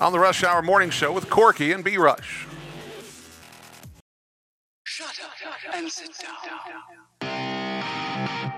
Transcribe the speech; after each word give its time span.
on 0.00 0.12
the 0.12 0.18
Rush 0.18 0.42
Hour 0.42 0.62
Morning 0.62 0.88
Show 0.90 1.12
with 1.12 1.28
Corky 1.28 1.72
and 1.72 1.84
B 1.84 1.98
Rush. 1.98 2.46
Shut 4.84 5.20
up 5.22 5.74
and 5.74 5.90
sit 5.90 6.10
down. 7.20 8.52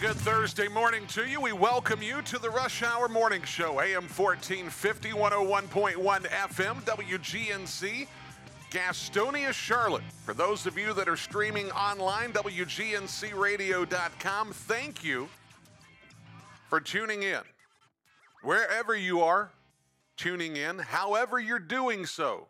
Good 0.00 0.16
Thursday 0.16 0.66
morning 0.66 1.06
to 1.08 1.26
you. 1.26 1.38
We 1.42 1.52
welcome 1.52 2.00
you 2.00 2.22
to 2.22 2.38
the 2.38 2.48
Rush 2.48 2.82
Hour 2.82 3.06
Morning 3.06 3.42
Show, 3.42 3.82
AM 3.82 4.04
1450, 4.04 5.10
101.1 5.10 6.26
FM, 6.26 6.80
WGNC, 6.84 8.06
Gastonia, 8.70 9.52
Charlotte. 9.52 10.04
For 10.24 10.32
those 10.32 10.64
of 10.64 10.78
you 10.78 10.94
that 10.94 11.06
are 11.06 11.18
streaming 11.18 11.70
online, 11.72 12.32
WGNCradio.com, 12.32 14.52
thank 14.52 15.04
you 15.04 15.28
for 16.70 16.80
tuning 16.80 17.22
in. 17.22 17.42
Wherever 18.42 18.96
you 18.96 19.20
are 19.20 19.50
tuning 20.16 20.56
in, 20.56 20.78
however 20.78 21.38
you're 21.38 21.58
doing 21.58 22.06
so, 22.06 22.48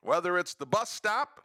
whether 0.00 0.38
it's 0.38 0.54
the 0.54 0.64
bus 0.64 0.88
stop 0.88 1.42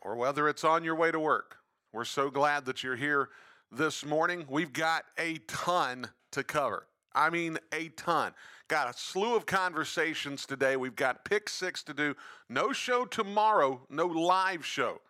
or 0.00 0.16
whether 0.16 0.48
it's 0.48 0.64
on 0.64 0.82
your 0.82 0.94
way 0.94 1.10
to 1.10 1.20
work. 1.20 1.58
We're 1.92 2.04
so 2.06 2.30
glad 2.30 2.64
that 2.64 2.82
you're 2.82 2.96
here 2.96 3.28
this 3.70 4.02
morning. 4.02 4.46
We've 4.48 4.72
got 4.72 5.04
a 5.18 5.36
ton 5.46 6.08
to 6.30 6.42
cover. 6.42 6.86
I 7.14 7.28
mean, 7.28 7.58
a 7.70 7.88
ton. 7.90 8.32
Got 8.68 8.88
a 8.88 8.98
slew 8.98 9.36
of 9.36 9.44
conversations 9.44 10.46
today. 10.46 10.76
We've 10.76 10.96
got 10.96 11.26
pick 11.26 11.50
six 11.50 11.82
to 11.82 11.92
do. 11.92 12.14
No 12.48 12.72
show 12.72 13.04
tomorrow, 13.04 13.82
no 13.90 14.06
live 14.06 14.64
show. 14.64 15.02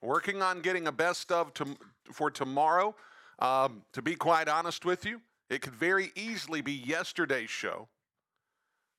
Working 0.00 0.40
on 0.40 0.60
getting 0.60 0.86
a 0.86 0.92
best 0.92 1.32
of 1.32 1.52
to, 1.54 1.76
for 2.12 2.30
tomorrow. 2.30 2.94
Um, 3.40 3.82
to 3.92 4.00
be 4.00 4.14
quite 4.14 4.48
honest 4.48 4.84
with 4.84 5.04
you, 5.04 5.20
it 5.50 5.60
could 5.60 5.74
very 5.74 6.12
easily 6.14 6.60
be 6.60 6.72
yesterday's 6.72 7.50
show 7.50 7.88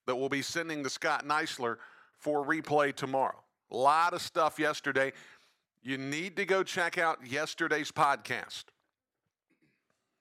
that 0.08 0.18
we'll 0.18 0.28
be 0.28 0.42
sending 0.42 0.84
to 0.84 0.90
Scott 0.90 1.26
Neisler 1.26 1.78
for 2.18 2.46
replay 2.46 2.94
tomorrow. 2.94 3.42
A 3.72 3.78
lot 3.78 4.14
of 4.14 4.22
stuff 4.22 4.60
yesterday. 4.60 5.14
You 5.82 5.98
need 5.98 6.36
to 6.38 6.46
go 6.46 6.64
check 6.64 6.98
out 6.98 7.26
yesterday's 7.26 7.92
podcast. 7.92 8.66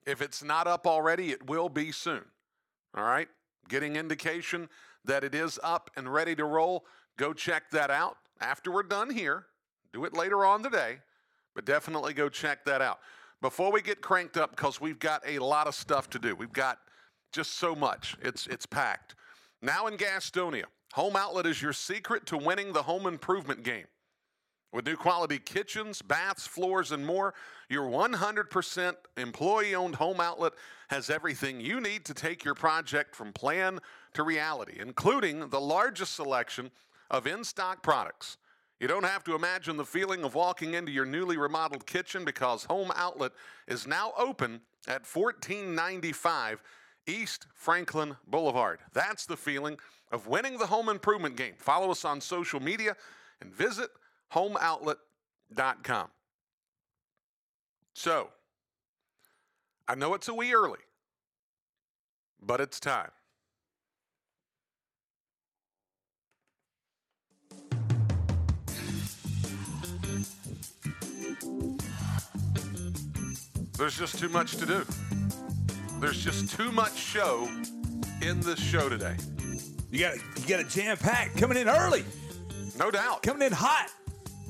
If 0.07 0.23
it's 0.23 0.43
not 0.43 0.67
up 0.67 0.87
already, 0.87 1.31
it 1.31 1.49
will 1.49 1.69
be 1.69 1.93
soon. 1.93 2.25
All 2.97 3.05
right? 3.05 3.29
Getting 3.69 3.97
indication 3.97 4.69
that 5.05 5.25
it 5.25 5.35
is 5.35 5.59
up 5.63 5.91
and 5.97 6.13
ready 6.13 6.35
to 6.37 6.45
roll. 6.45 6.87
Go 7.17 7.33
check 7.33 7.71
that 7.73 7.91
out 7.91 8.17
after 8.41 8.71
we're 8.71 8.83
done 8.85 9.11
here. 9.11 9.47
Do 9.93 10.05
it 10.05 10.15
later 10.15 10.45
on 10.45 10.63
today, 10.63 10.99
but 11.55 11.65
definitely 11.65 12.15
go 12.15 12.29
check 12.29 12.65
that 12.65 12.81
out. 12.81 13.01
Before 13.41 13.73
we 13.73 13.83
get 13.83 14.01
cranked 14.01 14.37
up, 14.37 14.51
because 14.51 14.81
we've 14.81 14.99
got 14.99 15.23
a 15.27 15.39
lot 15.39 15.67
of 15.67 15.75
stuff 15.75 16.09
to 16.11 16.19
do. 16.19 16.35
We've 16.35 16.53
got 16.53 16.79
just 17.33 17.55
so 17.55 17.75
much. 17.75 18.17
It's 18.21 18.47
it's 18.47 18.67
packed. 18.67 19.15
Now 19.63 19.87
in 19.87 19.97
Gastonia, 19.97 20.65
Home 20.95 21.17
Outlet 21.17 21.47
is 21.47 21.61
your 21.61 21.73
secret 21.73 22.27
to 22.27 22.37
winning 22.37 22.73
the 22.73 22.83
home 22.83 23.07
improvement 23.07 23.63
game. 23.63 23.87
With 24.73 24.87
new 24.87 24.97
quality 24.97 25.39
kitchens, 25.39 26.03
baths, 26.03 26.47
floors, 26.47 26.93
and 26.93 27.05
more, 27.05 27.33
your 27.71 27.89
100% 27.89 28.95
employee 29.17 29.75
owned 29.75 29.95
home 29.95 30.21
outlet 30.21 30.53
has 30.89 31.09
everything 31.09 31.61
you 31.61 31.81
need 31.81 32.05
to 32.05 32.15
take 32.15 32.45
your 32.45 32.55
project 32.55 33.15
from 33.15 33.33
plan 33.33 33.79
to 34.13 34.23
reality, 34.23 34.77
including 34.79 35.49
the 35.49 35.61
largest 35.61 36.15
selection 36.15 36.71
of 37.11 37.27
in 37.27 37.45
stock 37.45 37.83
products. 37.83 38.37
You 38.79 38.89
don't 38.89 39.05
have 39.05 39.25
to 39.25 39.35
imagine 39.35 39.77
the 39.77 39.85
feeling 39.85 40.23
of 40.23 40.35
walking 40.35 40.75
into 40.75 40.93
your 40.93 41.07
newly 41.07 41.37
remodeled 41.37 41.87
kitchen 41.87 42.25
because 42.25 42.65
Home 42.65 42.93
Outlet 42.95 43.33
is 43.67 43.87
now 43.87 44.13
open 44.17 44.61
at 44.87 45.07
1495 45.07 46.63
East 47.07 47.47
Franklin 47.55 48.17
Boulevard. 48.27 48.81
That's 48.93 49.27
the 49.27 49.37
feeling 49.37 49.79
of 50.13 50.27
winning 50.27 50.59
the 50.59 50.67
home 50.67 50.89
improvement 50.89 51.37
game. 51.37 51.55
Follow 51.59 51.91
us 51.91 52.05
on 52.05 52.21
social 52.21 52.61
media 52.61 52.95
and 53.41 53.53
visit 53.53 53.91
homeoutlet.com. 54.35 56.09
So, 57.95 58.29
I 59.89 59.95
know 59.95 60.15
it's 60.15 60.29
a 60.29 60.35
wee 60.35 60.53
early, 60.53 60.79
but 62.41 62.61
it's 62.61 62.79
time. 62.79 63.11
There's 73.77 73.97
just 73.97 74.19
too 74.19 74.29
much 74.29 74.57
to 74.57 74.67
do. 74.67 74.85
There's 76.01 76.23
just 76.23 76.57
too 76.57 76.73
much 76.73 76.97
show 76.97 77.49
in 78.23 78.41
this 78.41 78.59
show 78.59 78.89
today. 78.89 79.17
You 79.91 80.01
got 80.01 80.17
you 80.17 80.47
got 80.49 80.61
a 80.61 80.65
jam 80.65 80.97
pack 80.97 81.35
coming 81.37 81.57
in 81.57 81.69
early, 81.69 82.05
No 82.79 82.91
doubt. 82.91 83.23
coming 83.23 83.47
in 83.47 83.53
hot. 83.53 83.89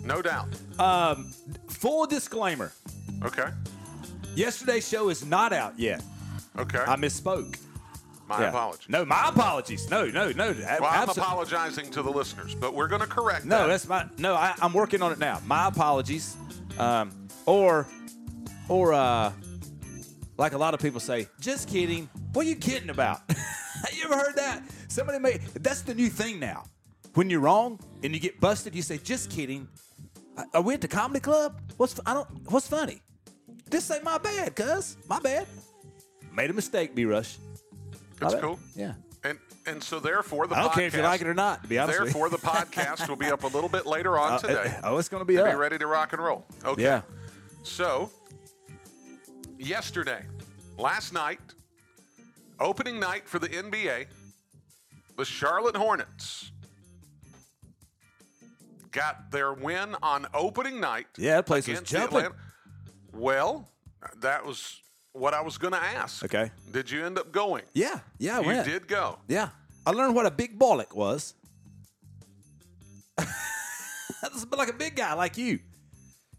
No 0.05 0.23
doubt. 0.23 0.49
Um, 0.79 1.33
full 1.69 2.07
disclaimer: 2.07 2.73
Okay. 3.25 3.49
yesterday's 4.35 4.89
show 4.89 5.09
is 5.09 5.25
not 5.25 5.53
out 5.53 5.79
yet. 5.79 6.03
Okay. 6.59 6.79
I 6.87 6.97
misspoke. 6.97 7.59
My 8.27 8.43
Yeah. 8.43 8.49
apologies. 8.49 8.89
No, 8.89 9.05
my 9.07 9.29
apologies. 9.29 9.89
No, 9.91 10.07
no, 10.07 10.31
no. 10.33 10.53
Well, 10.81 10.85
I'm 10.91 11.09
apologizing 11.09 11.91
to 11.93 12.03
the 12.03 12.11
listeners, 12.11 12.55
but 12.55 12.75
we're 12.75 12.89
going 12.89 13.01
to 13.01 13.07
correct 13.07 13.47
No, 13.47 13.61
that. 13.61 13.67
that's 13.69 13.89
my 13.89 14.07
no. 14.19 14.35
I, 14.35 14.55
I'm 14.61 14.73
working 14.75 15.01
on 15.03 15.13
it 15.13 15.19
now. 15.19 15.41
My 15.47 15.69
apologies. 15.69 16.37
Um, 16.79 17.11
or, 17.47 17.89
or 18.69 18.93
uh, 18.93 19.33
like 20.37 20.53
a 20.53 20.59
lot 20.59 20.75
of 20.75 20.81
people 20.81 21.01
say, 21.01 21.27
just 21.41 21.69
kidding. 21.69 22.09
What 22.35 22.45
are 22.47 22.49
you 22.49 22.57
kidding 22.57 22.91
about? 22.91 23.23
you 23.97 24.05
ever 24.05 24.17
heard 24.17 24.37
that? 24.37 24.63
Somebody 24.89 25.19
made 25.19 25.41
that's 25.61 25.81
the 25.83 25.95
new 25.95 26.09
thing 26.09 26.39
now. 26.39 26.65
When 27.15 27.31
you're 27.31 27.41
wrong 27.41 27.81
and 28.05 28.13
you 28.15 28.21
get 28.21 28.39
busted, 28.41 28.75
you 28.75 28.83
say, 28.83 28.99
just 28.99 29.31
kidding. 29.31 29.67
Are 30.55 30.63
we 30.63 30.75
at 30.75 30.81
the 30.81 30.89
comedy 30.89 31.21
club? 31.21 31.61
What's 31.77 31.99
I 32.07 32.15
don't. 32.15 32.29
What's 32.51 32.69
funny? 32.69 33.01
This 33.71 33.91
ain't 33.91 34.05
my 34.05 34.19
bad, 34.19 34.55
cuz 34.57 34.97
my 35.09 35.19
bad. 35.21 35.47
Made 36.33 36.51
a 36.51 36.53
mistake, 36.53 36.95
B 36.95 37.05
Rush. 37.05 37.37
That's 38.21 38.35
bad. 38.35 38.43
cool. 38.43 38.59
Yeah. 38.75 38.95
And 39.25 39.39
and 39.67 39.83
so 39.83 39.99
therefore 40.01 40.47
the 40.47 40.55
I 40.57 40.61
don't 40.63 40.71
podcast, 40.71 40.75
care 40.75 40.87
if 40.87 40.95
you 40.97 41.03
like 41.03 41.21
it 41.21 41.27
or 41.27 41.35
not. 41.35 41.63
To 41.63 41.69
be 41.69 41.79
honest 41.79 41.99
with. 42.01 42.09
Therefore 42.13 42.31
the 42.31 42.39
podcast 42.39 43.09
will 43.09 43.17
be 43.17 43.27
up 43.27 43.43
a 43.45 43.49
little 43.49 43.69
bit 43.69 43.85
later 43.87 44.19
on 44.19 44.33
Uh, 44.35 44.39
today. 44.39 44.75
uh, 44.83 44.91
oh, 44.93 44.99
it's 44.99 45.09
going 45.09 45.21
to 45.21 45.25
be 45.25 45.39
up. 45.39 45.47
be 45.51 45.55
ready 45.55 45.77
to 45.79 45.87
rock 45.87 46.13
and 46.13 46.23
roll. 46.23 46.45
Okay. 46.65 46.83
Yeah. 46.83 47.03
So 47.65 48.11
yesterday, 49.59 50.23
last 50.79 51.13
night, 51.13 51.41
opening 52.61 52.99
night 53.01 53.29
for 53.29 53.39
the 53.39 53.49
NBA, 53.49 54.07
the 55.17 55.25
Charlotte 55.25 55.77
Hornets 55.77 56.53
got 58.91 59.31
their 59.31 59.53
win 59.53 59.95
on 60.03 60.27
opening 60.35 60.81
night. 60.81 61.07
Yeah, 61.17 61.37
that 61.37 61.47
place 61.47 61.67
was 61.69 61.81
jumping. 61.83 62.19
Atlanta- 62.19 62.35
Well, 63.13 63.69
that 64.21 64.45
was 64.45 64.81
what 65.13 65.35
I 65.35 65.41
was 65.41 65.59
going 65.59 65.73
to 65.73 65.81
ask. 65.83 66.25
Okay. 66.25 66.51
Did 66.73 66.91
you 66.91 67.05
end 67.05 67.19
up 67.19 67.33
going? 67.33 67.65
Yeah, 67.75 68.01
yeah, 68.19 68.39
I 68.39 68.41
you 68.41 68.47
went. 68.47 68.67
did 68.67 68.87
go. 68.89 69.19
Yeah, 69.29 69.49
I 69.87 69.91
learned 69.91 70.15
what 70.15 70.27
a 70.27 70.31
big 70.31 70.59
bollock 70.59 70.95
was. 70.95 71.35
That's 73.17 74.47
like 74.57 74.69
a 74.69 74.73
big 74.75 74.97
guy 74.97 75.15
like 75.15 75.37
you. 75.37 75.61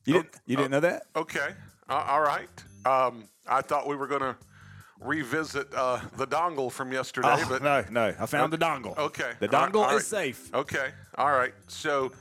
You 0.06 0.14
didn't. 0.14 0.30
You 0.46 0.56
didn't 0.58 0.72
know 0.72 0.80
that? 0.80 1.04
Okay. 1.16 1.50
Uh, 1.90 2.06
all 2.08 2.22
right. 2.22 2.50
Um, 2.86 3.26
I 3.48 3.62
thought 3.62 3.88
we 3.88 3.96
were 3.96 4.08
going 4.08 4.22
to 4.22 4.36
revisit 5.00 5.68
uh, 5.74 6.00
the 6.18 6.26
dongle 6.28 6.72
from 6.72 6.92
yesterday. 6.92 7.30
Oh, 7.32 7.46
but 7.50 7.62
no, 7.64 7.84
no. 7.90 8.14
I 8.20 8.26
found 8.26 8.52
the 8.54 8.58
dongle. 8.58 8.98
Okay. 8.98 9.32
The 9.40 9.48
dongle 9.48 9.84
all 9.88 9.96
is 9.98 10.08
safe. 10.08 10.54
Okay. 10.54 10.90
All 11.18 11.32
right. 11.32 11.54
So, 11.68 12.12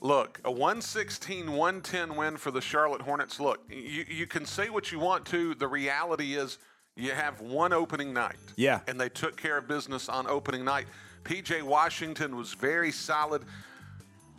look, 0.00 0.40
a 0.44 0.50
116 0.50 1.50
110 1.52 2.16
win 2.16 2.36
for 2.36 2.50
the 2.50 2.60
Charlotte 2.60 3.02
Hornets. 3.02 3.40
Look, 3.40 3.60
you, 3.70 4.04
you 4.08 4.26
can 4.26 4.46
say 4.46 4.68
what 4.68 4.92
you 4.92 4.98
want 4.98 5.24
to. 5.26 5.54
The 5.54 5.68
reality 5.68 6.34
is 6.34 6.58
you 6.96 7.12
have 7.12 7.40
one 7.40 7.72
opening 7.72 8.12
night. 8.12 8.36
Yeah. 8.56 8.80
And 8.88 9.00
they 9.00 9.08
took 9.08 9.36
care 9.36 9.58
of 9.58 9.68
business 9.68 10.08
on 10.08 10.26
opening 10.26 10.64
night. 10.64 10.86
PJ 11.24 11.62
Washington 11.62 12.36
was 12.36 12.54
very 12.54 12.92
solid. 12.92 13.44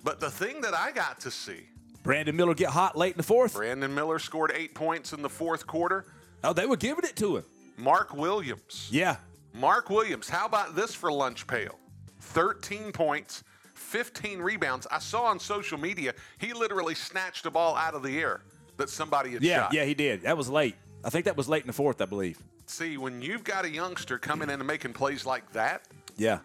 But 0.03 0.19
the 0.19 0.29
thing 0.29 0.61
that 0.61 0.73
I 0.73 0.91
got 0.91 1.19
to 1.21 1.31
see, 1.31 1.67
Brandon 2.03 2.35
Miller 2.35 2.53
get 2.53 2.69
hot 2.69 2.97
late 2.97 3.13
in 3.13 3.17
the 3.17 3.23
fourth. 3.23 3.55
Brandon 3.55 3.93
Miller 3.93 4.19
scored 4.19 4.51
eight 4.55 4.73
points 4.73 5.13
in 5.13 5.21
the 5.21 5.29
fourth 5.29 5.67
quarter. 5.67 6.05
Oh, 6.43 6.53
they 6.53 6.65
were 6.65 6.77
giving 6.77 7.03
it 7.03 7.15
to 7.17 7.37
him. 7.37 7.43
Mark 7.77 8.13
Williams. 8.13 8.87
Yeah. 8.91 9.17
Mark 9.53 9.89
Williams, 9.89 10.29
how 10.29 10.45
about 10.45 10.75
this 10.75 10.93
for 10.93 11.11
lunch 11.11 11.47
pail? 11.47 11.77
13 12.21 12.91
points, 12.91 13.43
15 13.79 14.39
rebounds. 14.39 14.85
I 14.91 14.99
saw 14.99 15.23
on 15.23 15.39
social 15.39 15.77
media 15.77 16.13
he 16.37 16.53
literally 16.53 16.95
snatched 16.95 17.45
a 17.45 17.51
ball 17.51 17.75
out 17.75 17.95
of 17.95 18.03
the 18.03 18.19
air 18.19 18.41
that 18.77 18.89
somebody 18.89 19.31
had 19.31 19.41
Yeah, 19.43 19.63
shot. 19.63 19.73
yeah, 19.73 19.85
he 19.85 19.93
did. 19.93 20.21
That 20.23 20.37
was 20.37 20.49
late. 20.49 20.75
I 21.03 21.09
think 21.09 21.25
that 21.25 21.35
was 21.37 21.47
late 21.49 21.61
in 21.63 21.67
the 21.67 21.73
fourth, 21.73 22.01
I 22.01 22.05
believe. 22.05 22.37
See, 22.65 22.97
when 22.97 23.21
you've 23.21 23.43
got 23.43 23.65
a 23.65 23.69
youngster 23.69 24.17
coming 24.19 24.49
in 24.49 24.59
and 24.59 24.67
making 24.67 24.93
plays 24.93 25.25
like 25.25 25.51
that, 25.53 25.87
Yeah. 26.17 26.39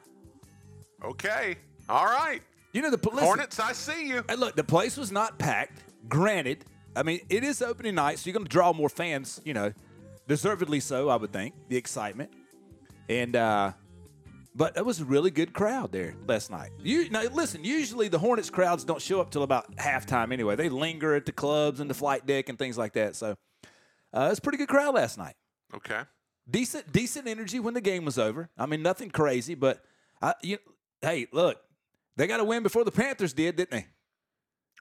okay, 1.04 1.56
all 1.88 2.06
right. 2.06 2.40
You 2.72 2.82
know 2.82 2.90
the 2.90 2.96
listen, 2.96 3.18
Hornets, 3.24 3.60
I 3.60 3.72
see 3.72 4.08
you. 4.08 4.24
Hey, 4.28 4.36
look, 4.36 4.56
the 4.56 4.64
place 4.64 4.96
was 4.96 5.12
not 5.12 5.38
packed. 5.38 5.82
Granted, 6.08 6.64
I 6.96 7.02
mean 7.02 7.20
it 7.28 7.44
is 7.44 7.62
opening 7.62 7.94
night, 7.94 8.18
so 8.18 8.26
you're 8.28 8.32
going 8.34 8.44
to 8.46 8.50
draw 8.50 8.72
more 8.72 8.88
fans. 8.88 9.40
You 9.44 9.54
know, 9.54 9.72
deservedly 10.26 10.80
so, 10.80 11.08
I 11.08 11.16
would 11.16 11.32
think. 11.32 11.54
The 11.68 11.76
excitement, 11.76 12.30
and 13.08 13.36
uh, 13.36 13.72
but 14.54 14.76
it 14.76 14.84
was 14.84 15.00
a 15.00 15.04
really 15.04 15.30
good 15.30 15.52
crowd 15.52 15.92
there 15.92 16.14
last 16.26 16.50
night. 16.50 16.70
You 16.78 17.10
now 17.10 17.22
listen. 17.32 17.64
Usually 17.64 18.08
the 18.08 18.18
Hornets 18.18 18.50
crowds 18.50 18.84
don't 18.84 19.00
show 19.02 19.20
up 19.20 19.30
till 19.30 19.42
about 19.42 19.74
halftime 19.76 20.32
anyway. 20.32 20.56
They 20.56 20.68
linger 20.68 21.14
at 21.14 21.26
the 21.26 21.32
clubs 21.32 21.80
and 21.80 21.90
the 21.90 21.94
flight 21.94 22.26
deck 22.26 22.48
and 22.48 22.58
things 22.58 22.78
like 22.78 22.92
that. 22.94 23.16
So 23.16 23.36
uh, 24.12 24.28
it's 24.30 24.38
a 24.38 24.42
pretty 24.42 24.58
good 24.58 24.68
crowd 24.68 24.94
last 24.94 25.18
night. 25.18 25.34
Okay. 25.74 26.02
Decent, 26.48 26.92
decent 26.92 27.26
energy 27.26 27.58
when 27.58 27.74
the 27.74 27.80
game 27.80 28.04
was 28.04 28.18
over. 28.18 28.50
I 28.56 28.66
mean, 28.66 28.82
nothing 28.82 29.10
crazy, 29.10 29.54
but 29.54 29.82
I, 30.20 30.34
you, 30.42 30.58
hey, 31.00 31.26
look, 31.32 31.58
they 32.16 32.26
got 32.26 32.36
to 32.36 32.44
win 32.44 32.62
before 32.62 32.84
the 32.84 32.92
Panthers 32.92 33.32
did, 33.32 33.56
didn't 33.56 33.70
they? 33.70 33.86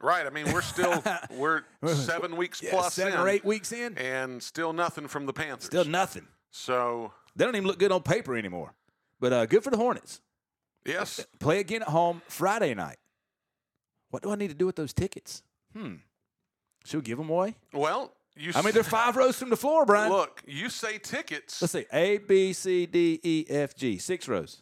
Right. 0.02 0.28
I 0.28 0.30
mean, 0.30 0.52
we're 0.52 0.62
still 0.62 1.02
we're 1.32 1.62
seven 1.86 2.36
weeks 2.36 2.62
Yeah, 2.62 2.72
plus 2.72 2.94
seven 2.96 3.14
in, 3.14 3.20
or 3.20 3.30
eight 3.30 3.46
weeks 3.46 3.72
in, 3.72 3.98
and 3.98 4.44
still 4.44 4.74
nothing 4.74 5.08
from 5.08 5.26
the 5.26 5.34
Panthers. 5.34 5.66
still 5.66 5.86
nothing. 5.86 6.28
So 6.52 7.14
They 7.36 7.46
don't 7.46 7.56
even 7.56 7.68
look 7.68 7.80
good 7.80 7.92
on 7.92 8.04
paper 8.04 8.36
anymore. 8.36 8.76
But 9.24 9.32
uh, 9.32 9.46
good 9.46 9.64
for 9.64 9.70
the 9.70 9.78
Hornets. 9.78 10.20
yes, 10.86 11.26
Play 11.40 11.62
again 11.62 11.82
at 11.82 11.88
home 11.88 12.22
Friday 12.28 12.74
night. 12.74 12.98
What 14.10 14.22
do 14.22 14.32
I 14.32 14.36
need 14.36 14.50
to 14.50 14.54
do 14.54 14.66
with 14.66 14.76
those 14.76 14.92
tickets? 14.92 15.44
Hmm. 15.74 15.94
Should 16.84 16.98
we 16.98 17.04
give 17.04 17.20
them 17.20 17.30
away? 17.30 17.56
well, 17.72 18.12
you. 18.36 18.52
I 18.54 18.62
mean, 18.62 18.74
they're 18.74 18.84
five 18.84 19.16
rows 19.16 19.38
from 19.38 19.50
the 19.50 19.56
floor, 19.56 19.86
Brian. 19.86 20.12
Look, 20.12 20.44
you 20.46 20.68
say 20.68 20.98
tickets. 20.98 21.62
Let's 21.62 21.72
see. 21.72 21.86
A, 21.94 22.18
B, 22.18 22.52
C, 22.52 22.86
D, 22.86 23.22
E, 23.24 23.46
F, 23.48 23.78
G. 23.78 23.98
Six 23.98 24.28
rows. 24.28 24.62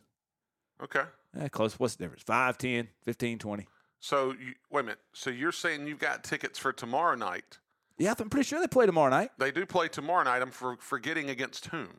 Okay. 0.84 1.06
Eh, 1.40 1.48
close. 1.48 1.80
What's 1.80 1.96
the 1.96 2.04
difference? 2.04 2.22
5, 2.22 2.60
10, 2.60 2.88
15, 3.02 3.40
20. 3.40 3.68
So 4.00 4.36
you, 4.40 4.54
wait 4.69 4.81
a 4.81 4.84
minute. 4.84 5.00
So 5.13 5.31
you're 5.31 5.52
saying 5.52 5.88
you've 5.88 5.98
got 5.98 6.24
tickets 6.24 6.60
for 6.60 6.72
tomorrow 6.72 7.16
night? 7.16 7.58
Yeah, 7.98 8.13
I'm 8.16 8.30
pretty 8.30 8.48
sure 8.48 8.60
they 8.60 8.68
play 8.68 8.86
tomorrow 8.86 9.10
night. 9.10 9.31
They 9.40 9.50
do 9.50 9.66
play 9.66 9.88
tomorrow 9.88 10.24
night. 10.24 10.44
I'm 10.44 10.52
for 10.52 10.78
forgetting 10.78 11.31
against 11.31 11.66
whom. 11.66 11.90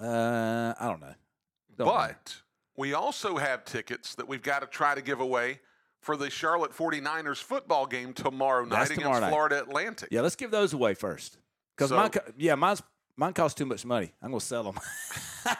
Uh, 0.00 0.74
I 0.78 0.86
don't 0.88 1.00
know. 1.00 1.14
Don't 1.76 1.86
but 1.86 2.36
we 2.76 2.94
also 2.94 3.36
have 3.36 3.64
tickets 3.64 4.14
that 4.16 4.26
we've 4.28 4.42
got 4.42 4.60
to 4.60 4.66
try 4.66 4.94
to 4.94 5.02
give 5.02 5.20
away 5.20 5.60
for 6.00 6.16
the 6.16 6.28
Charlotte 6.30 6.72
49ers 6.72 7.42
football 7.42 7.86
game 7.86 8.12
tomorrow 8.12 8.64
night 8.64 8.70
That's 8.70 8.90
against 8.90 9.02
tomorrow 9.04 9.20
night. 9.20 9.30
Florida 9.30 9.60
Atlantic. 9.62 10.08
Yeah, 10.10 10.20
let's 10.20 10.36
give 10.36 10.50
those 10.50 10.72
away 10.72 10.94
first. 10.94 11.38
Because 11.76 11.90
So- 11.90 11.96
mine, 11.96 12.10
co- 12.10 12.20
yeah, 12.36 12.54
mine's 12.56 12.82
mine 13.16 13.32
costs 13.32 13.56
too 13.56 13.66
much 13.66 13.84
money. 13.84 14.12
I'm 14.22 14.30
gonna 14.30 14.40
sell 14.40 14.64
them. 14.64 14.78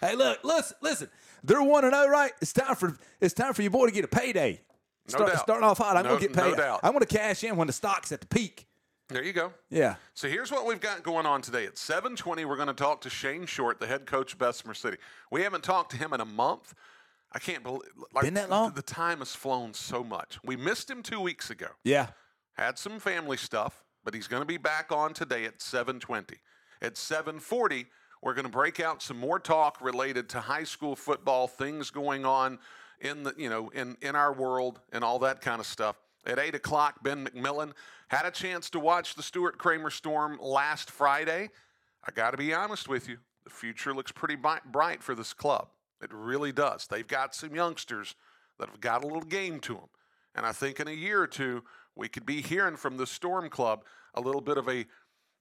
hey, 0.00 0.14
look, 0.16 0.42
listen, 0.44 0.76
listen. 0.80 1.08
They're 1.42 1.62
one 1.62 1.84
and 1.84 1.94
zero, 1.94 2.08
right? 2.08 2.32
It's 2.40 2.52
time 2.52 2.74
for 2.76 2.96
it's 3.20 3.34
time 3.34 3.54
for 3.54 3.62
your 3.62 3.70
boy 3.70 3.86
to 3.86 3.92
get 3.92 4.04
a 4.04 4.08
payday. 4.08 4.60
No 5.08 5.12
Start, 5.18 5.32
doubt. 5.32 5.42
Starting 5.42 5.64
off 5.68 5.78
hot, 5.78 5.96
I'm 5.96 6.02
No- 6.04 6.10
gonna 6.10 6.20
get 6.20 6.34
no 6.34 6.50
paid. 6.50 6.56
doubt. 6.56 6.80
I'm 6.82 6.92
gonna 6.92 7.06
cash 7.06 7.44
in 7.44 7.56
when 7.56 7.66
the 7.68 7.72
stock's 7.72 8.12
at 8.12 8.20
the 8.20 8.26
peak. 8.26 8.66
There 9.08 9.22
you 9.22 9.32
go. 9.32 9.52
Yeah. 9.70 9.96
So 10.14 10.28
here's 10.28 10.50
what 10.50 10.66
we've 10.66 10.80
got 10.80 11.02
going 11.04 11.26
on 11.26 11.40
today. 11.40 11.64
At 11.64 11.76
7:20, 11.76 12.44
we're 12.44 12.56
going 12.56 12.66
to 12.68 12.74
talk 12.74 13.00
to 13.02 13.10
Shane 13.10 13.46
Short, 13.46 13.78
the 13.78 13.86
head 13.86 14.04
coach 14.06 14.32
of 14.32 14.38
Bessemer 14.40 14.74
City. 14.74 14.96
We 15.30 15.42
haven't 15.42 15.62
talked 15.62 15.92
to 15.92 15.96
him 15.96 16.12
in 16.12 16.20
a 16.20 16.24
month. 16.24 16.74
I 17.32 17.38
can't 17.38 17.62
believe 17.62 17.82
like 18.12 18.24
Been 18.24 18.34
that 18.34 18.50
long? 18.50 18.72
The 18.72 18.82
time 18.82 19.18
has 19.18 19.34
flown 19.34 19.74
so 19.74 20.02
much. 20.02 20.38
We 20.44 20.56
missed 20.56 20.90
him 20.90 21.02
two 21.02 21.20
weeks 21.20 21.50
ago. 21.50 21.68
Yeah. 21.84 22.08
had 22.54 22.78
some 22.78 22.98
family 22.98 23.36
stuff, 23.36 23.84
but 24.04 24.14
he's 24.14 24.26
going 24.26 24.42
to 24.42 24.46
be 24.46 24.56
back 24.56 24.90
on 24.90 25.12
today 25.14 25.44
at 25.44 25.58
7:20. 25.60 26.38
At 26.82 26.94
7:40, 26.94 27.86
we're 28.22 28.34
going 28.34 28.44
to 28.44 28.50
break 28.50 28.80
out 28.80 29.02
some 29.02 29.18
more 29.18 29.38
talk 29.38 29.80
related 29.80 30.28
to 30.30 30.40
high 30.40 30.64
school 30.64 30.96
football, 30.96 31.46
things 31.46 31.90
going 31.90 32.24
on 32.24 32.58
in 33.00 33.22
the 33.22 33.34
you 33.36 33.48
know 33.48 33.68
in 33.68 33.96
in 34.02 34.16
our 34.16 34.32
world 34.32 34.80
and 34.92 35.04
all 35.04 35.20
that 35.20 35.40
kind 35.40 35.60
of 35.60 35.66
stuff. 35.66 35.96
At 36.26 36.40
8 36.40 36.56
o'clock, 36.56 37.04
Ben 37.04 37.24
McMillan 37.24 37.72
had 38.08 38.26
a 38.26 38.30
chance 38.30 38.70
to 38.70 38.80
watch 38.80 39.14
the 39.14 39.22
Stuart 39.22 39.58
Cramer 39.58 39.90
Storm 39.90 40.38
last 40.40 40.90
Friday. 40.90 41.50
I 42.06 42.12
got 42.12 42.30
to 42.30 42.36
be 42.36 42.54
honest 42.54 42.88
with 42.88 43.08
you, 43.08 43.18
the 43.44 43.50
future 43.50 43.94
looks 43.94 44.12
pretty 44.12 44.36
bright 44.36 45.02
for 45.02 45.14
this 45.14 45.32
club. 45.32 45.68
It 46.02 46.12
really 46.12 46.52
does. 46.52 46.86
They've 46.86 47.06
got 47.06 47.34
some 47.34 47.54
youngsters 47.54 48.14
that 48.58 48.68
have 48.68 48.80
got 48.80 49.02
a 49.02 49.06
little 49.06 49.22
game 49.22 49.60
to 49.60 49.74
them. 49.74 49.88
And 50.34 50.44
I 50.46 50.52
think 50.52 50.80
in 50.80 50.88
a 50.88 50.92
year 50.92 51.20
or 51.20 51.26
two, 51.26 51.64
we 51.94 52.08
could 52.08 52.26
be 52.26 52.42
hearing 52.42 52.76
from 52.76 52.96
the 52.96 53.06
Storm 53.06 53.48
Club 53.48 53.84
a 54.14 54.20
little 54.20 54.40
bit 54.40 54.58
of 54.58 54.68
a 54.68 54.86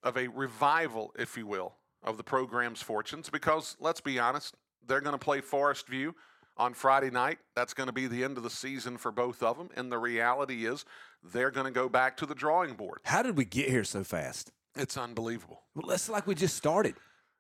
of 0.04 0.18
a 0.18 0.28
revival, 0.28 1.12
if 1.18 1.36
you 1.36 1.48
will, 1.48 1.74
of 2.04 2.18
the 2.18 2.24
program's 2.24 2.82
fortunes. 2.82 3.30
Because 3.30 3.76
let's 3.80 4.02
be 4.02 4.20
honest, 4.20 4.56
they're 4.88 5.02
going 5.02 5.18
to 5.18 5.24
play 5.24 5.42
Forest 5.42 5.88
View 5.88 6.16
on 6.58 6.74
Friday 6.74 7.10
night. 7.10 7.40
That's 7.56 7.74
going 7.74 7.88
to 7.88 7.94
be 7.94 8.08
the 8.08 8.24
end 8.24 8.38
of 8.38 8.44
the 8.44 8.50
season 8.50 8.98
for 8.98 9.12
both 9.12 9.44
of 9.44 9.58
them. 9.58 9.70
And 9.76 9.92
the 9.92 9.98
reality 9.98 10.66
is, 10.66 10.86
they're 11.24 11.52
going 11.52 11.66
to 11.66 11.72
go 11.72 11.90
back 11.90 12.18
to 12.18 12.26
the 12.26 12.36
drawing 12.36 12.74
board. 12.74 13.00
How 13.04 13.22
did 13.22 13.38
we 13.38 13.46
get 13.46 13.70
here 13.70 13.84
so 13.84 14.04
fast? 14.04 14.52
It's 14.76 14.98
unbelievable. 14.98 15.62
Well, 15.74 15.92
it's 15.92 16.10
like 16.10 16.28
we 16.28 16.36
just 16.36 16.56
started. 16.56 16.96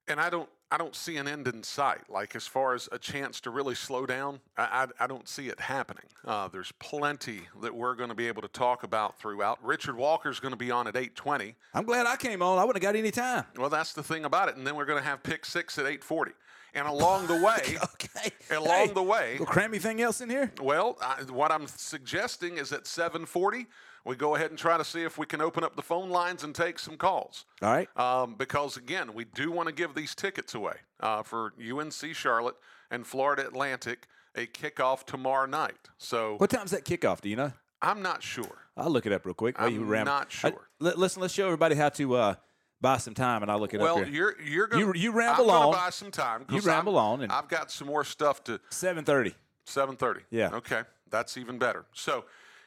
And 0.08 0.20
I 0.20 0.30
don't 0.30 0.50
I 0.72 0.78
don't 0.78 0.96
see 0.96 1.18
an 1.18 1.28
end 1.28 1.48
in 1.48 1.62
sight. 1.64 2.10
Like 2.10 2.36
as 2.36 2.48
far 2.48 2.74
as 2.74 2.90
a 2.92 2.98
chance 2.98 3.40
to 3.42 3.50
really 3.52 3.76
slow 3.76 4.06
down, 4.06 4.40
I 4.58 4.88
I, 5.00 5.04
I 5.04 5.08
don't 5.08 5.28
see 5.28 5.48
it 5.48 5.60
happening. 5.60 6.06
Uh, 6.26 6.48
there's 6.48 6.72
plenty 6.80 7.42
that 7.62 7.74
we're 7.76 7.96
going 7.96 8.10
to 8.10 8.16
be 8.16 8.28
able 8.28 8.42
to 8.42 8.48
talk 8.48 8.84
about 8.84 9.18
throughout. 9.20 9.64
Richard 9.64 9.96
Walker's 9.96 10.40
going 10.40 10.54
to 10.54 10.58
be 10.58 10.72
on 10.72 10.88
at 10.88 10.96
8:20. 10.96 11.54
I'm 11.74 11.84
glad 11.86 12.06
I 12.08 12.16
came 12.16 12.42
on. 12.42 12.58
I 12.58 12.64
wouldn't 12.66 12.84
have 12.84 12.94
got 12.94 12.98
any 12.98 13.12
time. 13.12 13.46
Well, 13.58 13.70
that's 13.70 13.94
the 13.94 14.04
thing 14.04 14.26
about 14.26 14.50
it. 14.50 14.56
And 14.58 14.66
then 14.66 14.76
we're 14.76 14.86
going 14.86 15.02
to 15.02 15.08
have 15.08 15.22
pick 15.24 15.46
six 15.46 15.78
at 15.78 15.86
8:40. 15.86 16.32
And 16.74 16.88
along 16.90 17.28
the 17.28 17.36
way, 17.42 17.78
Okay. 17.94 18.32
along 18.52 18.88
Hey, 18.88 18.94
the 18.94 19.04
way, 19.04 19.40
cram 19.46 19.72
anything 19.72 20.02
else 20.02 20.20
in 20.20 20.30
here? 20.30 20.52
well, 20.62 20.98
I, 21.02 21.22
what 21.32 21.50
I'm 21.52 21.68
suggesting 21.68 22.58
is 22.58 22.74
at 22.74 22.84
7:40 22.84 23.68
we 24.06 24.16
go 24.16 24.36
ahead 24.36 24.50
and 24.52 24.58
try 24.60 24.78
to 24.78 24.84
see 24.86 25.04
if 25.04 25.18
we 25.18 25.26
can 25.26 25.42
open 25.42 25.64
up 25.64 25.76
the 25.76 25.82
phone 25.82 26.10
lines 26.10 26.44
and 26.44 26.54
take 26.54 26.80
some 26.80 26.96
calls. 26.98 27.46
All 27.62 27.72
right. 27.72 27.90
Um, 27.98 28.36
because 28.38 28.78
again, 28.78 29.14
we 29.14 29.26
do 29.26 29.52
want 29.52 29.68
to 29.68 29.74
give 29.74 29.96
these 29.96 30.14
tickets 30.16 30.54
away 30.56 30.76
uh, 31.00 31.24
for 31.24 31.54
UNC 31.60 31.94
Charlotte 32.14 32.56
and 32.92 33.06
Florida 33.06 33.46
Atlantic 33.48 34.08
a 34.36 34.46
kickoff 34.46 35.06
tomorrow 35.06 35.46
night. 35.48 35.90
So 35.98 36.36
What 36.38 36.50
time's 36.50 36.72
that 36.72 36.86
kickoff? 36.86 37.22
Do 37.22 37.30
you 37.30 37.36
know? 37.36 37.52
I'm 37.82 38.02
not 38.02 38.22
sure. 38.24 38.58
I'll 38.78 38.90
look 38.90 39.06
it 39.06 39.12
up 39.14 39.26
real 39.26 39.34
quick. 39.34 39.56
I'm 39.58 39.88
not 40.04 40.32
sure. 40.32 40.68
li- 40.80 40.94
listen, 40.96 41.22
let's 41.22 41.34
show 41.34 41.46
everybody 41.46 41.76
how 41.76 41.90
to 41.90 42.16
uh, 42.16 42.36
buy 42.82 42.98
some 42.98 43.14
time, 43.14 43.42
and 43.42 43.50
I'll 43.52 43.60
look 43.60 43.74
it 43.74 43.80
Well, 43.80 44.00
up 44.00 44.06
here. 44.06 44.14
you're 44.14 44.42
you're 44.42 44.68
going 44.68 44.86
You- 44.86 44.94
you 44.96 45.12
ramble 45.12 45.50
I'm 45.50 45.68
on. 45.68 45.74
buy 45.74 45.90
some 45.92 46.12
time. 46.12 46.46
You 46.50 46.60
ramble 46.62 46.98
I'm- 46.98 47.12
on 47.12 47.22
and- 47.24 47.32
I've 47.32 47.48
got 47.48 47.72
some 47.72 47.88
more 47.88 48.04
stuff 48.04 48.44
to 48.46 48.60
Seven 48.70 49.04
thirty. 49.06 49.34
7:30. 49.68 50.22
Yeah. 50.30 50.50
Okay, 50.54 50.84
that's 51.10 51.38
even 51.38 51.58
better. 51.58 51.86
So, 51.94 52.26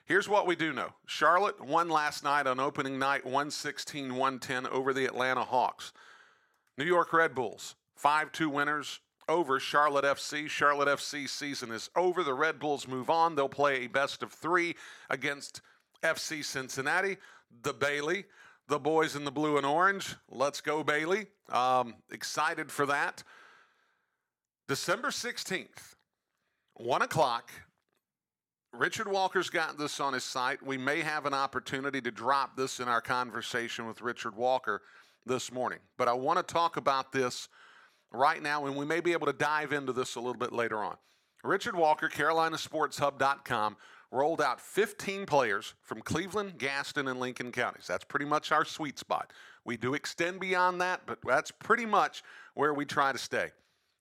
here's 0.08 0.28
what 0.28 0.46
we 0.46 0.56
do 0.56 0.72
know. 0.72 0.94
Charlotte 1.06 1.64
won 1.64 1.88
last 1.88 2.24
night 2.24 2.46
on 2.46 2.58
opening 2.58 2.98
night 2.98 3.24
116-110 3.24 4.68
over 4.70 4.92
the 4.92 5.04
Atlanta 5.04 5.44
Hawks. 5.44 5.92
New 6.76 6.84
York 6.84 7.12
Red 7.12 7.34
Bulls, 7.34 7.76
5-2 8.02 8.48
winners 8.48 9.00
over 9.28 9.60
Charlotte 9.60 10.04
FC. 10.04 10.48
Charlotte 10.48 10.88
FC 10.88 11.28
season 11.28 11.70
is 11.70 11.90
over. 11.94 12.24
The 12.24 12.34
Red 12.34 12.58
Bulls 12.58 12.88
move 12.88 13.10
on. 13.10 13.34
They'll 13.34 13.48
play 13.48 13.84
a 13.84 13.86
best 13.86 14.22
of 14.22 14.32
3 14.32 14.74
against 15.10 15.60
FC 16.02 16.44
Cincinnati, 16.44 17.18
the 17.62 17.74
Bailey, 17.74 18.24
the 18.68 18.78
boys 18.78 19.16
in 19.16 19.24
the 19.24 19.30
blue 19.30 19.56
and 19.56 19.66
orange. 19.66 20.14
Let's 20.30 20.60
go 20.60 20.82
Bailey. 20.82 21.26
Um, 21.50 21.96
excited 22.10 22.70
for 22.70 22.86
that. 22.86 23.22
December 24.68 25.08
16th, 25.08 25.94
1 26.74 27.02
o'clock. 27.02 27.50
Richard 28.72 29.08
Walker's 29.08 29.50
got 29.50 29.78
this 29.78 29.98
on 29.98 30.12
his 30.12 30.24
site. 30.24 30.62
We 30.62 30.76
may 30.76 31.00
have 31.00 31.26
an 31.26 31.34
opportunity 31.34 32.00
to 32.02 32.10
drop 32.10 32.56
this 32.56 32.80
in 32.80 32.88
our 32.88 33.00
conversation 33.00 33.86
with 33.86 34.02
Richard 34.02 34.36
Walker. 34.36 34.82
this 35.26 35.52
morning, 35.52 35.78
but 35.98 36.08
I 36.08 36.14
want 36.14 36.38
to 36.38 36.54
talk 36.54 36.78
about 36.78 37.12
this 37.12 37.48
right 38.10 38.42
now, 38.42 38.66
and 38.66 38.74
we 38.76 38.86
may 38.86 39.00
be 39.00 39.12
able 39.12 39.26
to 39.26 39.32
dive 39.32 39.72
into 39.72 39.92
this 39.92 40.14
a 40.14 40.20
little 40.20 40.38
bit 40.38 40.52
later 40.52 40.78
on. 40.78 40.96
Richard 41.44 41.76
Walker, 41.76 42.08
CarolinaSportsHub.com, 42.08 43.76
rolled 44.10 44.40
out 44.40 44.60
15 44.60 45.26
players 45.26 45.74
from 45.82 46.00
Cleveland, 46.00 46.58
Gaston, 46.58 47.08
and 47.08 47.20
Lincoln 47.20 47.52
counties. 47.52 47.86
That's 47.86 48.04
pretty 48.04 48.24
much 48.24 48.52
our 48.52 48.64
sweet 48.64 48.98
spot. 48.98 49.32
We 49.64 49.76
do 49.76 49.94
extend 49.94 50.40
beyond 50.40 50.80
that, 50.80 51.02
but 51.06 51.18
that's 51.24 51.50
pretty 51.50 51.84
much 51.84 52.22
where 52.54 52.72
we 52.72 52.86
try 52.86 53.12
to 53.12 53.18
stay. 53.18 53.50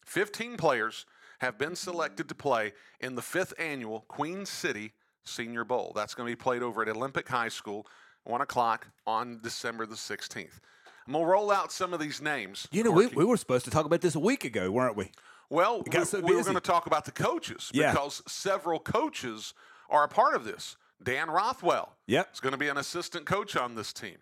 15 0.06 0.56
players 0.56 1.06
have 1.40 1.58
been 1.58 1.76
selected 1.76 2.28
to 2.30 2.36
play 2.36 2.74
in 3.00 3.16
the 3.16 3.22
fifth 3.22 3.54
annual 3.60 4.02
Queen 4.08 4.46
City 4.46 4.94
Senior 5.24 5.64
Bowl. 5.64 5.92
That's 5.96 6.14
going 6.16 6.28
to 6.30 6.32
be 6.32 6.42
played 6.42 6.64
over 6.64 6.82
at 6.82 6.90
Olympic 6.90 7.28
High 7.28 7.50
School, 7.50 7.86
1 8.24 8.42
o'clock 8.42 8.88
on 9.06 9.40
December 9.42 9.86
the 9.86 9.96
16th. 9.96 10.60
I'm 11.06 11.14
going 11.14 11.26
to 11.26 11.30
roll 11.32 11.52
out 11.52 11.72
some 11.72 11.94
of 11.94 12.00
these 12.00 12.22
names. 12.22 12.68
You 12.72 12.84
know, 12.84 12.92
we, 12.92 13.08
we 13.08 13.24
were 13.24 13.38
supposed 13.38 13.66
to 13.66 13.72
talk 13.72 13.86
about 13.86 14.02
this 14.02 14.16
a 14.16 14.20
week 14.20 14.44
ago, 14.44 14.72
weren't 14.72 14.98
we? 14.98 15.12
Well, 15.50 15.82
we, 15.90 16.04
so 16.06 16.20
we 16.20 16.36
were 16.36 16.44
going 16.44 16.56
to 16.56 16.60
talk 16.62 16.88
about 16.88 17.06
the 17.06 17.12
coaches 17.12 17.72
Yeah. 17.74 17.92
because 17.92 18.22
several 18.28 18.80
coaches 18.80 19.54
are 19.90 20.04
a 20.04 20.08
part 20.10 20.36
of 20.36 20.44
this. 20.44 20.76
Dan 21.02 21.30
Rothwell 21.30 21.96
Yep. 22.08 22.30
is 22.34 22.40
going 22.42 22.52
to 22.52 22.58
be 22.58 22.68
an 22.68 22.78
assistant 22.78 23.26
coach 23.26 23.56
on 23.56 23.76
this 23.76 23.94
team. 23.94 24.18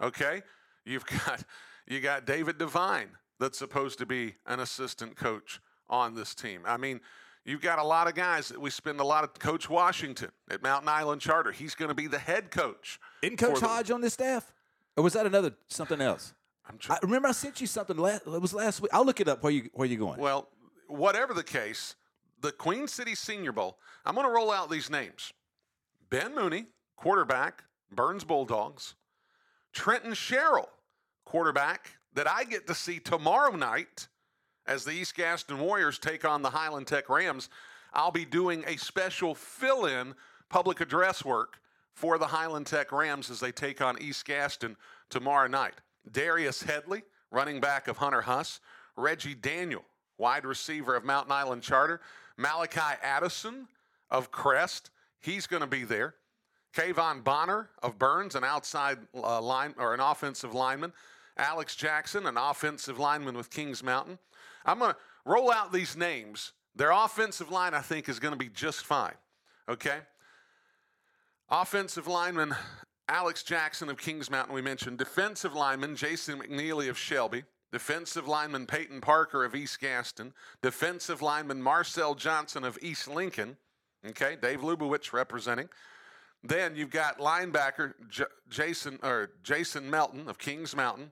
Okay, 0.00 0.42
you've 0.84 1.06
got 1.26 1.42
you 1.88 2.00
got 2.00 2.26
David 2.26 2.58
Devine 2.58 3.08
that's 3.40 3.58
supposed 3.58 3.98
to 3.98 4.06
be 4.06 4.34
an 4.46 4.60
assistant 4.60 5.16
coach 5.16 5.60
on 5.88 6.14
this 6.14 6.34
team. 6.34 6.62
I 6.64 6.76
mean, 6.76 7.00
you've 7.44 7.60
got 7.62 7.78
a 7.78 7.84
lot 7.84 8.08
of 8.08 8.14
guys 8.14 8.48
that 8.48 8.60
we 8.60 8.70
spend 8.70 9.00
a 9.00 9.04
lot 9.04 9.24
of. 9.24 9.34
Coach 9.38 9.68
Washington 9.70 10.30
at 10.50 10.62
Mountain 10.62 10.88
Island 10.88 11.20
Charter, 11.20 11.52
he's 11.52 11.74
going 11.74 11.88
to 11.88 11.94
be 11.94 12.06
the 12.06 12.18
head 12.18 12.50
coach. 12.50 12.98
Isn't 13.22 13.36
Coach 13.36 13.54
for 13.54 13.60
the- 13.60 13.66
Hodge 13.68 13.90
on 13.90 14.00
this 14.00 14.14
staff? 14.14 14.52
Or 14.96 15.02
was 15.04 15.12
that 15.12 15.26
another 15.26 15.54
something 15.68 16.00
else? 16.00 16.34
I'm 16.68 16.76
tr- 16.76 16.92
I 16.92 16.98
remember 17.02 17.28
I 17.28 17.32
sent 17.32 17.60
you 17.60 17.66
something 17.66 17.96
last 17.96 18.26
it 18.26 18.42
was 18.42 18.52
last 18.52 18.82
week. 18.82 18.90
I'll 18.92 19.04
look 19.06 19.20
it 19.20 19.28
up 19.28 19.42
where 19.42 19.52
you 19.52 19.70
where 19.72 19.86
you 19.88 19.96
going. 19.96 20.18
Well, 20.20 20.48
whatever 20.88 21.32
the 21.32 21.44
case, 21.44 21.94
the 22.40 22.52
Queen 22.52 22.86
City 22.88 23.14
Senior 23.14 23.52
Bowl, 23.52 23.78
I'm 24.04 24.14
going 24.14 24.26
to 24.26 24.32
roll 24.32 24.50
out 24.50 24.70
these 24.70 24.90
names 24.90 25.32
Ben 26.10 26.34
Mooney, 26.34 26.66
quarterback, 26.96 27.64
Burns 27.90 28.24
Bulldogs, 28.24 28.96
Trenton 29.72 30.14
Sherrill, 30.14 30.68
quarterback, 31.24 31.92
that 32.14 32.28
I 32.28 32.44
get 32.44 32.66
to 32.66 32.74
see 32.74 32.98
tomorrow 32.98 33.54
night 33.54 34.08
as 34.68 34.84
the 34.84 34.92
East 34.92 35.16
Gaston 35.16 35.58
Warriors 35.58 35.98
take 35.98 36.24
on 36.24 36.42
the 36.42 36.50
Highland 36.50 36.86
Tech 36.86 37.08
Rams. 37.08 37.48
I'll 37.94 38.12
be 38.12 38.26
doing 38.26 38.62
a 38.66 38.76
special 38.76 39.34
fill 39.34 39.86
in 39.86 40.14
public 40.50 40.80
address 40.80 41.24
work 41.24 41.58
for 41.94 42.18
the 42.18 42.26
Highland 42.26 42.66
Tech 42.66 42.92
Rams 42.92 43.30
as 43.30 43.40
they 43.40 43.50
take 43.50 43.80
on 43.80 44.00
East 44.00 44.24
Gaston 44.24 44.76
tomorrow 45.10 45.48
night. 45.48 45.74
Darius 46.12 46.62
Headley, 46.62 47.02
running 47.30 47.60
back 47.60 47.88
of 47.88 47.96
Hunter 47.96 48.20
Huss, 48.20 48.60
Reggie 48.96 49.34
Daniel, 49.34 49.84
wide 50.18 50.44
receiver 50.44 50.94
of 50.94 51.04
Mountain 51.04 51.32
Island 51.32 51.62
Charter, 51.62 52.00
Malachi 52.36 52.96
Addison 53.02 53.66
of 54.10 54.30
Crest, 54.30 54.90
he's 55.20 55.46
going 55.46 55.62
to 55.62 55.66
be 55.66 55.84
there. 55.84 56.14
Kayvon 56.74 57.24
Bonner 57.24 57.70
of 57.82 57.98
Burns, 57.98 58.34
an 58.34 58.44
outside 58.44 58.98
uh, 59.14 59.40
line 59.40 59.74
or 59.78 59.94
an 59.94 60.00
offensive 60.00 60.54
lineman. 60.54 60.92
Alex 61.36 61.74
Jackson, 61.74 62.26
an 62.26 62.36
offensive 62.36 62.98
lineman 62.98 63.36
with 63.36 63.50
Kings 63.50 63.82
Mountain. 63.82 64.18
I'm 64.68 64.78
going 64.78 64.92
to 64.92 64.96
roll 65.24 65.50
out 65.50 65.72
these 65.72 65.96
names. 65.96 66.52
Their 66.76 66.90
offensive 66.90 67.50
line, 67.50 67.74
I 67.74 67.80
think, 67.80 68.08
is 68.08 68.20
going 68.20 68.32
to 68.32 68.38
be 68.38 68.50
just 68.50 68.84
fine. 68.84 69.14
Okay? 69.68 69.98
Offensive 71.50 72.06
lineman 72.06 72.54
Alex 73.08 73.42
Jackson 73.42 73.88
of 73.88 73.96
Kings 73.96 74.30
Mountain, 74.30 74.54
we 74.54 74.60
mentioned. 74.60 74.98
Defensive 74.98 75.54
lineman 75.54 75.96
Jason 75.96 76.38
McNeely 76.38 76.90
of 76.90 76.98
Shelby. 76.98 77.44
Defensive 77.72 78.28
lineman 78.28 78.66
Peyton 78.66 79.00
Parker 79.00 79.44
of 79.44 79.54
East 79.54 79.80
Gaston. 79.80 80.34
Defensive 80.62 81.22
lineman 81.22 81.62
Marcel 81.62 82.14
Johnson 82.14 82.64
of 82.64 82.78
East 82.82 83.08
Lincoln. 83.08 83.56
Okay, 84.06 84.36
Dave 84.40 84.60
Lubowitz 84.60 85.14
representing. 85.14 85.70
Then 86.44 86.76
you've 86.76 86.90
got 86.90 87.18
linebacker 87.18 87.94
J- 88.08 88.24
Jason 88.48 88.98
or 89.02 89.30
Jason 89.42 89.90
Melton 89.90 90.28
of 90.28 90.38
Kings 90.38 90.76
Mountain, 90.76 91.10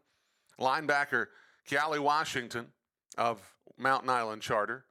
linebacker 0.60 1.26
Kiali 1.68 1.98
Washington 1.98 2.68
of 3.16 3.40
Mountain 3.78 4.10
Island 4.10 4.42
Charter, 4.42 4.84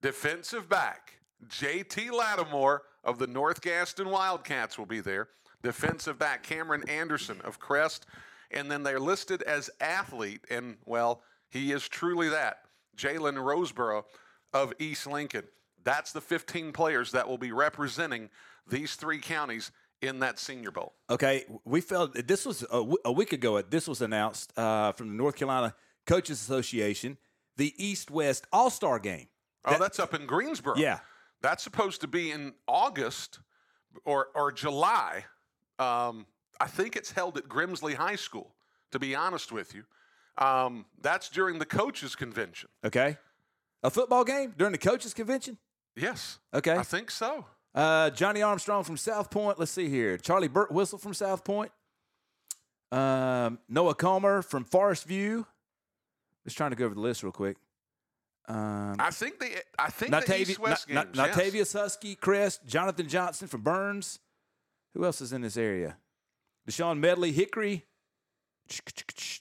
defensive 0.00 0.68
back 0.68 1.14
JT 1.46 2.12
Lattimore 2.12 2.82
of 3.04 3.18
the 3.18 3.26
North 3.26 3.60
Gaston 3.60 4.08
Wildcats 4.08 4.78
will 4.78 4.86
be 4.86 5.00
there, 5.00 5.28
defensive 5.62 6.18
back 6.18 6.42
Cameron 6.42 6.88
Anderson 6.88 7.40
of 7.42 7.58
Crest, 7.58 8.06
and 8.50 8.70
then 8.70 8.82
they're 8.82 9.00
listed 9.00 9.42
as 9.42 9.70
athlete, 9.80 10.40
and 10.50 10.76
well, 10.84 11.22
he 11.50 11.72
is 11.72 11.88
truly 11.88 12.28
that. 12.28 12.58
Jalen 12.96 13.36
Roseborough 13.36 14.04
of 14.52 14.72
East 14.78 15.06
Lincoln. 15.06 15.44
That's 15.84 16.12
the 16.12 16.20
15 16.20 16.72
players 16.72 17.12
that 17.12 17.26
will 17.26 17.38
be 17.38 17.52
representing 17.52 18.30
these 18.68 18.94
three 18.94 19.18
counties 19.18 19.72
in 20.00 20.20
that 20.20 20.38
Senior 20.38 20.70
Bowl. 20.70 20.94
Okay, 21.10 21.44
we 21.64 21.80
felt 21.80 22.14
this 22.26 22.44
was 22.44 22.62
a, 22.64 22.78
w- 22.78 22.98
a 23.04 23.12
week 23.12 23.32
ago. 23.32 23.60
This 23.62 23.88
was 23.88 24.02
announced 24.02 24.56
uh, 24.58 24.92
from 24.92 25.08
the 25.08 25.14
North 25.14 25.36
Carolina 25.36 25.74
Coaches 26.06 26.40
Association, 26.40 27.16
the 27.56 27.74
East 27.76 28.10
West 28.10 28.46
All 28.52 28.70
Star 28.70 28.98
Game. 28.98 29.28
Oh, 29.64 29.78
that's 29.78 29.98
up 29.98 30.14
in 30.14 30.26
Greensboro. 30.26 30.76
Yeah. 30.76 30.98
That's 31.40 31.62
supposed 31.62 32.00
to 32.02 32.08
be 32.08 32.30
in 32.30 32.54
August 32.66 33.40
or 34.04 34.28
or 34.34 34.52
July. 34.52 35.24
Um, 35.78 36.26
I 36.60 36.66
think 36.66 36.96
it's 36.96 37.12
held 37.12 37.36
at 37.36 37.48
Grimsley 37.48 37.94
High 37.94 38.16
School. 38.16 38.54
To 38.92 38.98
be 38.98 39.14
honest 39.14 39.50
with 39.52 39.74
you, 39.74 39.84
um, 40.36 40.84
that's 41.00 41.30
during 41.30 41.58
the 41.58 41.64
coaches' 41.64 42.14
convention. 42.14 42.68
Okay, 42.84 43.16
a 43.82 43.90
football 43.90 44.22
game 44.22 44.54
during 44.56 44.72
the 44.72 44.78
coaches 44.78 45.14
convention. 45.14 45.58
Yes. 45.96 46.38
Okay. 46.54 46.76
I 46.76 46.82
think 46.82 47.10
so. 47.10 47.46
Uh, 47.74 48.10
Johnny 48.10 48.42
Armstrong 48.42 48.84
from 48.84 48.96
South 48.96 49.30
Point. 49.30 49.58
Let's 49.58 49.72
see 49.72 49.88
here. 49.88 50.18
Charlie 50.18 50.48
Burt 50.48 50.70
Whistle 50.70 50.98
from 50.98 51.14
South 51.14 51.42
Point. 51.44 51.72
Um, 52.90 53.58
Noah 53.68 53.94
Comer 53.94 54.42
from 54.42 54.64
Forest 54.64 55.06
View. 55.06 55.46
Just 56.44 56.56
trying 56.56 56.70
to 56.70 56.76
go 56.76 56.84
over 56.86 56.94
the 56.94 57.00
list 57.00 57.22
real 57.22 57.32
quick. 57.32 57.56
Um, 58.48 58.96
I 58.98 59.10
think 59.10 59.38
the 59.38 59.50
I 59.78 59.90
think 59.90 60.10
the 60.10 60.16
Natavi- 60.18 60.40
East 60.48 60.58
West 60.58 60.88
Na- 60.88 61.04
games. 61.04 61.16
Na- 61.16 61.26
yes. 61.26 61.36
Natavius 61.36 61.72
Husky, 61.72 62.14
Crest, 62.16 62.66
Jonathan 62.66 63.08
Johnson 63.08 63.46
from 63.48 63.60
Burns. 63.62 64.18
Who 64.94 65.04
else 65.04 65.20
is 65.20 65.32
in 65.32 65.42
this 65.42 65.56
area? 65.56 65.96
Deshaun 66.68 66.98
Medley, 66.98 67.32
Hickory, 67.32 67.84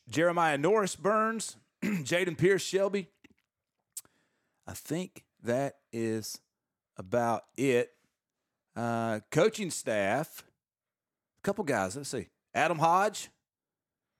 Jeremiah 0.09 0.57
Norris, 0.57 0.95
Burns, 0.95 1.57
Jaden 1.83 2.37
Pierce, 2.37 2.61
Shelby. 2.61 3.09
I 4.67 4.73
think 4.73 5.23
that 5.43 5.75
is 5.91 6.39
about 6.97 7.43
it. 7.57 7.91
Uh, 8.75 9.19
coaching 9.31 9.69
staff, 9.69 10.43
a 11.43 11.45
couple 11.45 11.63
guys. 11.63 11.97
Let's 11.97 12.09
see. 12.09 12.27
Adam 12.53 12.79
Hodge 12.79 13.29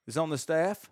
is 0.07 0.17
on 0.17 0.29
the 0.29 0.37
staff. 0.37 0.89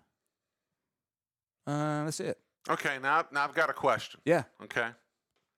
Uh, 1.66 2.04
that's 2.04 2.20
it. 2.20 2.38
Okay. 2.68 2.98
Now 3.02 3.24
now 3.32 3.44
I've 3.44 3.54
got 3.54 3.70
a 3.70 3.74
question. 3.74 4.20
Yeah. 4.24 4.44
Okay. 4.62 4.88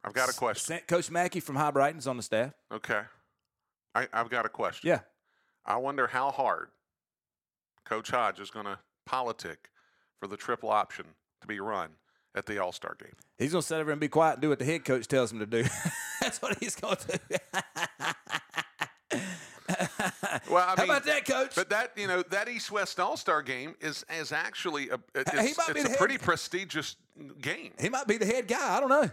I've 0.05 0.13
got 0.15 0.29
a 0.29 0.35
question. 0.35 0.79
Sa- 0.79 0.85
Coach 0.87 1.11
Mackey 1.11 1.41
from 1.41 1.57
Hibriten's 1.57 2.07
on 2.07 2.17
the 2.17 2.23
staff. 2.23 2.53
Okay. 2.73 3.03
I, 3.95 4.09
I've 4.13 4.31
got 4.31 4.47
a 4.47 4.49
question. 4.49 4.89
Yeah. 4.89 5.01
I 5.65 5.77
wonder 5.77 6.07
how 6.09 6.31
hard 6.31 6.71
Coach 7.85 8.11
Hodge 8.11 8.41
is 8.41 8.51
going 8.51 8.67
to 8.67 8.79
politic 9.07 9.71
for 10.21 10.27
the 10.27 10.37
triple 10.37 10.71
option 10.71 11.07
to 11.41 11.47
be 11.47 11.61
run 11.61 11.91
at 12.35 12.47
the 12.47 12.59
All 12.59 12.73
Star 12.73 12.97
game. 13.01 13.13
He's 13.39 13.53
gonna 13.53 13.63
sit 13.63 13.79
over 13.79 13.91
and 13.91 14.01
be 14.01 14.09
quiet 14.09 14.35
and 14.35 14.43
do 14.43 14.49
what 14.49 14.59
the 14.59 14.65
head 14.65 14.85
coach 14.85 15.07
tells 15.09 15.33
him 15.33 15.39
to 15.41 15.47
do. 15.47 15.65
That's 16.21 16.41
what 16.41 16.57
he's 16.61 16.75
gonna 16.77 16.97
do. 17.29 17.37
Well, 20.51 20.59
I 20.63 20.71
How 20.77 20.83
mean, 20.83 20.91
about 20.91 21.05
that, 21.05 21.25
coach? 21.25 21.55
But 21.55 21.71
that 21.71 21.93
you 21.97 22.07
know 22.07 22.23
that 22.31 22.49
East 22.49 22.71
West 22.71 22.99
All 22.99 23.17
Star 23.17 23.43
game 23.43 23.75
is 23.81 24.05
is 24.19 24.33
actually 24.33 24.89
a 24.91 24.99
it's, 25.15 25.31
He 25.31 25.37
might 25.37 25.49
it's 25.49 25.57
the 25.57 25.87
a 25.87 25.89
head- 25.91 25.99
pretty 25.99 26.19
prestigious 26.19 26.97
game. 27.41 27.73
he 27.81 27.89
might 27.89 28.07
be 28.07 28.17
the 28.19 28.27
head 28.27 28.49
guy. 28.49 28.77
I 28.77 28.81
don't 28.81 28.89
know. 28.89 29.09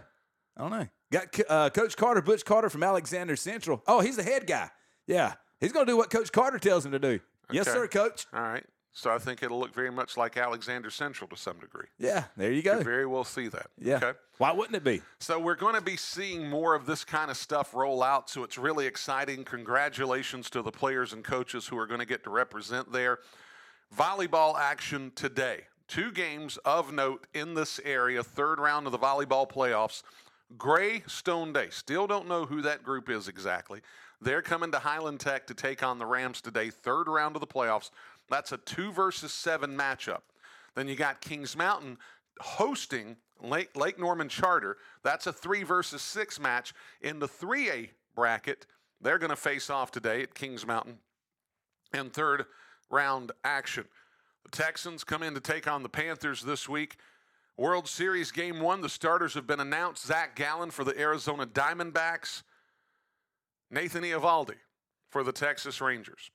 I 0.56 0.60
don't 0.60 0.70
know. 0.70 0.88
Got 1.12 1.40
uh, 1.48 1.70
Coach 1.70 1.96
Carter, 1.96 2.20
Butch 2.22 2.44
Carter 2.44 2.68
from 2.70 2.82
Alexander 2.82 3.36
Central. 3.36 3.82
Oh, 3.86 4.00
he's 4.00 4.16
the 4.16 4.22
head 4.22 4.46
guy. 4.46 4.70
Yeah, 5.06 5.34
he's 5.60 5.72
gonna 5.72 5.86
do 5.86 5.96
what 5.96 6.10
Coach 6.10 6.30
Carter 6.32 6.58
tells 6.58 6.84
him 6.84 6.92
to 6.92 6.98
do. 6.98 7.20
Yes, 7.52 7.66
sir, 7.66 7.86
Coach. 7.88 8.26
All 8.32 8.40
right, 8.42 8.64
so 8.92 9.10
I 9.10 9.18
think 9.18 9.42
it'll 9.42 9.58
look 9.60 9.74
very 9.74 9.90
much 9.90 10.16
like 10.16 10.36
Alexander 10.36 10.90
Central 10.90 11.28
to 11.28 11.36
some 11.36 11.58
degree. 11.58 11.86
Yeah, 11.98 12.24
there 12.36 12.50
you 12.50 12.56
You 12.56 12.62
go. 12.62 12.82
very 12.82 13.06
well 13.06 13.24
see 13.24 13.48
that. 13.48 13.66
Yeah. 13.78 13.96
Okay. 13.96 14.18
Why 14.38 14.52
wouldn't 14.52 14.74
it 14.76 14.84
be? 14.84 15.02
So 15.18 15.38
we're 15.38 15.54
going 15.54 15.74
to 15.74 15.80
be 15.80 15.96
seeing 15.96 16.48
more 16.48 16.74
of 16.74 16.86
this 16.86 17.04
kind 17.04 17.30
of 17.30 17.36
stuff 17.36 17.74
roll 17.74 18.02
out. 18.02 18.28
So 18.30 18.42
it's 18.42 18.58
really 18.58 18.86
exciting. 18.86 19.44
Congratulations 19.44 20.50
to 20.50 20.62
the 20.62 20.72
players 20.72 21.12
and 21.12 21.22
coaches 21.22 21.66
who 21.66 21.78
are 21.78 21.86
going 21.86 22.00
to 22.00 22.06
get 22.06 22.24
to 22.24 22.30
represent 22.30 22.90
there. 22.92 23.18
Volleyball 23.96 24.58
action 24.58 25.12
today. 25.14 25.64
Two 25.88 26.12
games 26.12 26.56
of 26.64 26.92
note 26.92 27.26
in 27.34 27.54
this 27.54 27.80
area. 27.84 28.22
Third 28.22 28.60
round 28.60 28.86
of 28.86 28.92
the 28.92 28.98
volleyball 28.98 29.48
playoffs. 29.50 30.02
Gray 30.56 31.02
Stone 31.06 31.52
Day. 31.52 31.68
Still 31.70 32.06
don't 32.06 32.28
know 32.28 32.44
who 32.46 32.62
that 32.62 32.82
group 32.82 33.08
is 33.10 33.28
exactly. 33.28 33.80
They're 34.20 34.42
coming 34.42 34.70
to 34.72 34.78
Highland 34.78 35.18
Tech 35.20 35.46
to 35.46 35.54
take 35.54 35.82
on 35.82 35.98
the 35.98 36.06
Rams 36.06 36.40
today. 36.40 36.70
Third 36.70 37.08
round 37.08 37.36
of 37.36 37.40
the 37.40 37.46
playoffs. 37.46 37.90
That's 38.30 38.52
a 38.52 38.58
two 38.58 38.92
versus 38.92 39.32
seven 39.32 39.76
matchup. 39.76 40.22
Then 40.74 40.88
you 40.88 40.94
got 40.94 41.20
Kings 41.20 41.56
Mountain 41.56 41.98
hosting 42.40 43.16
Lake, 43.42 43.74
Lake 43.76 43.98
Norman 43.98 44.28
Charter. 44.28 44.76
That's 45.02 45.26
a 45.26 45.32
three 45.32 45.62
versus 45.62 46.02
six 46.02 46.38
match 46.38 46.72
in 47.00 47.18
the 47.18 47.28
3A 47.28 47.90
bracket. 48.14 48.66
They're 49.00 49.18
going 49.18 49.30
to 49.30 49.36
face 49.36 49.70
off 49.70 49.90
today 49.90 50.22
at 50.22 50.34
Kings 50.34 50.66
Mountain 50.66 50.98
in 51.92 52.10
third 52.10 52.46
round 52.90 53.32
action. 53.44 53.84
The 54.44 54.50
Texans 54.50 55.04
come 55.04 55.22
in 55.22 55.34
to 55.34 55.40
take 55.40 55.66
on 55.66 55.82
the 55.82 55.88
Panthers 55.88 56.42
this 56.42 56.68
week. 56.68 56.96
World 57.56 57.88
Series 57.88 58.30
Game 58.30 58.60
1, 58.60 58.80
the 58.80 58.88
starters 58.88 59.34
have 59.34 59.46
been 59.46 59.60
announced. 59.60 60.06
Zach 60.06 60.34
Gallen 60.34 60.70
for 60.70 60.82
the 60.84 60.98
Arizona 60.98 61.46
Diamondbacks, 61.46 62.42
Nathan 63.70 64.02
Eovaldi 64.02 64.56
for 65.10 65.22
the 65.22 65.32
Texas 65.32 65.80
Rangers. 65.80 66.30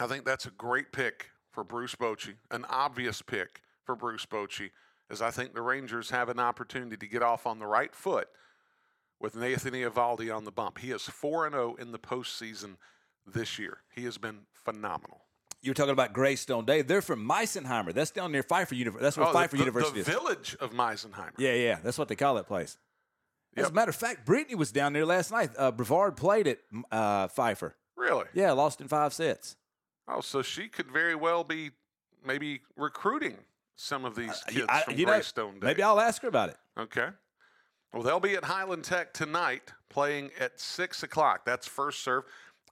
I 0.00 0.06
think 0.06 0.24
that's 0.24 0.46
a 0.46 0.50
great 0.50 0.92
pick 0.92 1.30
for 1.52 1.64
Bruce 1.64 1.94
Bochy, 1.94 2.34
an 2.50 2.64
obvious 2.68 3.22
pick 3.22 3.60
for 3.84 3.94
Bruce 3.94 4.26
Bochy, 4.26 4.70
as 5.10 5.20
I 5.20 5.30
think 5.30 5.54
the 5.54 5.62
Rangers 5.62 6.10
have 6.10 6.28
an 6.28 6.38
opportunity 6.38 6.96
to 6.96 7.06
get 7.06 7.22
off 7.22 7.46
on 7.46 7.58
the 7.58 7.66
right 7.66 7.94
foot 7.94 8.28
with 9.20 9.36
Nathan 9.36 9.74
Eovaldi 9.74 10.34
on 10.34 10.44
the 10.44 10.52
bump. 10.52 10.78
He 10.78 10.90
is 10.90 11.02
4 11.02 11.50
0 11.50 11.74
in 11.78 11.92
the 11.92 11.98
postseason 11.98 12.76
this 13.26 13.58
year. 13.58 13.78
He 13.94 14.04
has 14.04 14.16
been 14.18 14.40
phenomenal. 14.54 15.22
You're 15.62 15.74
talking 15.74 15.92
about 15.92 16.14
Gray 16.14 16.36
Stone 16.36 16.64
Day. 16.64 16.80
They're 16.80 17.02
from 17.02 17.28
Misenheimer. 17.28 17.92
That's 17.92 18.10
down 18.10 18.32
near 18.32 18.42
Pfeiffer 18.42 18.74
University. 18.74 19.02
That's 19.04 19.18
where 19.18 19.26
Oh, 19.26 19.32
Pfeiffer 19.32 19.56
the, 19.56 19.64
University 19.64 20.00
the 20.02 20.10
is. 20.10 20.18
village 20.18 20.56
of 20.58 20.72
Misenheimer. 20.72 21.32
Yeah, 21.36 21.52
yeah. 21.52 21.78
That's 21.82 21.98
what 21.98 22.08
they 22.08 22.16
call 22.16 22.36
that 22.36 22.46
place. 22.46 22.78
As 23.56 23.68
a 23.68 23.72
matter 23.72 23.90
of 23.90 23.96
fact, 23.96 24.24
Brittany 24.24 24.54
was 24.54 24.72
down 24.72 24.94
there 24.94 25.04
last 25.04 25.30
night. 25.30 25.50
Uh, 25.58 25.70
Brevard 25.70 26.16
played 26.16 26.46
at 26.46 26.58
uh, 26.90 27.28
Pfeiffer. 27.28 27.76
Really? 27.96 28.24
Yeah, 28.32 28.52
lost 28.52 28.80
in 28.80 28.88
five 28.88 29.12
sets. 29.12 29.56
Oh, 30.08 30.20
so 30.20 30.42
she 30.42 30.68
could 30.68 30.90
very 30.90 31.14
well 31.14 31.44
be 31.44 31.70
maybe 32.24 32.62
recruiting 32.76 33.36
some 33.76 34.04
of 34.04 34.14
these 34.14 34.42
kids 34.48 34.66
Uh, 34.68 34.72
I- 34.72 34.82
from 34.82 34.94
you 34.94 35.06
know, 35.06 35.20
Day. 35.20 35.52
maybe 35.62 35.82
I'll 35.82 36.00
ask 36.00 36.22
her 36.22 36.28
about 36.28 36.50
it. 36.50 36.56
Okay. 36.78 37.08
Well, 37.92 38.02
they'll 38.02 38.20
be 38.20 38.34
at 38.36 38.44
Highland 38.44 38.84
Tech 38.84 39.12
tonight 39.12 39.72
playing 39.88 40.30
at 40.38 40.60
6 40.60 41.02
o'clock. 41.02 41.44
That's 41.44 41.66
first 41.66 42.02
serve. 42.04 42.24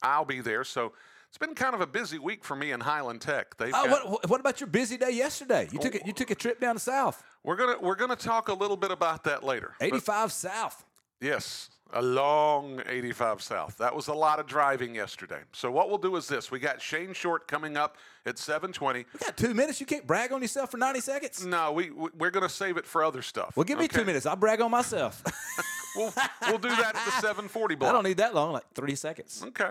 I'll 0.03 0.25
be 0.25 0.41
there. 0.41 0.63
So 0.65 0.93
it's 1.29 1.39
been 1.39 1.55
kind 1.55 1.75
of 1.75 1.81
a 1.81 1.87
busy 1.87 2.19
week 2.19 2.45
for 2.45 2.55
me 2.55 2.71
in 2.73 2.81
Highland 2.81 3.21
Tech. 3.21 3.57
They've 3.57 3.73
Oh, 3.75 3.87
got, 3.87 4.09
what, 4.11 4.29
what 4.31 4.41
about 4.41 4.61
your 4.61 4.69
busy 4.69 4.97
day 4.97 5.11
yesterday? 5.11 5.69
You 5.73 5.79
took 5.79 5.95
a, 5.97 6.07
you 6.07 6.13
took 6.13 6.31
a 6.31 6.35
trip 6.37 6.61
down 6.61 6.77
the 6.77 6.81
south, 6.81 7.23
we're 7.43 7.57
gonna 7.57 7.79
we're 7.81 7.97
gonna 7.97 8.15
talk 8.17 8.49
a 8.49 8.53
little 8.53 8.77
bit 8.77 8.91
about 8.91 9.25
that 9.25 9.43
later. 9.43 9.75
But 9.81 9.87
85 9.87 10.33
south. 10.33 10.85
yes, 11.21 11.71
a 11.93 12.03
long 12.03 12.83
85 12.87 13.43
South. 13.43 13.79
That 13.79 13.95
was 13.95 14.09
a 14.09 14.15
lot 14.15 14.39
of 14.39 14.47
driving 14.47 14.95
yesterday. 14.95 15.41
So 15.53 15.71
what 15.71 15.89
we'll 15.89 15.99
do 15.99 16.17
is 16.17 16.29
this: 16.29 16.51
we 16.51 16.59
got 16.59 16.83
Shane 16.83 17.13
Short 17.13 17.49
coming 17.49 17.77
up 17.77 17.97
at 18.27 18.37
7:20. 18.37 18.95
We 19.13 19.19
got 19.21 19.37
two 19.37 19.55
minutes. 19.55 19.81
You 19.81 19.87
can't 19.87 20.07
brag 20.07 20.33
on 20.33 20.43
yourself 20.43 20.71
for 20.71 20.77
90 20.77 21.01
seconds. 21.01 21.45
No, 21.47 21.73
we 21.73 21.91
we- 21.91 22.11
we're 22.19 22.31
gonna 22.31 22.49
save 22.49 22.77
it 22.77 22.87
for 22.87 23.03
other 23.03 23.23
stuff. 23.23 23.57
Well, 23.57 23.65
give 23.65 23.79
me 23.79 23.87
okay? 23.87 23.99
two 23.99 24.05
minutes. 24.05 24.27
I'll 24.27 24.37
brag 24.37 24.61
on 24.61 24.71
myself. 24.71 25.23
We'll 25.97 26.13
we'll 26.43 26.59
do 26.59 26.69
that 26.69 26.95
at 26.95 27.05
the 27.07 27.27
7:40 27.27 27.77
block. 27.79 27.91
I 27.91 27.93
don't 27.93 28.05
need 28.05 28.19
that 28.19 28.35
long, 28.35 28.53
like 28.53 28.65
three 28.75 28.95
seconds. 28.95 29.43
Okay. 29.49 29.71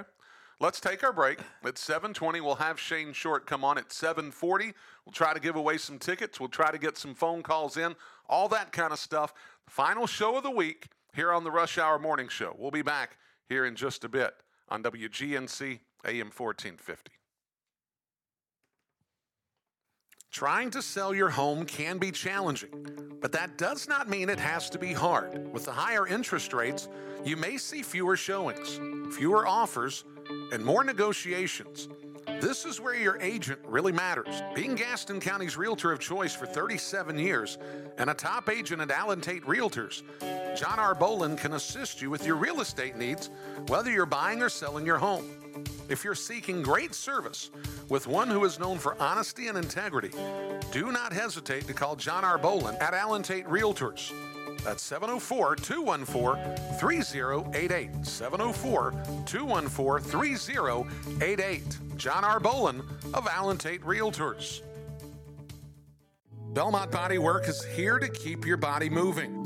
Let's 0.60 0.80
take 0.80 1.04
our 1.04 1.14
break. 1.14 1.40
At 1.64 1.76
7:20, 1.76 2.42
we'll 2.42 2.56
have 2.56 2.80
Shane 2.80 3.14
Short 3.14 3.46
come 3.46 3.64
on 3.64 3.78
at 3.78 3.90
7:40. 3.90 4.74
We'll 5.06 5.14
try 5.14 5.34
to 5.34 5.40
give 5.40 5.56
away 5.56 5.78
some 5.78 6.00
tickets. 6.00 6.40
We'll 6.40 6.50
try 6.50 6.72
to 6.72 6.80
get 6.80 6.98
some 6.98 7.14
phone 7.14 7.44
calls 7.44 7.78
in, 7.78 7.96
all 8.28 8.50
that 8.50 8.72
kind 8.72 8.92
of 8.92 8.98
stuff. 9.00 9.34
Final 9.68 10.08
show 10.08 10.36
of 10.38 10.44
the 10.44 10.52
week 10.52 10.88
here 11.14 11.32
on 11.32 11.44
the 11.44 11.52
Rush 11.52 11.78
Hour 11.78 12.00
Morning 12.00 12.28
Show. 12.28 12.56
We'll 12.58 12.72
be 12.72 12.82
back 12.82 13.18
here 13.50 13.66
in 13.66 13.76
just 13.76 14.04
a 14.04 14.10
bit 14.10 14.34
on 14.70 14.84
WGNC 14.84 15.80
AM 16.06 16.32
1450. 16.32 17.12
Trying 20.32 20.70
to 20.72 20.82
sell 20.82 21.16
your 21.16 21.30
home 21.30 21.66
can 21.66 21.98
be 21.98 22.12
challenging, 22.12 23.18
but 23.22 23.32
that 23.32 23.58
does 23.58 23.88
not 23.88 24.08
mean 24.08 24.30
it 24.30 24.40
has 24.40 24.70
to 24.70 24.78
be 24.78 24.94
hard. 24.94 25.52
With 25.52 25.66
the 25.66 25.72
higher 25.72 26.06
interest 26.06 26.54
rates, 26.54 26.90
you 27.26 27.36
may 27.38 27.58
see 27.58 27.82
fewer 27.82 28.16
showings, 28.16 28.80
fewer 29.16 29.48
offers, 29.48 30.04
and 30.52 30.64
more 30.64 30.84
negotiations. 30.84 31.88
This 32.40 32.66
is 32.66 32.80
where 32.80 32.96
your 32.96 33.20
agent 33.20 33.60
really 33.66 33.92
matters. 33.92 34.44
Being 34.54 34.76
Gaston 34.76 35.20
County's 35.20 35.58
realtor 35.58 35.92
of 35.92 36.00
choice 36.00 36.36
for 36.36 36.46
37 36.46 37.18
years 37.18 37.58
and 37.98 38.12
a 38.12 38.14
top 38.14 38.48
agent 38.48 38.80
at 38.80 38.92
Allen 38.92 39.22
Tate 39.22 39.44
Realtors, 39.44 40.04
John 40.56 40.78
R. 40.78 40.94
Bolin 40.94 41.36
can 41.36 41.54
assist 41.54 42.00
you 42.00 42.12
with 42.12 42.28
your 42.28 42.36
real 42.36 42.62
estate 42.62 42.96
needs, 42.96 43.32
whether 43.70 43.90
you're 43.90 44.06
buying 44.06 44.44
or 44.44 44.50
selling 44.50 44.86
your 44.86 45.00
home. 45.00 45.26
If 45.90 46.04
you're 46.04 46.14
seeking 46.14 46.62
great 46.62 46.94
service 46.94 47.50
with 47.90 48.06
one 48.06 48.30
who 48.30 48.46
is 48.46 48.60
known 48.60 48.78
for 48.78 48.96
honesty 49.02 49.48
and 49.48 49.58
integrity, 49.58 50.12
do 50.72 50.92
not 50.92 51.12
hesitate 51.12 51.66
to 51.66 51.74
call 51.74 51.96
John 51.96 52.24
R. 52.24 52.38
Bolin 52.38 52.80
at 52.80 52.94
Allen 52.94 53.24
Tate 53.24 53.48
Realtors. 53.48 54.12
That's 54.64 54.84
704 54.84 55.56
214 55.58 56.78
3088. 56.78 58.06
704 58.06 58.92
214 59.26 60.10
3088. 60.10 61.78
John 61.98 62.24
R. 62.24 62.40
Bolin 62.40 62.82
of 63.14 63.28
Allen 63.28 63.58
Tate 63.58 63.82
Realtors. 63.82 64.62
Belmont 66.54 66.92
Body 66.92 67.20
Work 67.20 67.48
is 67.48 67.64
here 67.64 68.00
to 68.00 68.10
keep 68.10 68.46
your 68.46 68.58
body 68.58 68.90
moving, 68.90 69.37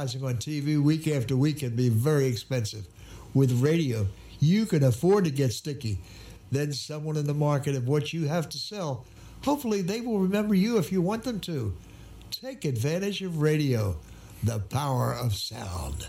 on 0.00 0.36
TV 0.36 0.82
week 0.82 1.06
after 1.08 1.36
week 1.36 1.58
can 1.58 1.76
be 1.76 1.90
very 1.90 2.24
expensive. 2.24 2.86
With 3.34 3.60
radio, 3.60 4.06
you 4.40 4.64
can 4.64 4.82
afford 4.82 5.24
to 5.26 5.30
get 5.30 5.52
sticky. 5.52 5.98
Then 6.50 6.72
someone 6.72 7.18
in 7.18 7.26
the 7.26 7.34
market 7.34 7.76
of 7.76 7.86
what 7.86 8.14
you 8.14 8.26
have 8.26 8.48
to 8.48 8.58
sell, 8.58 9.04
hopefully 9.44 9.82
they 9.82 10.00
will 10.00 10.18
remember 10.18 10.54
you 10.54 10.78
if 10.78 10.90
you 10.90 11.02
want 11.02 11.24
them 11.24 11.38
to. 11.40 11.76
Take 12.30 12.64
advantage 12.64 13.20
of 13.20 13.42
radio, 13.42 13.98
the 14.42 14.58
power 14.58 15.12
of 15.12 15.34
sound. 15.34 16.08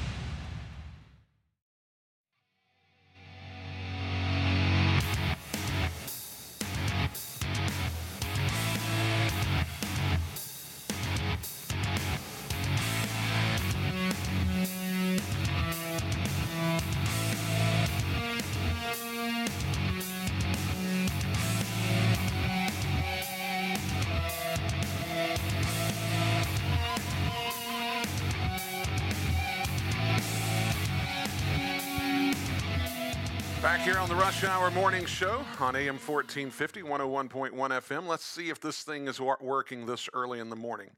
Hour 34.71 34.75
Morning 34.75 35.05
Show 35.05 35.45
on 35.59 35.75
AM 35.75 35.97
1450, 35.97 36.81
101.1 36.83 37.51
FM. 37.51 38.07
Let's 38.07 38.23
see 38.25 38.49
if 38.49 38.59
this 38.61 38.83
thing 38.83 39.07
is 39.07 39.19
working 39.19 39.85
this 39.85 40.07
early 40.13 40.39
in 40.39 40.49
the 40.49 40.55
morning. 40.55 40.89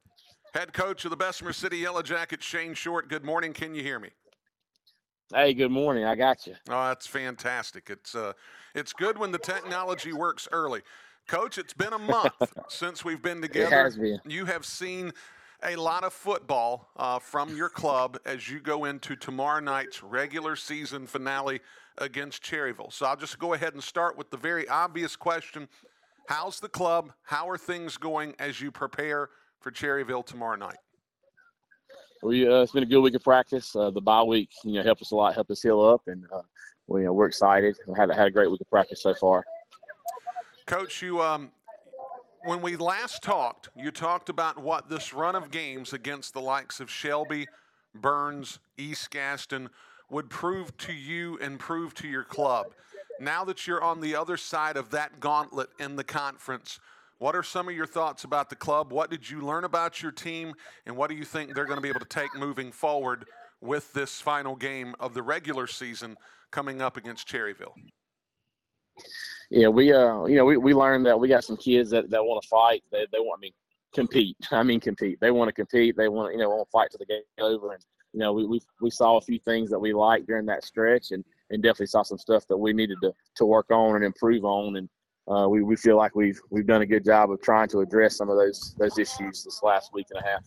Head 0.54 0.74
coach 0.74 1.06
of 1.06 1.12
the 1.12 1.18
Bessemer 1.18 1.54
City 1.54 1.78
Yellow 1.78 2.02
Jackets, 2.04 2.46
Shane 2.46 2.74
Short. 2.76 3.10
Good 3.10 3.24
morning. 3.24 3.52
Can 3.54 3.74
you 3.74 3.82
hear 3.82 4.00
me? 4.00 4.10
Hey, 5.34 5.54
good 5.54 5.72
morning. 5.72 6.04
I 6.04 6.16
got 6.16 6.46
you. 6.46 6.56
Oh, 6.70 6.88
that's 6.88 7.08
fantastic. 7.08 7.90
It's 7.90 8.14
uh, 8.14 8.34
it's 8.76 8.94
good 8.94 9.18
when 9.18 9.32
the 9.32 9.40
technology 9.40 10.14
works 10.14 10.48
early. 10.52 10.82
Coach, 11.28 11.58
it's 11.58 11.74
been 11.74 11.94
a 11.94 12.00
month 12.00 12.34
since 12.70 13.04
we've 13.04 13.22
been 13.22 13.42
together. 13.42 13.76
has 13.76 13.98
been. 13.98 14.20
You 14.28 14.46
have 14.46 14.66
seen 14.66 15.12
a 15.66 15.76
lot 15.76 16.04
of 16.04 16.14
football 16.14 16.90
uh, 16.98 17.20
from 17.20 17.56
your 17.56 17.70
club 17.70 18.18
as 18.26 18.50
you 18.50 18.60
go 18.60 18.86
into 18.86 19.16
tomorrow 19.16 19.60
night's 19.60 20.04
regular 20.04 20.56
season 20.56 21.08
finale 21.08 21.62
against 21.98 22.44
Cherryville. 22.44 22.92
So 22.92 23.06
I'll 23.06 23.16
just 23.16 23.40
go 23.40 23.54
ahead 23.54 23.74
and 23.74 23.84
start 23.84 24.18
with 24.18 24.30
the 24.30 24.38
very 24.38 24.68
obvious 24.68 25.16
question: 25.16 25.68
How's 26.28 26.60
the 26.60 26.70
club? 26.70 27.12
How 27.24 27.50
are 27.50 27.58
things 27.58 27.98
going 27.98 28.36
as 28.40 28.60
you 28.60 28.72
prepare 28.72 29.30
for 29.60 29.72
Cherryville 29.72 30.26
tomorrow 30.26 30.56
night? 30.56 30.78
We 32.22 32.48
uh, 32.48 32.62
it's 32.62 32.72
been 32.72 32.84
a 32.84 32.88
good 32.88 33.02
week 33.02 33.16
of 33.16 33.24
practice. 33.24 33.76
Uh, 33.76 33.92
the 33.92 34.02
bye 34.02 34.24
week, 34.24 34.50
you 34.64 34.74
know, 34.74 34.84
helped 34.84 35.02
us 35.02 35.12
a 35.12 35.16
lot, 35.16 35.34
helped 35.34 35.52
us 35.52 35.62
heal 35.62 35.82
up, 35.82 36.02
and 36.08 36.24
uh, 36.34 36.42
we, 36.88 37.02
you 37.02 37.06
know, 37.08 37.14
we're 37.14 37.28
excited. 37.28 37.76
We 37.88 37.96
had 37.98 38.10
had 38.12 38.28
a 38.28 38.32
great 38.32 38.50
week 38.50 38.62
of 38.62 38.70
practice 38.70 39.02
so 39.02 39.14
far. 39.14 39.44
Coach, 40.66 41.02
you 41.02 41.22
um, 41.22 41.52
when 42.44 42.62
we 42.62 42.76
last 42.76 43.24
talked, 43.24 43.70
you 43.76 43.90
talked 43.90 44.30
about 44.30 44.58
what 44.58 44.90
this 44.90 45.14
run 45.14 45.36
of 45.36 45.50
games 45.50 45.94
against 45.94 46.34
the 46.34 46.42
likes 46.42 46.80
of 46.80 46.90
Shelby, 46.90 47.48
Burns, 47.96 48.60
East 48.78 49.12
Gaston 49.12 49.70
would 50.10 50.30
prove 50.30 50.76
to 50.78 50.94
you 50.94 51.38
and 51.42 51.58
prove 51.58 51.94
to 51.96 52.08
your 52.08 52.24
club. 52.24 52.68
Now 53.20 53.46
that 53.46 53.66
you're 53.66 53.82
on 53.82 54.02
the 54.02 54.16
other 54.16 54.38
side 54.38 54.76
of 54.76 54.90
that 54.90 55.20
gauntlet 55.20 55.70
in 55.80 55.96
the 55.96 56.04
conference, 56.04 56.80
what 57.20 57.36
are 57.36 57.44
some 57.44 57.70
of 57.70 57.76
your 57.76 57.86
thoughts 57.86 58.26
about 58.26 58.50
the 58.50 58.56
club? 58.56 58.92
What 58.92 59.10
did 59.10 59.30
you 59.30 59.42
learn 59.42 59.64
about 59.64 60.02
your 60.02 60.12
team, 60.12 60.54
and 60.86 60.98
what 60.98 61.10
do 61.10 61.16
you 61.16 61.24
think 61.24 61.54
they're 61.54 61.66
going 61.66 61.78
to 61.78 61.82
be 61.82 61.90
able 61.90 62.02
to 62.02 62.06
take 62.06 62.36
moving 62.36 62.72
forward 62.72 63.26
with 63.62 63.94
this 63.94 64.20
final 64.20 64.56
game 64.56 64.94
of 65.00 65.14
the 65.14 65.22
regular 65.22 65.68
season 65.68 66.18
coming 66.52 66.82
up 66.82 66.98
against 66.98 67.28
Cherryville? 67.28 67.74
Yeah, 69.50 69.68
we 69.68 69.94
uh, 69.94 70.26
you 70.26 70.36
know, 70.36 70.46
we, 70.46 70.58
we 70.58 70.74
learned 70.74 71.06
that 71.06 71.20
we 71.20 71.28
got 71.28 71.44
some 71.44 71.58
kids 71.58 71.90
that, 71.92 72.10
that 72.10 72.24
want 72.24 72.42
to 72.42 72.48
fight. 72.48 72.84
They 72.92 73.06
they 73.12 73.20
want 73.20 73.40
I 73.40 73.42
mean 73.42 73.52
compete. 73.94 74.38
I 74.52 74.64
mean 74.64 74.80
compete. 74.80 75.20
They 75.22 75.32
want 75.32 75.50
to 75.50 75.54
compete. 75.54 75.96
They 75.96 76.08
want 76.08 76.30
to 76.30 76.34
you 76.34 76.40
know 76.40 76.50
want 76.50 76.68
to 76.68 76.72
fight 76.72 76.92
to 76.92 76.98
the 76.98 77.06
game 77.06 77.22
over. 77.40 77.74
And 77.74 77.84
you 78.14 78.20
know, 78.20 78.34
we, 78.34 78.46
we 78.46 78.62
we 78.82 78.90
saw 78.90 79.18
a 79.18 79.22
few 79.22 79.40
things 79.40 79.70
that 79.70 79.80
we 79.80 79.94
liked 79.94 80.28
during 80.28 80.46
that 80.48 80.64
stretch, 80.64 81.12
and 81.12 81.24
and 81.50 81.62
definitely 81.62 81.88
saw 81.88 82.04
some 82.04 82.18
stuff 82.18 82.48
that 82.48 82.58
we 82.58 82.74
needed 82.74 82.98
to 83.02 83.14
to 83.36 83.46
work 83.46 83.70
on 83.72 83.96
and 83.96 84.06
improve 84.06 84.46
on. 84.46 84.78
And 84.78 84.90
uh, 85.28 85.48
we 85.48 85.64
we 85.64 85.76
feel 85.76 85.98
like 85.98 86.16
we've 86.16 86.40
we've 86.50 86.68
done 86.68 86.82
a 86.82 86.86
good 86.86 87.06
job 87.06 87.32
of 87.32 87.42
trying 87.42 87.68
to 87.70 87.80
address 87.80 88.18
some 88.18 88.30
of 88.30 88.38
those 88.38 88.76
those 88.78 88.98
issues 88.98 89.44
this 89.44 89.62
last 89.64 89.94
week 89.94 90.08
and 90.12 90.24
a 90.24 90.28
half. 90.28 90.44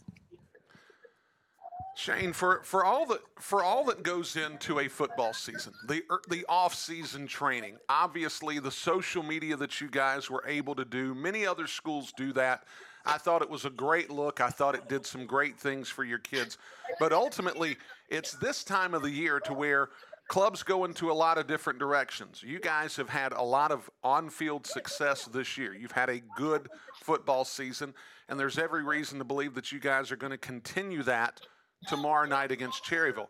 Shane, 1.96 2.34
for, 2.34 2.60
for 2.62 2.84
all 2.84 3.06
that 3.06 3.20
for 3.38 3.64
all 3.64 3.82
that 3.84 4.02
goes 4.02 4.36
into 4.36 4.80
a 4.80 4.88
football 4.88 5.32
season, 5.32 5.72
the 5.88 6.04
er, 6.10 6.20
the 6.28 6.44
off 6.46 6.74
season 6.74 7.26
training, 7.26 7.78
obviously 7.88 8.58
the 8.58 8.70
social 8.70 9.22
media 9.22 9.56
that 9.56 9.80
you 9.80 9.88
guys 9.88 10.28
were 10.28 10.44
able 10.46 10.74
to 10.74 10.84
do, 10.84 11.14
many 11.14 11.46
other 11.46 11.66
schools 11.66 12.12
do 12.14 12.34
that. 12.34 12.64
I 13.06 13.16
thought 13.16 13.40
it 13.40 13.48
was 13.48 13.64
a 13.64 13.70
great 13.70 14.10
look. 14.10 14.42
I 14.42 14.50
thought 14.50 14.74
it 14.74 14.90
did 14.90 15.06
some 15.06 15.24
great 15.24 15.58
things 15.58 15.88
for 15.88 16.04
your 16.04 16.18
kids. 16.18 16.58
But 17.00 17.14
ultimately, 17.14 17.78
it's 18.10 18.32
this 18.32 18.62
time 18.62 18.92
of 18.92 19.00
the 19.00 19.10
year 19.10 19.40
to 19.40 19.54
where 19.54 19.88
clubs 20.28 20.62
go 20.62 20.84
into 20.84 21.10
a 21.10 21.14
lot 21.14 21.38
of 21.38 21.46
different 21.46 21.78
directions. 21.78 22.42
You 22.42 22.58
guys 22.58 22.96
have 22.96 23.08
had 23.08 23.32
a 23.32 23.42
lot 23.42 23.70
of 23.70 23.88
on-field 24.04 24.66
success 24.66 25.24
this 25.24 25.56
year. 25.56 25.72
You've 25.72 25.92
had 25.92 26.10
a 26.10 26.20
good 26.36 26.68
football 27.00 27.44
season, 27.44 27.94
and 28.28 28.38
there's 28.38 28.58
every 28.58 28.82
reason 28.82 29.18
to 29.18 29.24
believe 29.24 29.54
that 29.54 29.72
you 29.72 29.78
guys 29.78 30.10
are 30.12 30.16
going 30.16 30.32
to 30.32 30.38
continue 30.38 31.02
that 31.04 31.40
tomorrow 31.86 32.26
night 32.26 32.50
against 32.50 32.84
Cherryville. 32.84 33.28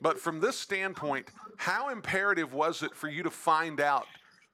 But 0.00 0.18
from 0.18 0.40
this 0.40 0.58
standpoint, 0.58 1.28
how 1.56 1.88
imperative 1.90 2.52
was 2.52 2.82
it 2.82 2.94
for 2.94 3.08
you 3.08 3.22
to 3.22 3.30
find 3.30 3.80
out 3.80 4.06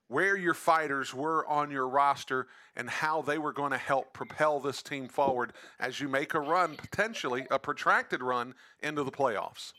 where 0.09 0.37
your 0.37 0.55
fighters 0.55 1.15
were 1.15 1.47
on 1.47 1.71
your 1.71 1.89
roster 1.89 2.49
and 2.77 2.91
how 2.91 3.23
they 3.23 3.39
were 3.39 3.53
going 3.53 3.71
to 3.71 3.79
help 3.79 4.13
propel 4.13 4.59
this 4.59 4.83
team 4.83 5.09
forward 5.09 5.53
as 5.79 6.01
you 6.01 6.09
make 6.09 6.35
a 6.35 6.41
run, 6.41 6.77
potentially 6.77 7.47
a 7.51 7.59
protracted 7.59 8.23
run 8.23 8.55
into 8.83 9.05
the 9.05 9.11
playoffs? 9.11 9.73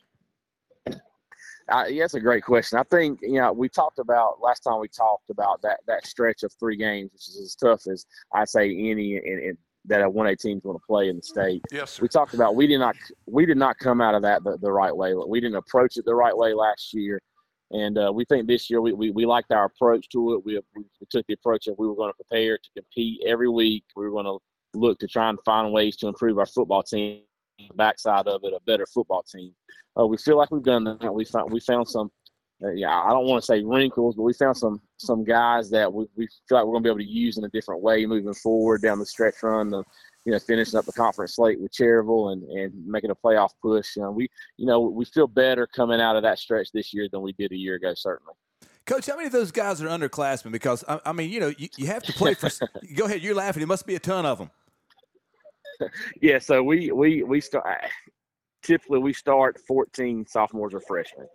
Uh, 1.69 1.85
yeah, 1.87 2.03
that's 2.03 2.15
a 2.15 2.19
great 2.19 2.43
question. 2.43 2.77
I 2.77 2.83
think 2.83 3.19
you 3.21 3.39
know 3.39 3.53
we 3.53 3.69
talked 3.69 3.99
about 3.99 4.41
last 4.41 4.61
time 4.61 4.79
we 4.79 4.87
talked 4.87 5.29
about 5.29 5.61
that 5.61 5.79
that 5.87 6.05
stretch 6.05 6.43
of 6.43 6.51
three 6.53 6.75
games, 6.75 7.11
which 7.13 7.29
is 7.29 7.39
as 7.41 7.55
tough 7.55 7.87
as 7.87 8.05
I 8.33 8.45
say 8.45 8.65
any 8.65 9.15
in, 9.17 9.39
in 9.39 9.57
that 9.85 10.01
a 10.01 10.09
one 10.09 10.27
A 10.27 10.35
team's 10.35 10.61
going 10.63 10.77
to 10.77 10.85
play 10.85 11.09
in 11.09 11.17
the 11.17 11.23
state. 11.23 11.61
Yes, 11.71 11.91
sir. 11.91 12.03
We 12.03 12.07
talked 12.07 12.33
about 12.33 12.55
we 12.55 12.67
did 12.67 12.79
not 12.79 12.95
we 13.25 13.45
did 13.45 13.57
not 13.57 13.77
come 13.79 14.01
out 14.01 14.15
of 14.15 14.21
that 14.21 14.43
the, 14.43 14.57
the 14.61 14.71
right 14.71 14.95
way. 14.95 15.13
We 15.13 15.39
didn't 15.39 15.57
approach 15.57 15.97
it 15.97 16.05
the 16.05 16.15
right 16.15 16.35
way 16.35 16.53
last 16.53 16.93
year, 16.93 17.21
and 17.71 17.97
uh, 17.97 18.11
we 18.13 18.25
think 18.25 18.47
this 18.47 18.69
year 18.69 18.81
we, 18.81 18.93
we, 18.93 19.11
we 19.11 19.25
liked 19.25 19.51
our 19.51 19.65
approach 19.65 20.07
to 20.09 20.33
it. 20.33 20.45
We, 20.45 20.59
we, 20.75 20.83
we 20.99 21.07
took 21.09 21.25
the 21.27 21.33
approach 21.33 21.65
that 21.65 21.79
we 21.79 21.87
were 21.87 21.95
going 21.95 22.11
to 22.11 22.23
prepare 22.23 22.57
to 22.57 22.69
compete 22.75 23.21
every 23.25 23.49
week. 23.49 23.83
We 23.95 24.05
were 24.05 24.11
going 24.11 24.25
to 24.25 24.39
look 24.73 24.99
to 24.99 25.07
try 25.07 25.29
and 25.29 25.39
find 25.45 25.73
ways 25.73 25.97
to 25.97 26.07
improve 26.07 26.37
our 26.37 26.45
football 26.45 26.83
team. 26.83 27.21
The 27.59 27.75
backside 27.75 28.27
of 28.27 28.41
it, 28.43 28.53
a 28.53 28.59
better 28.65 28.87
football 28.87 29.23
team. 29.23 29.53
Uh, 29.99 30.07
we 30.07 30.17
feel 30.17 30.35
like 30.35 30.49
we've 30.49 30.63
done 30.63 30.83
that. 30.83 31.13
We 31.13 31.25
found 31.25 31.51
we 31.51 31.59
found 31.59 31.87
some. 31.87 32.11
Uh, 32.63 32.71
yeah, 32.71 32.95
I 32.95 33.09
don't 33.09 33.25
want 33.25 33.41
to 33.41 33.45
say 33.45 33.63
wrinkles, 33.63 34.15
but 34.15 34.23
we 34.23 34.33
found 34.33 34.55
some 34.55 34.81
some 34.97 35.23
guys 35.23 35.69
that 35.71 35.91
we, 35.91 36.05
we 36.15 36.27
feel 36.47 36.57
like 36.57 36.65
we're 36.65 36.73
going 36.73 36.83
to 36.83 36.87
be 36.87 36.89
able 36.89 36.99
to 36.99 37.11
use 37.11 37.37
in 37.37 37.43
a 37.43 37.49
different 37.49 37.81
way 37.81 38.05
moving 38.05 38.33
forward 38.33 38.81
down 38.81 38.99
the 38.99 39.05
stretch 39.05 39.41
run. 39.41 39.69
The, 39.69 39.83
you 40.25 40.31
know, 40.31 40.37
finishing 40.37 40.77
up 40.77 40.85
the 40.85 40.91
conference 40.91 41.35
slate 41.35 41.59
with 41.59 41.71
Cherryville 41.71 42.33
and, 42.33 42.43
and 42.43 42.85
making 42.85 43.09
a 43.09 43.15
playoff 43.15 43.49
push. 43.61 43.95
You 43.95 44.03
know, 44.03 44.11
we 44.11 44.29
you 44.57 44.67
know 44.67 44.79
we 44.79 45.05
feel 45.05 45.27
better 45.27 45.65
coming 45.65 45.99
out 45.99 46.15
of 46.15 46.23
that 46.23 46.37
stretch 46.37 46.71
this 46.71 46.93
year 46.93 47.07
than 47.11 47.21
we 47.21 47.33
did 47.33 47.51
a 47.51 47.57
year 47.57 47.75
ago, 47.75 47.93
certainly. 47.95 48.33
Coach, 48.85 49.07
how 49.07 49.15
many 49.15 49.27
of 49.27 49.31
those 49.31 49.51
guys 49.51 49.81
are 49.81 49.87
underclassmen? 49.87 50.51
Because 50.51 50.83
I, 50.87 50.99
I 51.05 51.11
mean, 51.13 51.31
you 51.31 51.39
know, 51.39 51.53
you, 51.57 51.69
you 51.77 51.87
have 51.87 52.03
to 52.03 52.13
play 52.13 52.35
for. 52.35 52.49
go 52.95 53.05
ahead, 53.05 53.23
you're 53.23 53.35
laughing. 53.35 53.63
It 53.63 53.67
must 53.67 53.87
be 53.87 53.95
a 53.95 53.99
ton 53.99 54.25
of 54.25 54.37
them. 54.37 54.51
Yeah, 56.21 56.37
so 56.37 56.61
we 56.61 56.91
we 56.91 57.23
we 57.23 57.41
start 57.41 57.65
typically 58.61 58.99
we 58.99 59.13
start 59.13 59.59
14 59.67 60.25
sophomores 60.27 60.73
or 60.73 60.81
freshmen. 60.81 61.27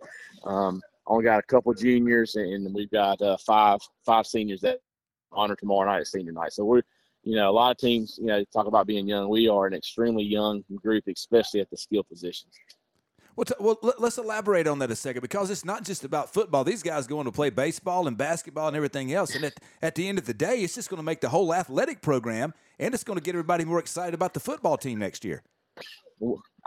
Um, 0.45 0.81
only 1.07 1.23
got 1.23 1.39
a 1.39 1.43
couple 1.43 1.73
juniors, 1.73 2.35
and 2.35 2.73
we've 2.73 2.91
got 2.91 3.21
uh, 3.21 3.37
five 3.37 3.79
five 4.05 4.25
seniors 4.25 4.61
that 4.61 4.79
honor 5.31 5.55
tomorrow 5.55 5.89
night 5.89 6.01
at 6.01 6.07
senior 6.07 6.31
night. 6.31 6.53
So 6.53 6.65
we're 6.65 6.81
you 7.23 7.35
know 7.35 7.49
a 7.49 7.51
lot 7.51 7.71
of 7.71 7.77
teams 7.77 8.17
you 8.19 8.27
know 8.27 8.43
talk 8.53 8.67
about 8.67 8.87
being 8.87 9.07
young. 9.07 9.29
We 9.29 9.47
are 9.47 9.67
an 9.67 9.73
extremely 9.73 10.23
young 10.23 10.63
group, 10.75 11.05
especially 11.07 11.61
at 11.61 11.69
the 11.69 11.77
skill 11.77 12.03
positions. 12.03 12.53
Well, 13.35 13.45
t- 13.45 13.53
well, 13.59 13.77
let- 13.83 14.01
let's 14.01 14.17
elaborate 14.17 14.65
on 14.65 14.79
that 14.79 14.89
a 14.89 14.95
second 14.95 15.21
because 15.21 15.51
it's 15.51 15.63
not 15.63 15.85
just 15.85 16.03
about 16.03 16.33
football. 16.33 16.63
These 16.63 16.81
guys 16.81 17.05
going 17.05 17.25
to 17.25 17.31
play 17.31 17.51
baseball 17.51 18.07
and 18.07 18.17
basketball 18.17 18.67
and 18.67 18.75
everything 18.75 19.13
else, 19.13 19.35
and 19.35 19.45
at, 19.45 19.53
at 19.81 19.93
the 19.93 20.09
end 20.09 20.17
of 20.17 20.25
the 20.25 20.33
day, 20.33 20.61
it's 20.61 20.73
just 20.73 20.89
going 20.89 20.97
to 20.97 21.03
make 21.03 21.21
the 21.21 21.29
whole 21.29 21.53
athletic 21.53 22.01
program, 22.01 22.53
and 22.79 22.95
it's 22.95 23.03
going 23.03 23.17
to 23.17 23.23
get 23.23 23.35
everybody 23.35 23.63
more 23.63 23.79
excited 23.79 24.15
about 24.15 24.33
the 24.33 24.39
football 24.39 24.75
team 24.75 24.97
next 24.97 25.23
year. 25.23 25.43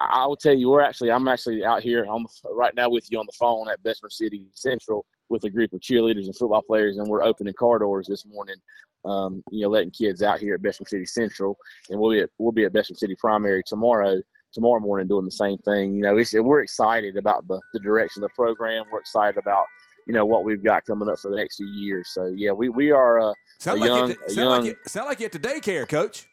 I 0.00 0.26
will 0.26 0.36
tell 0.36 0.54
you, 0.54 0.70
we're 0.70 0.80
actually 0.80 1.10
I'm 1.10 1.28
actually 1.28 1.64
out 1.64 1.82
here 1.82 2.06
on 2.06 2.22
the, 2.22 2.54
right 2.54 2.74
now 2.74 2.88
with 2.88 3.10
you 3.10 3.18
on 3.18 3.26
the 3.26 3.36
phone 3.38 3.68
at 3.68 3.82
Bessemer 3.82 4.10
City 4.10 4.46
Central 4.54 5.04
with 5.28 5.44
a 5.44 5.50
group 5.50 5.72
of 5.72 5.80
cheerleaders 5.80 6.24
and 6.24 6.36
football 6.36 6.62
players, 6.62 6.98
and 6.98 7.06
we're 7.06 7.22
opening 7.22 7.54
car 7.54 7.78
doors 7.78 8.06
this 8.06 8.24
morning. 8.26 8.56
Um, 9.04 9.42
you 9.50 9.62
know, 9.62 9.68
letting 9.68 9.90
kids 9.90 10.22
out 10.22 10.40
here 10.40 10.54
at 10.54 10.62
Bessemer 10.62 10.88
City 10.88 11.06
Central, 11.06 11.56
and 11.88 11.98
we'll 11.98 12.12
be 12.12 12.20
at 12.20 12.30
we'll 12.38 12.52
be 12.52 12.64
at 12.64 12.72
Bessemer 12.72 12.96
City 12.96 13.14
Primary 13.18 13.62
tomorrow 13.66 14.20
tomorrow 14.52 14.80
morning 14.80 15.06
doing 15.06 15.24
the 15.24 15.30
same 15.30 15.58
thing. 15.58 15.94
You 15.94 16.02
know, 16.02 16.16
it's, 16.16 16.34
we're 16.34 16.62
excited 16.62 17.16
about 17.16 17.46
the 17.46 17.60
the 17.72 17.80
direction 17.80 18.22
of 18.22 18.30
the 18.30 18.34
program. 18.34 18.84
We're 18.90 19.00
excited 19.00 19.38
about 19.38 19.66
you 20.06 20.14
know 20.14 20.24
what 20.24 20.44
we've 20.44 20.62
got 20.62 20.84
coming 20.84 21.08
up 21.08 21.18
for 21.18 21.30
the 21.30 21.36
next 21.36 21.56
few 21.56 21.68
years. 21.68 22.10
So 22.12 22.32
yeah, 22.34 22.52
we 22.52 22.68
we 22.68 22.90
are 22.90 23.20
uh, 23.20 23.32
Sound 23.58 23.78
a 23.78 23.80
like 23.80 23.88
young 23.88 24.08
sound 24.08 24.20
like 24.20 24.36
young 24.36 24.66
you, 24.66 24.76
sound 24.86 25.08
like 25.08 25.20
you 25.20 25.26
at 25.26 25.32
the 25.32 25.38
daycare, 25.38 25.88
coach. 25.88 26.26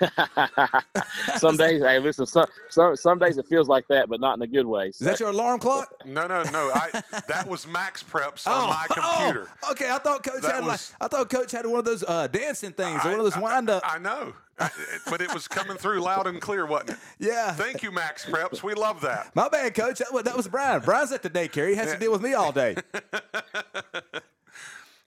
some 1.36 1.56
days, 1.56 1.82
hey, 1.82 1.98
listen, 1.98 2.26
some, 2.26 2.46
some 2.68 2.96
some 2.96 3.18
days 3.18 3.38
it 3.38 3.46
feels 3.46 3.68
like 3.68 3.86
that, 3.88 4.08
but 4.08 4.20
not 4.20 4.36
in 4.36 4.42
a 4.42 4.46
good 4.46 4.66
way. 4.66 4.88
Is 4.88 4.98
that 4.98 5.18
your 5.20 5.30
alarm 5.30 5.58
clock? 5.60 5.92
No, 6.04 6.26
no, 6.26 6.42
no. 6.44 6.70
I 6.74 7.02
that 7.28 7.46
was 7.48 7.66
Max 7.66 8.02
Preps 8.02 8.46
on 8.46 8.68
my 8.68 8.86
computer. 8.88 9.48
oh, 9.64 9.72
okay. 9.72 9.90
I 9.90 9.98
thought 9.98 10.22
coach 10.24 10.42
That 10.42 10.54
had 10.56 10.64
like 10.64 10.80
I 11.00 11.08
thought 11.08 11.28
coach 11.30 11.50
had 11.52 11.66
one 11.66 11.78
of 11.80 11.84
those 11.84 12.04
uh, 12.06 12.26
dancing 12.28 12.72
things 12.72 13.04
or 13.04 13.10
one 13.10 13.18
of 13.18 13.24
those 13.24 13.36
I- 13.36 13.40
wind 13.40 13.70
up. 13.70 13.82
I 13.84 13.98
know, 13.98 14.32
I- 14.58 14.66
it- 14.66 14.72
but 15.10 15.20
it 15.20 15.32
was 15.34 15.48
coming 15.48 15.76
through 15.76 16.00
loud 16.00 16.26
and 16.26 16.40
clear, 16.40 16.64
wasn't 16.66 16.90
it? 16.90 16.96
yeah. 17.18 17.52
Thank 17.52 17.82
you, 17.82 17.90
Max 17.90 18.24
Preps. 18.24 18.62
We 18.62 18.74
love 18.74 19.00
that. 19.02 19.34
My 19.34 19.48
bad, 19.48 19.74
coach. 19.74 19.98
That 19.98 20.12
was, 20.12 20.22
that 20.24 20.36
was 20.36 20.46
Brian. 20.48 20.80
Brian's 20.82 21.12
at 21.12 21.22
the 21.22 21.30
daycare. 21.30 21.68
He 21.68 21.74
has 21.76 21.92
to 21.92 21.98
deal 21.98 22.12
with 22.12 22.22
me 22.22 22.34
all 22.34 22.52
day. 22.52 22.76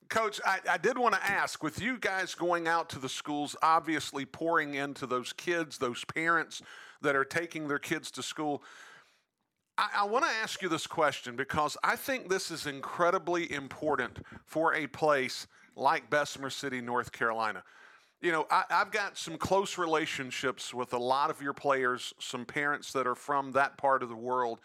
Coach, 0.09 0.39
I, 0.45 0.59
I 0.69 0.77
did 0.77 0.97
want 0.97 1.15
to 1.15 1.23
ask 1.23 1.63
with 1.63 1.81
you 1.81 1.97
guys 1.97 2.35
going 2.35 2.67
out 2.67 2.89
to 2.89 2.99
the 2.99 3.09
schools, 3.09 3.55
obviously 3.61 4.25
pouring 4.25 4.75
into 4.75 5.05
those 5.05 5.33
kids, 5.33 5.77
those 5.77 6.03
parents 6.05 6.61
that 7.01 7.15
are 7.15 7.25
taking 7.25 7.67
their 7.67 7.79
kids 7.79 8.11
to 8.11 8.23
school. 8.23 8.63
I, 9.77 9.89
I 9.97 10.03
want 10.05 10.25
to 10.25 10.31
ask 10.31 10.61
you 10.61 10.69
this 10.69 10.87
question 10.87 11.35
because 11.35 11.77
I 11.83 11.95
think 11.95 12.29
this 12.29 12.51
is 12.51 12.67
incredibly 12.67 13.51
important 13.51 14.19
for 14.45 14.73
a 14.75 14.87
place 14.87 15.47
like 15.75 16.09
Bessemer 16.09 16.49
City, 16.49 16.81
North 16.81 17.11
Carolina. 17.11 17.63
You 18.21 18.31
know, 18.31 18.47
I, 18.49 18.63
I've 18.69 18.91
got 18.91 19.17
some 19.17 19.37
close 19.37 19.77
relationships 19.77 20.73
with 20.73 20.93
a 20.93 20.97
lot 20.97 21.29
of 21.29 21.41
your 21.41 21.53
players, 21.53 22.13
some 22.19 22.45
parents 22.45 22.93
that 22.93 23.07
are 23.07 23.15
from 23.15 23.51
that 23.53 23.77
part 23.77 24.03
of 24.03 24.09
the 24.09 24.15
world. 24.15 24.59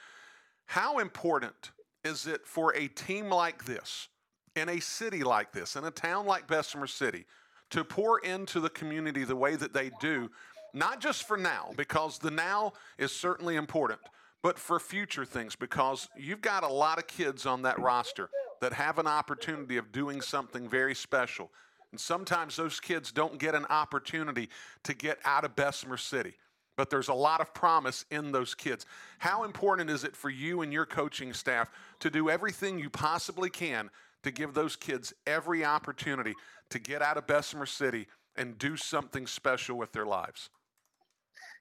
How 0.66 0.98
important 0.98 1.72
is 2.04 2.26
it 2.26 2.46
for 2.46 2.74
a 2.76 2.88
team 2.88 3.28
like 3.28 3.64
this, 3.64 4.08
in 4.56 4.68
a 4.68 4.80
city 4.80 5.22
like 5.22 5.52
this, 5.52 5.76
in 5.76 5.84
a 5.84 5.90
town 5.90 6.26
like 6.26 6.46
Bessemer 6.46 6.86
City, 6.86 7.24
to 7.70 7.84
pour 7.84 8.18
into 8.20 8.60
the 8.60 8.70
community 8.70 9.24
the 9.24 9.36
way 9.36 9.56
that 9.56 9.72
they 9.72 9.90
do, 10.00 10.30
not 10.74 11.00
just 11.00 11.26
for 11.26 11.36
now, 11.36 11.70
because 11.76 12.18
the 12.18 12.30
now 12.30 12.72
is 12.98 13.12
certainly 13.12 13.56
important, 13.56 14.00
but 14.42 14.58
for 14.58 14.80
future 14.80 15.24
things, 15.24 15.54
because 15.54 16.08
you've 16.16 16.40
got 16.40 16.64
a 16.64 16.68
lot 16.68 16.98
of 16.98 17.06
kids 17.06 17.46
on 17.46 17.62
that 17.62 17.78
roster 17.78 18.28
that 18.60 18.72
have 18.72 18.98
an 18.98 19.06
opportunity 19.06 19.76
of 19.76 19.92
doing 19.92 20.20
something 20.20 20.68
very 20.68 20.94
special. 20.94 21.50
And 21.92 22.00
sometimes 22.00 22.56
those 22.56 22.78
kids 22.78 23.10
don't 23.10 23.38
get 23.38 23.54
an 23.54 23.66
opportunity 23.66 24.48
to 24.84 24.94
get 24.94 25.18
out 25.24 25.44
of 25.44 25.56
Bessemer 25.56 25.96
City 25.96 26.34
but 26.80 26.88
there's 26.88 27.08
a 27.08 27.14
lot 27.14 27.42
of 27.42 27.52
promise 27.52 28.06
in 28.10 28.32
those 28.32 28.54
kids. 28.54 28.86
How 29.18 29.44
important 29.44 29.90
is 29.90 30.02
it 30.02 30.16
for 30.16 30.30
you 30.30 30.62
and 30.62 30.72
your 30.72 30.86
coaching 30.86 31.34
staff 31.34 31.70
to 31.98 32.08
do 32.08 32.30
everything 32.30 32.78
you 32.78 32.88
possibly 32.88 33.50
can 33.50 33.90
to 34.22 34.30
give 34.30 34.54
those 34.54 34.76
kids 34.76 35.12
every 35.26 35.64
opportunity 35.64 36.34
to 36.70 36.78
get 36.78 37.02
out 37.02 37.16
of 37.16 37.26
Bessemer 37.26 37.66
City 37.66 38.06
and 38.36 38.58
do 38.58 38.76
something 38.76 39.26
special 39.26 39.76
with 39.76 39.92
their 39.92 40.06
lives? 40.06 40.50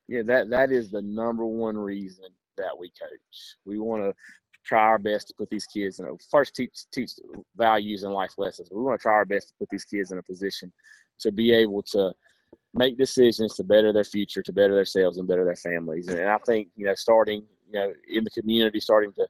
Yeah, 0.08 0.24
that 0.24 0.50
that 0.50 0.72
is 0.72 0.90
the 0.90 1.02
number 1.02 1.46
one 1.46 1.78
reason 1.78 2.26
that 2.58 2.78
we 2.78 2.90
coach. 2.90 3.56
We 3.66 3.80
want 3.80 4.04
to 4.04 4.14
try 4.66 4.82
our 4.82 5.00
best 5.00 5.28
to 5.28 5.34
put 5.36 5.50
these 5.50 5.66
kids 5.66 6.00
in 6.00 6.06
a 6.06 6.10
first 6.30 6.56
teach 6.56 6.86
teach 6.92 7.12
values 7.56 8.04
and 8.04 8.14
life 8.14 8.34
lessons. 8.38 8.70
We 8.72 8.82
want 8.82 9.00
to 9.00 9.02
try 9.02 9.14
our 9.14 9.26
best 9.26 9.50
to 9.50 9.54
put 9.60 9.70
these 9.70 9.86
kids 9.86 10.12
in 10.12 10.18
a 10.18 10.24
position 10.24 10.72
to 11.20 11.32
be 11.32 11.52
able 11.52 11.84
to 11.84 12.14
make 12.74 12.98
decisions 12.98 13.56
to 13.56 13.64
better 13.64 13.92
their 13.94 14.04
future, 14.04 14.42
to 14.42 14.54
better 14.54 14.76
themselves 14.76 15.18
and 15.18 15.28
better 15.28 15.46
their 15.46 15.56
families. 15.56 16.08
And 16.08 16.28
I 16.28 16.38
think 16.46 16.70
you 16.76 16.86
know, 16.86 16.96
starting 16.96 17.44
you 17.72 17.80
know 17.80 17.94
in 18.08 18.24
the 18.24 18.30
community, 18.32 18.80
starting 18.80 19.14
to 19.14 19.28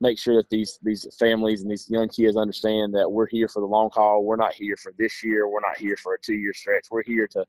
make 0.00 0.18
sure 0.18 0.36
that 0.36 0.50
these 0.50 0.78
these 0.82 1.06
families 1.18 1.62
and 1.62 1.70
these 1.70 1.88
young 1.90 2.08
kids 2.08 2.36
understand 2.36 2.94
that 2.94 3.10
we're 3.10 3.26
here 3.26 3.48
for 3.48 3.60
the 3.60 3.66
long 3.66 3.90
haul. 3.92 4.24
We're 4.24 4.36
not 4.36 4.54
here 4.54 4.76
for 4.76 4.92
this 4.98 5.22
year. 5.24 5.48
We're 5.48 5.60
not 5.66 5.78
here 5.78 5.96
for 5.96 6.14
a 6.14 6.20
two 6.20 6.34
year 6.34 6.52
stretch. 6.54 6.86
We're 6.90 7.02
here 7.02 7.26
to 7.28 7.44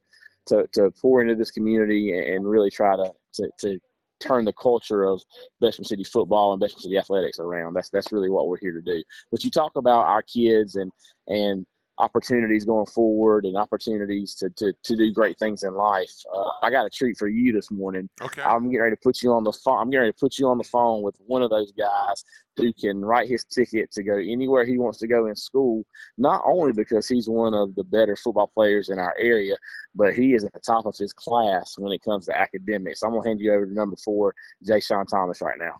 to, 0.47 0.67
to 0.73 0.91
pour 1.01 1.21
into 1.21 1.36
this 1.36 1.51
community 1.51 2.17
and 2.17 2.47
really 2.47 2.69
try 2.69 2.95
to, 2.95 3.12
to, 3.33 3.49
to 3.60 3.79
turn 4.19 4.45
the 4.45 4.53
culture 4.53 5.03
of 5.03 5.21
Bessemer 5.62 5.86
City 5.86 6.03
football 6.03 6.53
and 6.53 6.60
Bessemer 6.60 6.81
City 6.81 6.97
athletics 6.97 7.39
around. 7.39 7.73
That's 7.73 7.89
that's 7.89 8.12
really 8.12 8.29
what 8.29 8.47
we're 8.47 8.60
here 8.60 8.73
to 8.73 8.81
do. 8.81 9.03
But 9.31 9.43
you 9.43 9.51
talk 9.51 9.75
about 9.75 10.05
our 10.05 10.23
kids 10.23 10.75
and 10.75 10.91
and 11.27 11.65
opportunities 11.99 12.65
going 12.65 12.86
forward 12.86 13.45
and 13.45 13.57
opportunities 13.57 14.36
to, 14.36 14.49
to, 14.51 14.73
to 14.83 14.95
do 14.95 15.12
great 15.12 15.38
things 15.39 15.63
in 15.63 15.73
life. 15.73 16.12
Uh, 16.33 16.49
I 16.62 16.69
got 16.69 16.86
a 16.86 16.89
treat 16.89 17.17
for 17.17 17.27
you 17.27 17.51
this 17.51 17.71
morning. 17.71 18.10
Okay. 18.21 18.41
I'm 18.41 18.65
getting 18.65 18.81
ready 18.81 18.95
to 18.95 19.01
put 19.01 19.23
you 19.23 19.33
on 19.33 19.43
the 19.43 19.51
phone. 19.51 19.79
I'm 19.79 19.89
getting 19.89 20.01
ready 20.01 20.13
to 20.13 20.19
put 20.19 20.38
you 20.38 20.47
on 20.47 20.57
the 20.57 20.63
phone 20.63 21.01
with 21.01 21.15
one 21.25 21.41
of 21.41 21.49
those 21.49 21.71
guys 21.71 22.23
who 22.55 22.71
can 22.73 23.03
write 23.03 23.29
his 23.29 23.43
ticket 23.45 23.91
to 23.91 24.03
go 24.03 24.17
anywhere 24.17 24.65
he 24.65 24.77
wants 24.77 24.99
to 24.99 25.07
go 25.07 25.27
in 25.27 25.36
school. 25.36 25.86
Not 26.17 26.43
only 26.45 26.71
because 26.71 27.07
he's 27.07 27.29
one 27.29 27.53
of 27.53 27.73
the 27.75 27.83
better 27.83 28.15
football 28.15 28.47
players 28.47 28.89
in 28.89 28.99
our 28.99 29.15
area, 29.19 29.55
but 29.95 30.13
he 30.13 30.33
is 30.33 30.43
at 30.43 30.53
the 30.53 30.60
top 30.60 30.86
of 30.86 30.95
his 30.97 31.13
class 31.13 31.77
when 31.77 31.91
it 31.91 32.03
comes 32.03 32.25
to 32.27 32.38
academics. 32.38 33.03
I'm 33.03 33.12
gonna 33.12 33.27
hand 33.27 33.39
you 33.39 33.53
over 33.53 33.65
to 33.65 33.73
number 33.73 33.95
four, 33.95 34.36
Jay 34.65 34.79
Sean 34.79 35.05
Thomas, 35.05 35.41
right 35.41 35.57
now. 35.60 35.79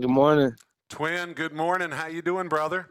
Good 0.00 0.10
morning. 0.10 0.54
Twin, 0.88 1.32
good 1.32 1.52
morning. 1.52 1.90
How 1.90 2.06
you 2.06 2.22
doing, 2.22 2.48
brother? 2.48 2.86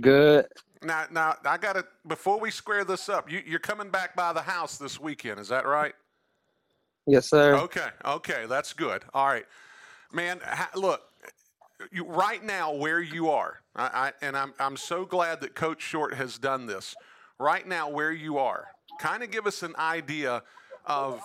Good. 0.00 0.46
Now, 0.82 1.06
now 1.10 1.36
I 1.44 1.58
got 1.58 1.74
to 1.74 1.84
before 2.06 2.38
we 2.38 2.50
square 2.50 2.84
this 2.84 3.08
up. 3.08 3.30
You, 3.30 3.42
you're 3.46 3.58
coming 3.58 3.90
back 3.90 4.16
by 4.16 4.32
the 4.32 4.42
house 4.42 4.78
this 4.78 5.00
weekend, 5.00 5.40
is 5.40 5.48
that 5.48 5.66
right? 5.66 5.94
Yes, 7.06 7.28
sir. 7.28 7.54
Okay, 7.56 7.88
okay, 8.04 8.46
that's 8.48 8.72
good. 8.72 9.04
All 9.12 9.26
right, 9.26 9.44
man. 10.12 10.40
Ha, 10.42 10.70
look, 10.74 11.02
you, 11.92 12.04
right 12.06 12.42
now 12.42 12.72
where 12.74 13.00
you 13.00 13.28
are, 13.30 13.60
I, 13.76 13.84
I, 13.84 14.12
and 14.22 14.36
I'm 14.36 14.54
I'm 14.58 14.76
so 14.76 15.04
glad 15.04 15.40
that 15.42 15.54
Coach 15.54 15.82
Short 15.82 16.14
has 16.14 16.38
done 16.38 16.66
this. 16.66 16.94
Right 17.38 17.66
now 17.66 17.90
where 17.90 18.12
you 18.12 18.38
are, 18.38 18.68
kind 18.98 19.22
of 19.22 19.30
give 19.30 19.46
us 19.46 19.62
an 19.62 19.74
idea 19.78 20.42
of 20.86 21.20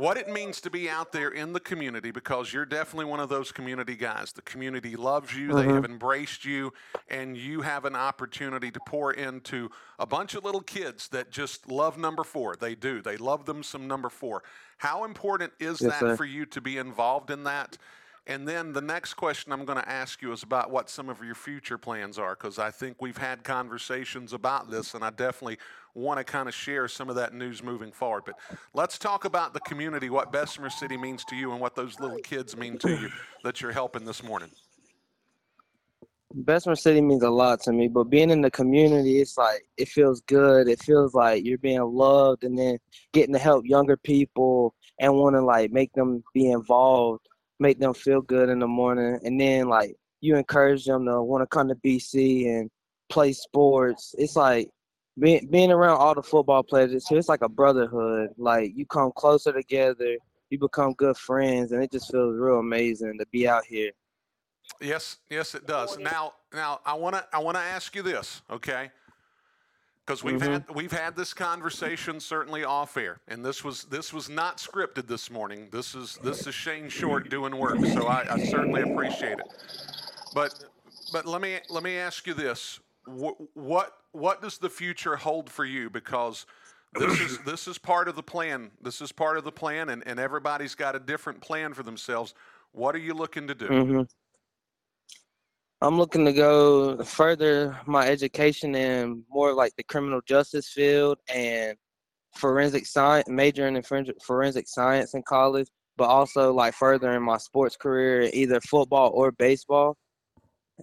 what 0.00 0.16
it 0.16 0.30
means 0.30 0.62
to 0.62 0.70
be 0.70 0.88
out 0.88 1.12
there 1.12 1.28
in 1.28 1.52
the 1.52 1.60
community 1.60 2.10
because 2.10 2.54
you're 2.54 2.64
definitely 2.64 3.04
one 3.04 3.20
of 3.20 3.28
those 3.28 3.52
community 3.52 3.94
guys. 3.94 4.32
The 4.32 4.40
community 4.40 4.96
loves 4.96 5.36
you, 5.36 5.48
they 5.48 5.64
mm-hmm. 5.64 5.74
have 5.74 5.84
embraced 5.84 6.42
you, 6.46 6.72
and 7.08 7.36
you 7.36 7.60
have 7.60 7.84
an 7.84 7.94
opportunity 7.94 8.70
to 8.70 8.80
pour 8.86 9.12
into 9.12 9.70
a 9.98 10.06
bunch 10.06 10.34
of 10.34 10.42
little 10.42 10.62
kids 10.62 11.08
that 11.08 11.30
just 11.30 11.70
love 11.70 11.98
number 11.98 12.24
four. 12.24 12.56
They 12.56 12.74
do, 12.74 13.02
they 13.02 13.18
love 13.18 13.44
them 13.44 13.62
some 13.62 13.86
number 13.86 14.08
four. 14.08 14.42
How 14.78 15.04
important 15.04 15.52
is 15.60 15.82
Yes, 15.82 15.92
that 15.92 16.00
sir. 16.00 16.16
for 16.16 16.24
you 16.24 16.46
to 16.46 16.62
be 16.62 16.78
involved 16.78 17.30
in 17.30 17.44
that? 17.44 17.76
And 18.26 18.46
then 18.46 18.72
the 18.72 18.80
next 18.80 19.14
question 19.14 19.52
I'm 19.52 19.64
going 19.64 19.78
to 19.78 19.88
ask 19.88 20.22
you 20.22 20.32
is 20.32 20.42
about 20.42 20.70
what 20.70 20.88
some 20.88 21.08
of 21.08 21.24
your 21.24 21.34
future 21.34 21.78
plans 21.78 22.18
are, 22.18 22.36
because 22.36 22.58
I 22.58 22.70
think 22.70 23.00
we've 23.00 23.16
had 23.16 23.42
conversations 23.42 24.32
about 24.32 24.70
this, 24.70 24.94
and 24.94 25.02
I 25.02 25.10
definitely 25.10 25.58
want 25.94 26.18
to 26.18 26.24
kind 26.24 26.48
of 26.48 26.54
share 26.54 26.86
some 26.86 27.08
of 27.08 27.16
that 27.16 27.34
news 27.34 27.62
moving 27.62 27.90
forward. 27.90 28.24
But 28.26 28.36
let's 28.74 28.98
talk 28.98 29.24
about 29.24 29.54
the 29.54 29.60
community, 29.60 30.10
what 30.10 30.30
Bessemer 30.30 30.70
City 30.70 30.96
means 30.96 31.24
to 31.24 31.34
you, 31.34 31.50
and 31.50 31.60
what 31.60 31.74
those 31.74 31.98
little 31.98 32.18
kids 32.18 32.56
mean 32.56 32.78
to 32.78 32.90
you 32.90 33.08
that 33.42 33.60
you're 33.60 33.72
helping 33.72 34.04
this 34.04 34.22
morning. 34.22 34.50
Bessemer 36.32 36.76
City 36.76 37.00
means 37.00 37.24
a 37.24 37.30
lot 37.30 37.60
to 37.62 37.72
me, 37.72 37.88
but 37.88 38.04
being 38.04 38.30
in 38.30 38.40
the 38.40 38.50
community, 38.52 39.20
it's 39.20 39.36
like 39.36 39.66
it 39.76 39.88
feels 39.88 40.20
good. 40.20 40.68
It 40.68 40.80
feels 40.80 41.12
like 41.12 41.44
you're 41.44 41.58
being 41.58 41.82
loved, 41.82 42.44
and 42.44 42.56
then 42.56 42.78
getting 43.12 43.32
to 43.32 43.40
help 43.40 43.64
younger 43.66 43.96
people 43.96 44.74
and 45.00 45.12
want 45.16 45.34
to 45.34 45.42
like 45.42 45.72
make 45.72 45.92
them 45.94 46.22
be 46.32 46.52
involved, 46.52 47.26
make 47.60 47.78
them 47.78 47.94
feel 47.94 48.22
good 48.22 48.48
in 48.48 48.58
the 48.58 48.66
morning, 48.66 49.20
and 49.22 49.40
then 49.40 49.68
like 49.68 49.94
you 50.20 50.36
encourage 50.36 50.84
them 50.84 51.06
to 51.06 51.22
want 51.22 51.42
to 51.42 51.46
come 51.46 51.68
to 51.68 51.74
BC 51.76 52.46
and 52.46 52.70
play 53.08 53.32
sports. 53.32 54.14
It's 54.18 54.36
like 54.36 54.68
being 55.18 55.46
being 55.50 55.70
around 55.70 55.98
all 55.98 56.14
the 56.14 56.22
football 56.22 56.62
players. 56.62 56.92
It's, 56.92 57.10
it's 57.12 57.28
like 57.28 57.42
a 57.42 57.48
brotherhood. 57.48 58.30
Like 58.36 58.72
you 58.74 58.86
come 58.86 59.12
closer 59.14 59.52
together, 59.52 60.16
you 60.48 60.58
become 60.58 60.94
good 60.94 61.16
friends, 61.16 61.72
and 61.72 61.82
it 61.82 61.92
just 61.92 62.10
feels 62.10 62.36
real 62.36 62.58
amazing 62.58 63.18
to 63.18 63.26
be 63.30 63.46
out 63.46 63.64
here. 63.64 63.92
Yes, 64.80 65.18
yes, 65.28 65.54
it 65.54 65.66
does. 65.66 65.98
Now, 65.98 66.34
now 66.54 66.80
I 66.86 66.94
want 66.94 67.16
to 67.16 67.24
I 67.32 67.38
want 67.38 67.56
to 67.56 67.62
ask 67.62 67.94
you 67.94 68.02
this, 68.02 68.42
okay? 68.50 68.90
Because 70.10 70.24
we've 70.24 70.42
had 70.42 70.64
we've 70.74 70.90
had 70.90 71.14
this 71.14 71.32
conversation 71.32 72.18
certainly 72.18 72.64
off 72.64 72.96
air, 72.96 73.20
and 73.28 73.44
this 73.44 73.62
was 73.62 73.84
this 73.84 74.12
was 74.12 74.28
not 74.28 74.56
scripted 74.56 75.06
this 75.06 75.30
morning. 75.30 75.68
This 75.70 75.94
is 75.94 76.18
this 76.20 76.48
is 76.48 76.52
Shane 76.52 76.88
Short 76.88 77.30
doing 77.30 77.56
work, 77.56 77.78
so 77.86 78.08
I, 78.08 78.26
I 78.28 78.38
certainly 78.38 78.82
appreciate 78.82 79.38
it. 79.38 79.46
But 80.34 80.64
but 81.12 81.26
let 81.26 81.40
me 81.40 81.60
let 81.68 81.84
me 81.84 81.96
ask 81.96 82.26
you 82.26 82.34
this: 82.34 82.80
what 83.04 83.36
what 83.54 83.98
what 84.10 84.42
does 84.42 84.58
the 84.58 84.68
future 84.68 85.14
hold 85.14 85.48
for 85.48 85.64
you? 85.64 85.88
Because 85.88 86.44
this 86.94 87.20
is 87.20 87.38
this 87.46 87.68
is 87.68 87.78
part 87.78 88.08
of 88.08 88.16
the 88.16 88.22
plan. 88.24 88.72
This 88.82 89.00
is 89.00 89.12
part 89.12 89.38
of 89.38 89.44
the 89.44 89.52
plan, 89.52 89.90
and, 89.90 90.02
and 90.06 90.18
everybody's 90.18 90.74
got 90.74 90.96
a 90.96 90.98
different 90.98 91.40
plan 91.40 91.72
for 91.72 91.84
themselves. 91.84 92.34
What 92.72 92.96
are 92.96 92.98
you 92.98 93.14
looking 93.14 93.46
to 93.46 93.54
do? 93.54 93.66
hmm 93.68 94.02
I'm 95.82 95.96
looking 95.96 96.26
to 96.26 96.32
go 96.32 97.02
further 97.04 97.78
my 97.86 98.06
education 98.06 98.74
in 98.74 99.24
more 99.30 99.54
like 99.54 99.74
the 99.76 99.82
criminal 99.82 100.20
justice 100.26 100.68
field 100.68 101.18
and 101.32 101.76
forensic 102.36 102.84
science, 102.86 103.28
majoring 103.28 103.76
in 103.76 103.82
forensic- 103.82 104.68
science 104.68 105.14
in 105.14 105.22
college, 105.22 105.68
but 105.96 106.08
also 106.08 106.52
like 106.52 106.74
furthering 106.74 107.22
my 107.22 107.38
sports 107.38 107.76
career, 107.76 108.28
either 108.34 108.60
football 108.60 109.10
or 109.14 109.32
baseball. 109.32 109.96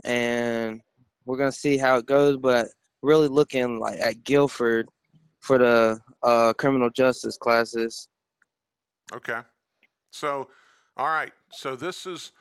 And 0.03 0.81
we're 1.25 1.37
gonna 1.37 1.51
see 1.51 1.77
how 1.77 1.97
it 1.97 2.07
goes, 2.07 2.37
but 2.37 2.67
really 3.03 3.27
looking 3.27 3.79
like 3.79 3.99
at 3.99 4.23
Guilford 4.23 4.89
for 5.41 5.59
the 5.59 5.99
uh, 6.23 6.53
criminal 6.53 6.89
justice 6.89 7.37
classes. 7.37 8.07
Okay. 9.13 9.41
So, 10.11 10.49
all 10.97 11.07
right. 11.07 11.31
So 11.51 11.75
this 11.75 12.07
is 12.07 12.31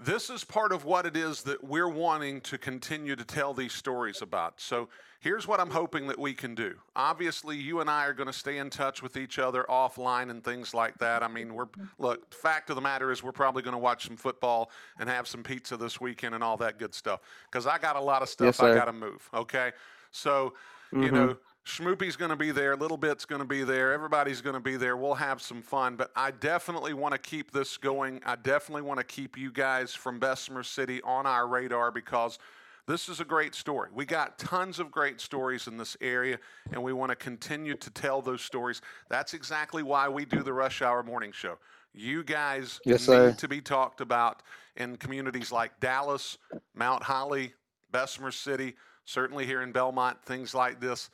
this 0.00 0.28
is 0.30 0.44
part 0.44 0.72
of 0.72 0.84
what 0.84 1.06
it 1.06 1.16
is 1.16 1.42
that 1.42 1.62
we're 1.62 1.88
wanting 1.88 2.40
to 2.42 2.58
continue 2.58 3.14
to 3.16 3.24
tell 3.24 3.54
these 3.54 3.72
stories 3.72 4.22
about. 4.22 4.60
So 4.60 4.88
here's 5.20 5.46
what 5.46 5.60
I'm 5.60 5.70
hoping 5.70 6.08
that 6.08 6.18
we 6.18 6.34
can 6.34 6.54
do. 6.54 6.74
Obviously, 6.96 7.56
you 7.56 7.80
and 7.80 7.88
I 7.88 8.04
are 8.06 8.12
going 8.12 8.26
to 8.26 8.32
stay 8.32 8.58
in 8.58 8.70
touch 8.70 9.02
with 9.02 9.16
each 9.16 9.38
other 9.38 9.64
offline 9.68 10.30
and 10.30 10.42
things 10.42 10.74
like 10.74 10.98
that. 10.98 11.22
I 11.22 11.28
mean, 11.28 11.54
we're 11.54 11.68
look. 11.98 12.34
Fact 12.34 12.70
of 12.70 12.76
the 12.76 12.82
matter 12.82 13.12
is, 13.12 13.22
we're 13.22 13.32
probably 13.32 13.62
going 13.62 13.72
to 13.72 13.78
watch 13.78 14.06
some 14.06 14.16
football 14.16 14.70
and 14.98 15.08
have 15.08 15.28
some 15.28 15.42
pizza 15.42 15.76
this 15.76 16.00
weekend 16.00 16.34
and 16.34 16.42
all 16.42 16.56
that 16.56 16.78
good 16.78 16.94
stuff. 16.94 17.20
Because 17.50 17.66
I 17.66 17.78
got 17.78 17.96
a 17.96 18.00
lot 18.00 18.22
of 18.22 18.28
stuff 18.28 18.46
Yes, 18.46 18.60
I 18.60 18.74
got 18.74 18.86
to 18.86 18.92
move. 18.92 19.28
Okay. 19.32 19.72
So 20.10 20.54
you 20.92 20.98
mm-hmm. 20.98 21.14
know. 21.14 21.36
Schmoopy's 21.64 22.16
going 22.16 22.30
to 22.30 22.36
be 22.36 22.50
there. 22.50 22.76
Little 22.76 22.98
Bit's 22.98 23.24
going 23.24 23.40
to 23.40 23.46
be 23.46 23.64
there. 23.64 23.92
Everybody's 23.92 24.42
going 24.42 24.54
to 24.54 24.60
be 24.60 24.76
there. 24.76 24.96
We'll 24.96 25.14
have 25.14 25.40
some 25.40 25.62
fun. 25.62 25.96
But 25.96 26.10
I 26.14 26.30
definitely 26.30 26.92
want 26.92 27.12
to 27.12 27.18
keep 27.18 27.52
this 27.52 27.78
going. 27.78 28.20
I 28.26 28.36
definitely 28.36 28.82
want 28.82 29.00
to 29.00 29.04
keep 29.04 29.38
you 29.38 29.50
guys 29.50 29.94
from 29.94 30.18
Bessemer 30.18 30.62
City 30.62 31.00
on 31.02 31.26
our 31.26 31.48
radar 31.48 31.90
because 31.90 32.38
this 32.86 33.08
is 33.08 33.20
a 33.20 33.24
great 33.24 33.54
story. 33.54 33.88
We 33.94 34.04
got 34.04 34.38
tons 34.38 34.78
of 34.78 34.90
great 34.90 35.22
stories 35.22 35.66
in 35.66 35.78
this 35.78 35.96
area, 36.02 36.38
and 36.70 36.82
we 36.82 36.92
want 36.92 37.10
to 37.10 37.16
continue 37.16 37.74
to 37.76 37.90
tell 37.90 38.20
those 38.20 38.42
stories. 38.42 38.82
That's 39.08 39.32
exactly 39.32 39.82
why 39.82 40.06
we 40.08 40.26
do 40.26 40.42
the 40.42 40.52
Rush 40.52 40.82
Hour 40.82 41.02
Morning 41.02 41.32
Show. 41.32 41.56
You 41.94 42.22
guys 42.24 42.78
Yes, 42.84 43.08
need 43.08 43.38
to 43.38 43.48
be 43.48 43.62
talked 43.62 44.02
about 44.02 44.42
in 44.76 44.96
communities 44.96 45.50
like 45.50 45.80
Dallas, 45.80 46.36
Mount 46.74 47.04
Holly, 47.04 47.54
Bessemer 47.90 48.32
City, 48.32 48.74
certainly 49.06 49.46
here 49.46 49.62
in 49.62 49.72
Belmont, 49.72 50.22
things 50.26 50.54
like 50.54 50.78
this. 50.78 51.08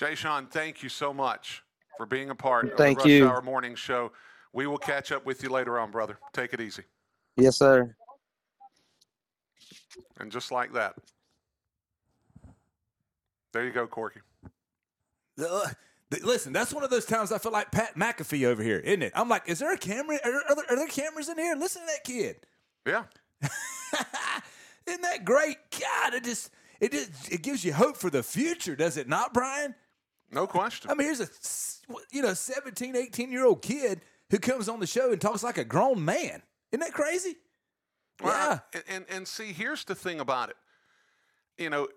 Jay 0.00 0.14
Sean, 0.14 0.46
thank 0.46 0.82
you 0.82 0.88
so 0.88 1.12
much 1.12 1.62
for 1.98 2.06
being 2.06 2.30
a 2.30 2.34
part 2.34 2.64
of 2.64 2.78
Thank 2.78 3.00
the 3.00 3.02
Rush 3.02 3.10
you. 3.10 3.28
Hour 3.28 3.42
Morning 3.42 3.74
Show. 3.74 4.12
We 4.54 4.66
will 4.66 4.78
catch 4.78 5.12
up 5.12 5.26
with 5.26 5.42
you 5.42 5.50
later 5.50 5.78
on, 5.78 5.90
brother. 5.90 6.18
Take 6.32 6.54
it 6.54 6.60
easy. 6.62 6.84
Yes, 7.36 7.58
sir. 7.58 7.94
And 10.18 10.32
just 10.32 10.50
like 10.52 10.72
that. 10.72 10.94
There 13.52 13.62
you 13.62 13.72
go, 13.72 13.86
Corky. 13.86 14.20
Uh, 15.38 15.68
th- 16.10 16.22
listen, 16.22 16.54
that's 16.54 16.72
one 16.72 16.82
of 16.82 16.88
those 16.88 17.04
times 17.04 17.30
I 17.30 17.36
feel 17.36 17.52
like 17.52 17.70
Pat 17.70 17.94
McAfee 17.94 18.46
over 18.46 18.62
here, 18.62 18.78
isn't 18.78 19.02
it? 19.02 19.12
I'm 19.14 19.28
like, 19.28 19.50
is 19.50 19.58
there 19.58 19.74
a 19.74 19.76
camera? 19.76 20.18
Are, 20.24 20.32
are, 20.32 20.54
there, 20.56 20.64
are 20.70 20.76
there 20.76 20.88
cameras 20.88 21.28
in 21.28 21.36
here? 21.36 21.54
Listen 21.56 21.82
to 21.82 21.88
that 21.88 22.04
kid. 22.04 22.46
Yeah. 22.86 23.02
Isn't 24.86 25.02
that 25.02 25.26
great? 25.26 25.58
God, 25.78 26.14
it 26.14 26.24
just 26.24 26.50
it 26.80 26.92
just 26.92 27.30
it 27.30 27.42
gives 27.42 27.66
you 27.66 27.74
hope 27.74 27.98
for 27.98 28.08
the 28.08 28.22
future, 28.22 28.74
does 28.74 28.96
it 28.96 29.06
not, 29.06 29.34
Brian? 29.34 29.74
No 30.32 30.46
question. 30.46 30.90
I 30.90 30.94
mean, 30.94 31.06
here's 31.06 31.20
a 31.20 31.28
you 32.12 32.22
know 32.22 32.34
17, 32.34 32.96
18 32.96 33.32
year 33.32 33.44
old 33.44 33.62
kid 33.62 34.00
who 34.30 34.38
comes 34.38 34.68
on 34.68 34.80
the 34.80 34.86
show 34.86 35.10
and 35.10 35.20
talks 35.20 35.42
like 35.42 35.58
a 35.58 35.64
grown 35.64 36.04
man. 36.04 36.42
Isn't 36.72 36.80
that 36.80 36.92
crazy? 36.92 37.36
Well, 38.22 38.32
yeah. 38.32 38.58
and, 38.72 38.84
and 38.88 39.16
and 39.16 39.28
see, 39.28 39.52
here's 39.52 39.84
the 39.84 39.94
thing 39.94 40.20
about 40.20 40.50
it. 40.50 40.56
You 41.58 41.70
know, 41.70 41.88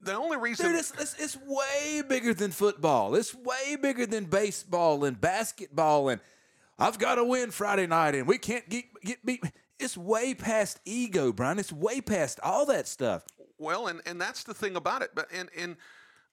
the 0.00 0.14
only 0.14 0.36
reason 0.36 0.66
Dude, 0.66 0.78
it's, 0.78 0.92
it's, 0.98 1.14
it's 1.18 1.38
way 1.46 2.02
bigger 2.06 2.32
than 2.34 2.50
football. 2.50 3.14
It's 3.14 3.34
way 3.34 3.76
bigger 3.76 4.06
than 4.06 4.24
baseball 4.24 5.04
and 5.04 5.20
basketball. 5.20 6.08
And 6.08 6.20
I've 6.78 6.98
got 6.98 7.16
to 7.16 7.24
win 7.24 7.50
Friday 7.50 7.86
night, 7.86 8.14
and 8.14 8.26
we 8.26 8.38
can't 8.38 8.68
get, 8.68 8.84
get 9.02 9.24
beat. 9.24 9.42
It's 9.78 9.96
way 9.96 10.34
past 10.34 10.80
ego, 10.84 11.32
Brian. 11.32 11.58
It's 11.58 11.72
way 11.72 12.00
past 12.00 12.38
all 12.42 12.66
that 12.66 12.86
stuff. 12.86 13.24
Well, 13.58 13.88
and, 13.88 14.00
and 14.06 14.20
that's 14.20 14.44
the 14.44 14.54
thing 14.54 14.76
about 14.76 15.02
it. 15.02 15.10
But 15.14 15.28
and 15.32 15.48
and 15.56 15.76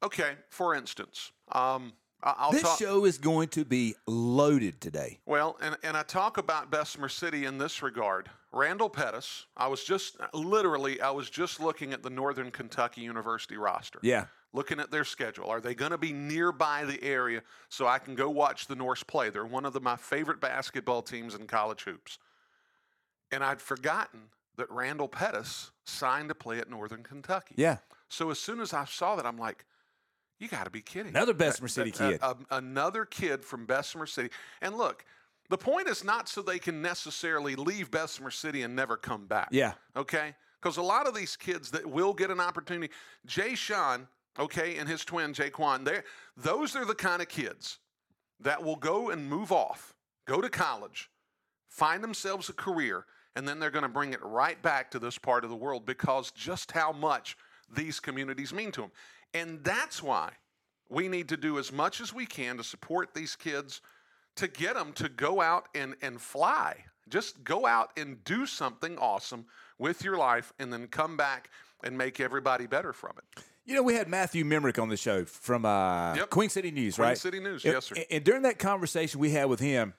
okay, 0.05 0.33
for 0.49 0.75
instance, 0.75 1.31
um, 1.51 1.93
I'll 2.23 2.51
this 2.51 2.63
talk. 2.63 2.79
show 2.79 3.05
is 3.05 3.17
going 3.17 3.49
to 3.49 3.65
be 3.65 3.95
loaded 4.07 4.81
today. 4.81 5.19
Well, 5.25 5.57
and, 5.61 5.77
and 5.83 5.95
I 5.95 6.03
talk 6.03 6.37
about 6.37 6.71
Bessemer 6.71 7.09
City 7.09 7.45
in 7.45 7.57
this 7.57 7.83
regard. 7.83 8.29
Randall 8.51 8.89
Pettis, 8.89 9.45
I 9.55 9.67
was 9.67 9.83
just 9.83 10.17
literally, 10.33 11.01
I 11.01 11.11
was 11.11 11.29
just 11.29 11.59
looking 11.59 11.93
at 11.93 12.01
the 12.01 12.09
Northern 12.09 12.49
Kentucky 12.51 13.01
University 13.01 13.57
roster. 13.57 13.99
Yeah. 14.01 14.25
Looking 14.53 14.79
at 14.79 14.89
their 14.89 15.03
schedule. 15.03 15.49
Are 15.49 15.59
they 15.59 15.75
going 15.75 15.91
to 15.91 15.97
be 15.97 16.13
nearby 16.13 16.85
the 16.85 17.03
area 17.03 17.41
so 17.69 17.85
I 17.85 17.99
can 17.99 18.15
go 18.15 18.29
watch 18.29 18.67
the 18.67 18.75
Norse 18.75 19.03
play? 19.03 19.29
They're 19.29 19.45
one 19.45 19.65
of 19.65 19.73
the, 19.73 19.81
my 19.81 19.97
favorite 19.97 20.39
basketball 20.39 21.01
teams 21.01 21.35
in 21.35 21.45
college 21.45 21.83
hoops. 21.83 22.17
And 23.31 23.43
I'd 23.43 23.61
forgotten 23.61 24.21
that 24.55 24.71
Randall 24.71 25.09
Pettis 25.09 25.71
signed 25.83 26.29
to 26.29 26.35
play 26.35 26.59
at 26.59 26.69
Northern 26.69 27.03
Kentucky. 27.03 27.55
Yeah. 27.57 27.77
So 28.07 28.31
as 28.31 28.39
soon 28.39 28.61
as 28.61 28.73
I 28.73 28.85
saw 28.85 29.17
that, 29.17 29.25
I'm 29.25 29.37
like, 29.37 29.65
you 30.39 30.47
got 30.47 30.65
to 30.65 30.69
be 30.69 30.81
kidding. 30.81 31.09
Another 31.09 31.33
Bessemer 31.33 31.67
City 31.67 31.91
that- 31.91 32.11
kid. 32.11 32.19
a- 32.21 32.57
another 32.57 33.05
kid 33.05 33.43
from 33.45 33.65
Bessemer 33.65 34.05
City. 34.05 34.29
And 34.61 34.75
look, 34.75 35.05
the 35.49 35.57
point 35.57 35.87
is 35.87 36.03
not 36.03 36.27
so 36.27 36.41
they 36.41 36.59
can 36.59 36.81
necessarily 36.81 37.55
leave 37.55 37.91
Bessemer 37.91 38.31
City 38.31 38.63
and 38.63 38.75
never 38.75 38.97
come 38.97 39.27
back. 39.27 39.49
Yeah. 39.51 39.73
Okay? 39.95 40.35
Because 40.61 40.77
a 40.77 40.81
lot 40.81 41.07
of 41.07 41.13
these 41.13 41.35
kids 41.35 41.71
that 41.71 41.85
will 41.85 42.13
get 42.13 42.31
an 42.31 42.39
opportunity, 42.39 42.91
Jay 43.25 43.53
Sean, 43.55 44.07
okay, 44.39 44.77
and 44.77 44.89
his 44.89 45.05
twin 45.05 45.33
Jaquan, 45.33 46.03
those 46.35 46.75
are 46.75 46.85
the 46.85 46.95
kind 46.95 47.21
of 47.21 47.29
kids 47.29 47.77
that 48.39 48.63
will 48.63 48.75
go 48.75 49.11
and 49.11 49.29
move 49.29 49.51
off, 49.51 49.93
go 50.25 50.41
to 50.41 50.49
college, 50.49 51.09
find 51.69 52.03
themselves 52.03 52.49
a 52.49 52.53
career, 52.53 53.05
and 53.35 53.47
then 53.47 53.59
they're 53.59 53.69
going 53.69 53.83
to 53.83 53.89
bring 53.89 54.13
it 54.13 54.23
right 54.23 54.61
back 54.61 54.89
to 54.91 54.99
this 54.99 55.17
part 55.17 55.43
of 55.43 55.49
the 55.49 55.55
world 55.55 55.85
because 55.85 56.31
just 56.31 56.71
how 56.71 56.91
much 56.91 57.37
these 57.73 57.99
communities 57.99 58.53
mean 58.53 58.71
to 58.71 58.81
them. 58.81 58.91
And 59.35 59.63
that's 59.63 60.01
why 60.01 60.31
we 60.89 61.07
need 61.07 61.29
to 61.29 61.37
do 61.37 61.59
as 61.59 61.71
much 61.71 61.99
as 61.99 62.13
we 62.13 62.25
can 62.25 62.57
to 62.57 62.63
support 62.63 63.13
these 63.13 63.35
kids 63.35 63.81
to 64.37 64.47
get 64.47 64.75
them 64.75 64.93
to 64.93 65.09
go 65.09 65.41
out 65.41 65.67
and, 65.75 65.95
and 66.01 66.21
fly. 66.21 66.85
Just 67.09 67.43
go 67.43 67.65
out 67.65 67.91
and 67.97 68.23
do 68.23 68.45
something 68.45 68.97
awesome 68.97 69.45
with 69.77 70.03
your 70.03 70.17
life 70.17 70.53
and 70.59 70.71
then 70.71 70.87
come 70.87 71.17
back 71.17 71.49
and 71.83 71.97
make 71.97 72.19
everybody 72.19 72.65
better 72.65 72.93
from 72.93 73.11
it. 73.17 73.43
You 73.65 73.75
know, 73.75 73.83
we 73.83 73.95
had 73.95 74.07
Matthew 74.07 74.43
Memrick 74.45 74.81
on 74.81 74.89
the 74.89 74.97
show 74.97 75.25
from 75.25 75.65
uh, 75.65 76.15
Yep. 76.15 76.29
Queen 76.29 76.49
City 76.49 76.71
News, 76.71 76.95
Queen 76.95 77.03
right? 77.03 77.09
Queen 77.09 77.15
City 77.17 77.39
News, 77.39 77.65
And- 77.65 77.73
yes, 77.73 77.85
sir. 77.85 77.95
And, 78.09 78.23
during 78.23 78.43
that 78.43 78.59
conversation 78.59 79.19
we 79.19 79.31
had 79.31 79.45
with 79.45 79.59
him, 79.59 79.93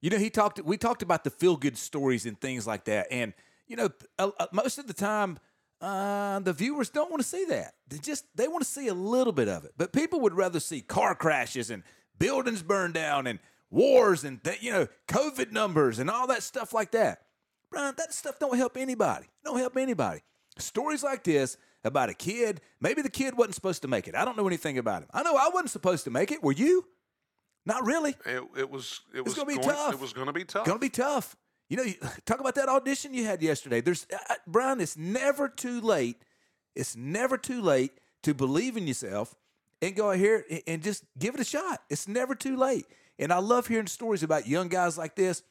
you 0.00 0.10
know, 0.10 0.18
he 0.18 0.28
talked. 0.30 0.60
We 0.62 0.76
talked 0.76 1.02
about 1.02 1.22
the 1.22 1.30
feel 1.30 1.56
good 1.56 1.78
stories 1.78 2.26
and 2.26 2.40
things 2.40 2.66
like 2.66 2.84
that. 2.86 3.06
And 3.12 3.32
you 3.68 3.76
know, 3.76 3.90
uh, 4.18 4.30
most 4.52 4.78
of 4.78 4.88
the 4.88 4.92
time, 4.92 5.38
uh, 5.82 6.38
the 6.38 6.52
viewers 6.52 6.88
don't 6.90 7.10
want 7.10 7.20
to 7.20 7.28
see 7.28 7.44
that. 7.46 7.74
They 7.88 7.98
just 7.98 8.24
they 8.36 8.46
want 8.46 8.62
to 8.62 8.70
see 8.70 8.86
a 8.88 8.94
little 8.94 9.32
bit 9.32 9.48
of 9.48 9.64
it. 9.64 9.72
But 9.76 9.92
people 9.92 10.20
would 10.20 10.34
rather 10.34 10.60
see 10.60 10.80
car 10.80 11.14
crashes 11.14 11.70
and 11.70 11.82
buildings 12.18 12.62
burned 12.62 12.94
down 12.94 13.26
and 13.26 13.40
wars 13.70 14.22
and 14.22 14.42
th- 14.44 14.62
you 14.62 14.70
know 14.70 14.86
COVID 15.08 15.50
numbers 15.50 15.98
and 15.98 16.08
all 16.08 16.28
that 16.28 16.42
stuff 16.44 16.72
like 16.72 16.92
that. 16.92 17.22
Brian, 17.70 17.94
that 17.96 18.14
stuff 18.14 18.38
don't 18.38 18.56
help 18.56 18.76
anybody. 18.76 19.26
Don't 19.44 19.58
help 19.58 19.76
anybody. 19.76 20.20
Stories 20.58 21.02
like 21.02 21.24
this 21.24 21.56
about 21.84 22.10
a 22.10 22.14
kid, 22.14 22.60
maybe 22.80 23.02
the 23.02 23.10
kid 23.10 23.36
wasn't 23.36 23.54
supposed 23.56 23.82
to 23.82 23.88
make 23.88 24.06
it. 24.06 24.14
I 24.14 24.24
don't 24.24 24.36
know 24.36 24.46
anything 24.46 24.78
about 24.78 25.02
him. 25.02 25.08
I 25.12 25.22
know 25.24 25.34
I 25.36 25.50
wasn't 25.52 25.70
supposed 25.70 26.04
to 26.04 26.10
make 26.10 26.30
it. 26.30 26.42
Were 26.42 26.52
you? 26.52 26.86
Not 27.64 27.84
really. 27.86 28.14
It, 28.26 28.42
it 28.56 28.70
was 28.70 29.00
it 29.14 29.24
was 29.24 29.34
gonna 29.34 29.46
be 29.46 29.58
tough. 29.58 29.94
It 29.94 30.00
was 30.00 30.12
going 30.12 30.26
to 30.26 30.32
be 30.32 30.44
tough. 30.44 30.66
Going 30.66 30.78
to 30.78 30.80
be 30.80 30.90
tough. 30.90 31.36
You 31.72 31.78
know, 31.78 31.84
you, 31.84 31.94
talk 32.26 32.38
about 32.38 32.54
that 32.56 32.68
audition 32.68 33.14
you 33.14 33.24
had 33.24 33.40
yesterday. 33.42 33.80
There's 33.80 34.06
uh, 34.12 34.18
uh, 34.28 34.34
Brian. 34.46 34.78
It's 34.78 34.94
never 34.98 35.48
too 35.48 35.80
late. 35.80 36.22
It's 36.76 36.94
never 36.94 37.38
too 37.38 37.62
late 37.62 37.92
to 38.24 38.34
believe 38.34 38.76
in 38.76 38.86
yourself 38.86 39.34
and 39.80 39.96
go 39.96 40.10
out 40.10 40.18
here 40.18 40.44
and- 40.50 40.62
and 40.66 40.82
just 40.82 41.04
give 41.18 41.34
it 41.34 41.40
a 41.40 41.44
shot. 41.44 41.82
It's 41.88 42.06
never 42.06 42.34
too 42.34 42.56
late. 42.58 42.84
And 43.18 43.32
I 43.32 43.38
love 43.38 43.68
hearing 43.68 43.86
stories 43.86 44.22
about 44.22 44.46
young 44.46 44.68
guys 44.68 44.98
like 44.98 45.16
this. 45.16 45.42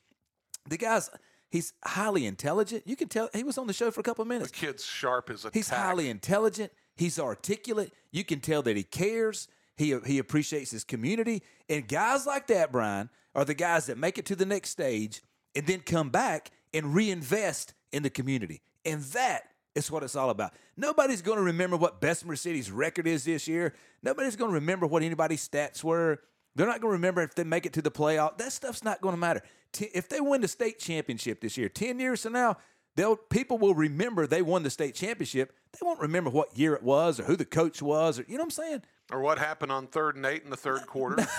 The 0.69 0.77
guy's 0.77 1.09
he's 1.49 1.73
highly 1.83 2.27
intelligent. 2.27 2.83
You 2.85 2.95
can 2.95 3.07
tell 3.07 3.27
he 3.33 3.43
was 3.43 3.57
on 3.57 3.65
the 3.65 3.73
show 3.73 3.89
for 3.89 4.01
a 4.01 4.03
couple 4.03 4.21
of 4.21 4.27
minutes. 4.27 4.51
the 4.51 4.57
kid's 4.67 4.85
sharp 4.85 5.31
as 5.31 5.43
a 5.43 5.49
He's 5.51 5.69
tack. 5.69 5.79
highly 5.79 6.07
intelligent. 6.07 6.71
He's 6.95 7.17
articulate. 7.17 7.93
You 8.11 8.23
can 8.23 8.41
tell 8.41 8.61
that 8.61 8.77
he 8.77 8.83
cares. 8.83 9.47
He 9.75 9.97
he 10.05 10.19
appreciates 10.19 10.69
his 10.69 10.83
community. 10.83 11.41
And 11.67 11.87
guys 11.87 12.27
like 12.27 12.45
that, 12.47 12.71
Brian, 12.71 13.09
are 13.33 13.43
the 13.43 13.55
guys 13.55 13.87
that 13.87 13.97
make 13.97 14.19
it 14.19 14.27
to 14.27 14.35
the 14.35 14.45
next 14.45 14.69
stage 14.69 15.21
and 15.55 15.65
then 15.67 15.79
come 15.81 16.09
back 16.09 16.51
and 16.73 16.93
reinvest 16.95 17.73
in 17.91 18.03
the 18.03 18.09
community. 18.09 18.61
And 18.85 19.03
that 19.03 19.43
is 19.75 19.89
what 19.91 20.03
it's 20.03 20.15
all 20.15 20.29
about. 20.29 20.53
Nobody's 20.75 21.21
going 21.21 21.37
to 21.37 21.43
remember 21.43 21.77
what 21.77 22.01
Bessemer 22.01 22.35
City's 22.35 22.71
record 22.71 23.07
is 23.07 23.23
this 23.25 23.47
year. 23.47 23.73
Nobody's 24.03 24.35
going 24.35 24.51
to 24.51 24.55
remember 24.55 24.87
what 24.87 25.03
anybody's 25.03 25.47
stats 25.47 25.83
were. 25.83 26.21
They're 26.55 26.67
not 26.67 26.81
going 26.81 26.91
to 26.91 26.97
remember 26.97 27.21
if 27.21 27.35
they 27.35 27.43
make 27.43 27.65
it 27.65 27.73
to 27.73 27.81
the 27.81 27.91
playoff. 27.91 28.37
That 28.37 28.51
stuff's 28.51 28.83
not 28.83 29.01
going 29.01 29.13
to 29.13 29.19
matter. 29.19 29.41
If 29.79 30.09
they 30.09 30.19
win 30.19 30.41
the 30.41 30.49
state 30.49 30.79
championship 30.79 31.39
this 31.39 31.57
year, 31.57 31.69
10 31.69 31.99
years 31.99 32.23
from 32.23 32.33
now, 32.33 32.57
they'll 32.95 33.15
people 33.15 33.57
will 33.57 33.75
remember 33.75 34.27
they 34.27 34.41
won 34.41 34.63
the 34.63 34.69
state 34.69 34.95
championship. 34.95 35.53
They 35.73 35.85
won't 35.85 35.99
remember 35.99 36.29
what 36.29 36.57
year 36.57 36.73
it 36.73 36.83
was 36.83 37.19
or 37.19 37.23
who 37.23 37.35
the 37.35 37.45
coach 37.45 37.81
was 37.81 38.19
or 38.19 38.25
you 38.27 38.37
know 38.37 38.43
what 38.43 38.45
I'm 38.45 38.51
saying? 38.51 38.81
Or 39.11 39.21
what 39.21 39.39
happened 39.39 39.71
on 39.71 39.87
third 39.87 40.15
and 40.15 40.25
eight 40.25 40.43
in 40.43 40.49
the 40.49 40.57
third 40.57 40.85
quarter. 40.87 41.25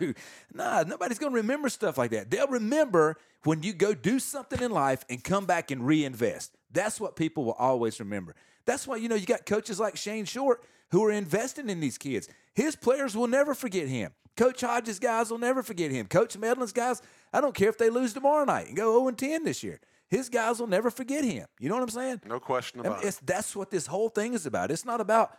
No, 0.00 0.12
nah, 0.54 0.82
nobody's 0.82 1.18
going 1.18 1.32
to 1.32 1.36
remember 1.36 1.68
stuff 1.68 1.96
like 1.96 2.10
that. 2.10 2.30
They'll 2.30 2.48
remember 2.48 3.16
when 3.44 3.62
you 3.62 3.72
go 3.72 3.94
do 3.94 4.18
something 4.18 4.60
in 4.60 4.70
life 4.70 5.04
and 5.08 5.22
come 5.22 5.44
back 5.44 5.70
and 5.70 5.86
reinvest. 5.86 6.56
That's 6.70 7.00
what 7.00 7.14
people 7.14 7.44
will 7.44 7.52
always 7.52 8.00
remember. 8.00 8.34
That's 8.64 8.86
why, 8.86 8.96
you 8.96 9.08
know, 9.08 9.14
you 9.14 9.26
got 9.26 9.46
coaches 9.46 9.78
like 9.78 9.96
Shane 9.96 10.24
Short 10.24 10.64
who 10.90 11.04
are 11.04 11.12
investing 11.12 11.68
in 11.68 11.80
these 11.80 11.98
kids. 11.98 12.28
His 12.54 12.76
players 12.76 13.16
will 13.16 13.26
never 13.26 13.54
forget 13.54 13.88
him. 13.88 14.12
Coach 14.36 14.62
Hodges' 14.62 14.98
guys 14.98 15.30
will 15.30 15.38
never 15.38 15.62
forget 15.62 15.90
him. 15.90 16.06
Coach 16.06 16.38
Medlin's 16.38 16.72
guys, 16.72 17.02
I 17.32 17.40
don't 17.40 17.54
care 17.54 17.68
if 17.68 17.78
they 17.78 17.90
lose 17.90 18.14
tomorrow 18.14 18.44
night 18.44 18.68
and 18.68 18.76
go 18.76 18.98
0 18.98 19.10
10 19.12 19.44
this 19.44 19.62
year. 19.62 19.80
His 20.12 20.28
guys 20.28 20.60
will 20.60 20.66
never 20.66 20.90
forget 20.90 21.24
him. 21.24 21.46
You 21.58 21.70
know 21.70 21.74
what 21.76 21.84
I'm 21.84 21.88
saying? 21.88 22.20
No 22.26 22.38
question 22.38 22.80
I 22.80 22.82
mean, 22.82 22.92
about 22.92 23.04
it's, 23.04 23.16
it. 23.18 23.26
that's 23.26 23.56
what 23.56 23.70
this 23.70 23.86
whole 23.86 24.10
thing 24.10 24.34
is 24.34 24.44
about. 24.44 24.70
It's 24.70 24.84
not 24.84 25.00
about 25.00 25.36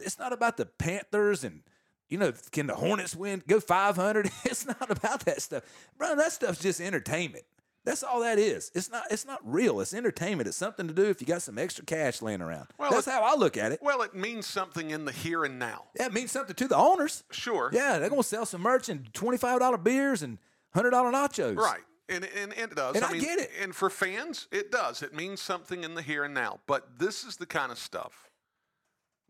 it's 0.00 0.18
not 0.18 0.32
about 0.32 0.56
the 0.56 0.66
Panthers 0.66 1.44
and 1.44 1.62
you 2.08 2.18
know 2.18 2.32
can 2.50 2.66
the 2.66 2.74
Hornets 2.74 3.14
win 3.14 3.40
go 3.46 3.60
500. 3.60 4.28
It's 4.44 4.66
not 4.66 4.90
about 4.90 5.20
that 5.26 5.40
stuff, 5.42 5.62
bro. 5.96 6.16
That 6.16 6.32
stuff's 6.32 6.58
just 6.58 6.80
entertainment. 6.80 7.44
That's 7.84 8.02
all 8.02 8.18
that 8.22 8.40
is. 8.40 8.72
It's 8.74 8.90
not. 8.90 9.04
It's 9.12 9.24
not 9.24 9.38
real. 9.44 9.80
It's 9.80 9.94
entertainment. 9.94 10.48
It's 10.48 10.56
something 10.56 10.88
to 10.88 10.92
do 10.92 11.04
if 11.04 11.20
you 11.20 11.26
got 11.28 11.42
some 11.42 11.56
extra 11.56 11.84
cash 11.84 12.20
laying 12.20 12.42
around. 12.42 12.66
Well, 12.78 12.90
That's 12.90 13.06
it- 13.06 13.12
how 13.12 13.22
I 13.22 13.36
look 13.36 13.56
at 13.56 13.70
it. 13.70 13.78
Well, 13.80 14.02
it 14.02 14.12
means 14.12 14.44
something 14.44 14.90
in 14.90 15.04
the 15.04 15.12
here 15.12 15.44
and 15.44 15.60
now. 15.60 15.84
Yeah, 15.96 16.06
it 16.06 16.12
means 16.12 16.32
something 16.32 16.56
to 16.56 16.66
the 16.66 16.74
owners. 16.76 17.22
Sure. 17.30 17.70
Yeah, 17.72 18.00
they're 18.00 18.10
gonna 18.10 18.24
sell 18.24 18.44
some 18.44 18.62
merch 18.62 18.88
and 18.88 19.14
twenty 19.14 19.38
five 19.38 19.60
dollar 19.60 19.78
beers 19.78 20.22
and 20.22 20.38
hundred 20.74 20.90
dollar 20.90 21.12
nachos. 21.12 21.54
Right. 21.56 21.82
And, 22.08 22.24
and, 22.24 22.52
and 22.52 22.70
it 22.72 22.76
does. 22.76 22.96
And 22.96 23.04
I 23.04 23.12
mean, 23.12 23.20
get 23.20 23.38
it. 23.40 23.50
And 23.60 23.74
for 23.74 23.90
fans, 23.90 24.46
it 24.52 24.70
does. 24.70 25.02
It 25.02 25.12
means 25.14 25.40
something 25.40 25.82
in 25.84 25.94
the 25.94 26.02
here 26.02 26.22
and 26.24 26.32
now. 26.34 26.60
But 26.66 26.98
this 26.98 27.24
is 27.24 27.36
the 27.36 27.46
kind 27.46 27.72
of 27.72 27.78
stuff 27.78 28.30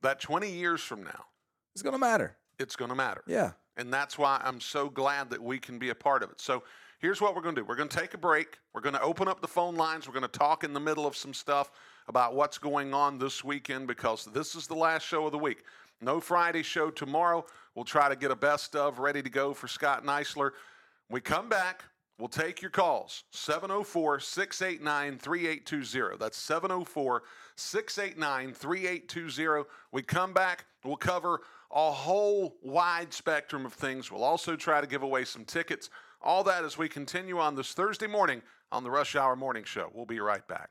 that 0.03 0.21
20 0.21 0.51
years 0.51 0.83
from 0.83 1.03
now, 1.03 1.25
It's 1.75 1.83
gonna 1.83 1.99
matter. 1.99 2.37
it's 2.59 2.77
going 2.77 2.91
to 2.91 2.95
matter. 2.95 3.23
Yeah. 3.27 3.53
And 3.79 3.93
that's 3.93 4.17
why 4.19 4.41
I'm 4.45 4.61
so 4.61 4.89
glad 4.91 5.31
that 5.31 5.43
we 5.43 5.59
can 5.59 5.79
be 5.79 5.89
a 5.91 5.95
part 5.95 6.23
of 6.23 6.31
it. 6.31 6.41
So 6.41 6.63
here's 6.99 7.21
what 7.21 7.35
we're 7.35 7.43
going 7.43 7.55
to 7.55 7.61
do 7.63 7.65
we're 7.67 7.77
going 7.77 7.89
to 7.89 7.99
take 7.99 8.15
a 8.15 8.19
break. 8.19 8.59
We're 8.75 8.81
going 8.83 8.95
to 8.95 9.03
open 9.03 9.27
up 9.29 9.41
the 9.41 9.49
phone 9.49 9.77
lines. 9.77 10.07
We're 10.07 10.15
going 10.15 10.31
to 10.31 10.39
talk 10.39 10.63
in 10.65 10.73
the 10.73 10.81
middle 10.81 11.07
of 11.07 11.17
some 11.17 11.35
stuff 11.35 11.71
about 12.09 12.35
what's 12.35 12.57
going 12.59 12.95
on 12.95 13.19
this 13.19 13.43
weekend 13.45 13.87
because 13.87 14.27
this 14.27 14.55
is 14.55 14.67
the 14.67 14.75
last 14.75 15.03
show 15.07 15.27
of 15.27 15.33
the 15.33 15.39
week. 15.39 15.65
No 16.01 16.21
Friday 16.21 16.63
show 16.63 16.91
tomorrow. 16.91 17.45
We'll 17.75 17.85
try 17.87 18.09
to 18.09 18.17
get 18.17 18.31
a 18.31 18.37
best 18.37 18.77
of 18.77 18.99
ready 18.99 19.23
to 19.23 19.31
go 19.31 19.53
for 19.55 19.67
Scott 19.67 20.05
Neisler. 20.05 20.51
We 21.11 21.21
come 21.21 21.49
back. 21.49 21.85
We'll 22.19 22.29
take 22.29 22.63
your 22.63 22.71
calls 22.71 23.25
704 23.31 24.21
689 24.21 25.19
3820. 25.19 26.17
That's 26.19 26.39
704 26.39 27.23
689 27.57 28.55
3820. 28.55 29.65
We 29.93 30.03
come 30.03 30.33
back, 30.33 30.65
we'll 30.83 30.97
cover 30.97 31.41
a 31.71 31.91
whole 31.91 32.57
wide 32.63 33.13
spectrum 33.13 33.67
of 33.67 33.75
things. 33.75 34.11
We'll 34.11 34.25
also 34.25 34.57
try 34.57 34.81
to 34.81 34.87
give 34.87 35.03
away 35.03 35.25
some 35.25 35.45
tickets. 35.45 35.91
All 36.23 36.43
that 36.45 36.65
as 36.65 36.79
we 36.79 36.89
continue 36.89 37.39
on 37.39 37.55
this 37.55 37.75
Thursday 37.75 38.07
morning 38.07 38.41
on 38.73 38.83
the 38.83 38.91
Rush 38.91 39.15
Hour 39.15 39.37
Morning 39.37 39.65
Show. 39.65 39.91
We'll 39.93 40.07
be 40.07 40.21
right 40.21 40.47
back. 40.49 40.71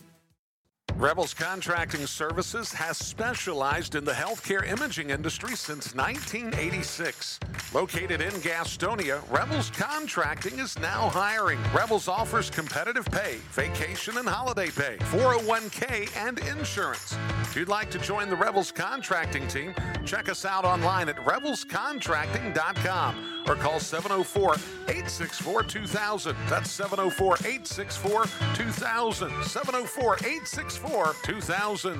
Rebels 1.01 1.33
Contracting 1.33 2.05
Services 2.05 2.71
has 2.73 2.95
specialized 2.95 3.95
in 3.95 4.05
the 4.05 4.11
healthcare 4.11 4.71
imaging 4.71 5.09
industry 5.09 5.55
since 5.55 5.95
1986. 5.95 7.39
Located 7.73 8.21
in 8.21 8.29
Gastonia, 8.33 9.19
Rebels 9.31 9.71
Contracting 9.71 10.59
is 10.59 10.77
now 10.77 11.09
hiring. 11.09 11.57
Rebels 11.73 12.07
offers 12.07 12.51
competitive 12.51 13.05
pay, 13.05 13.37
vacation 13.49 14.19
and 14.19 14.29
holiday 14.29 14.69
pay, 14.69 14.97
401k, 15.09 16.15
and 16.15 16.37
insurance. 16.37 17.17
If 17.41 17.55
you'd 17.55 17.67
like 17.67 17.89
to 17.91 17.97
join 17.97 18.29
the 18.29 18.35
Rebels 18.35 18.71
Contracting 18.71 19.47
team, 19.47 19.73
check 20.05 20.29
us 20.29 20.45
out 20.45 20.65
online 20.65 21.09
at 21.09 21.15
rebelscontracting.com 21.25 23.43
or 23.47 23.55
call 23.55 23.79
704 23.79 24.53
864 24.87 25.63
2000. 25.63 26.35
That's 26.47 26.69
704 26.69 27.33
864 27.37 28.25
2000. 28.53 29.43
704 29.43 30.15
864 30.17 30.90
2000. 31.23 31.99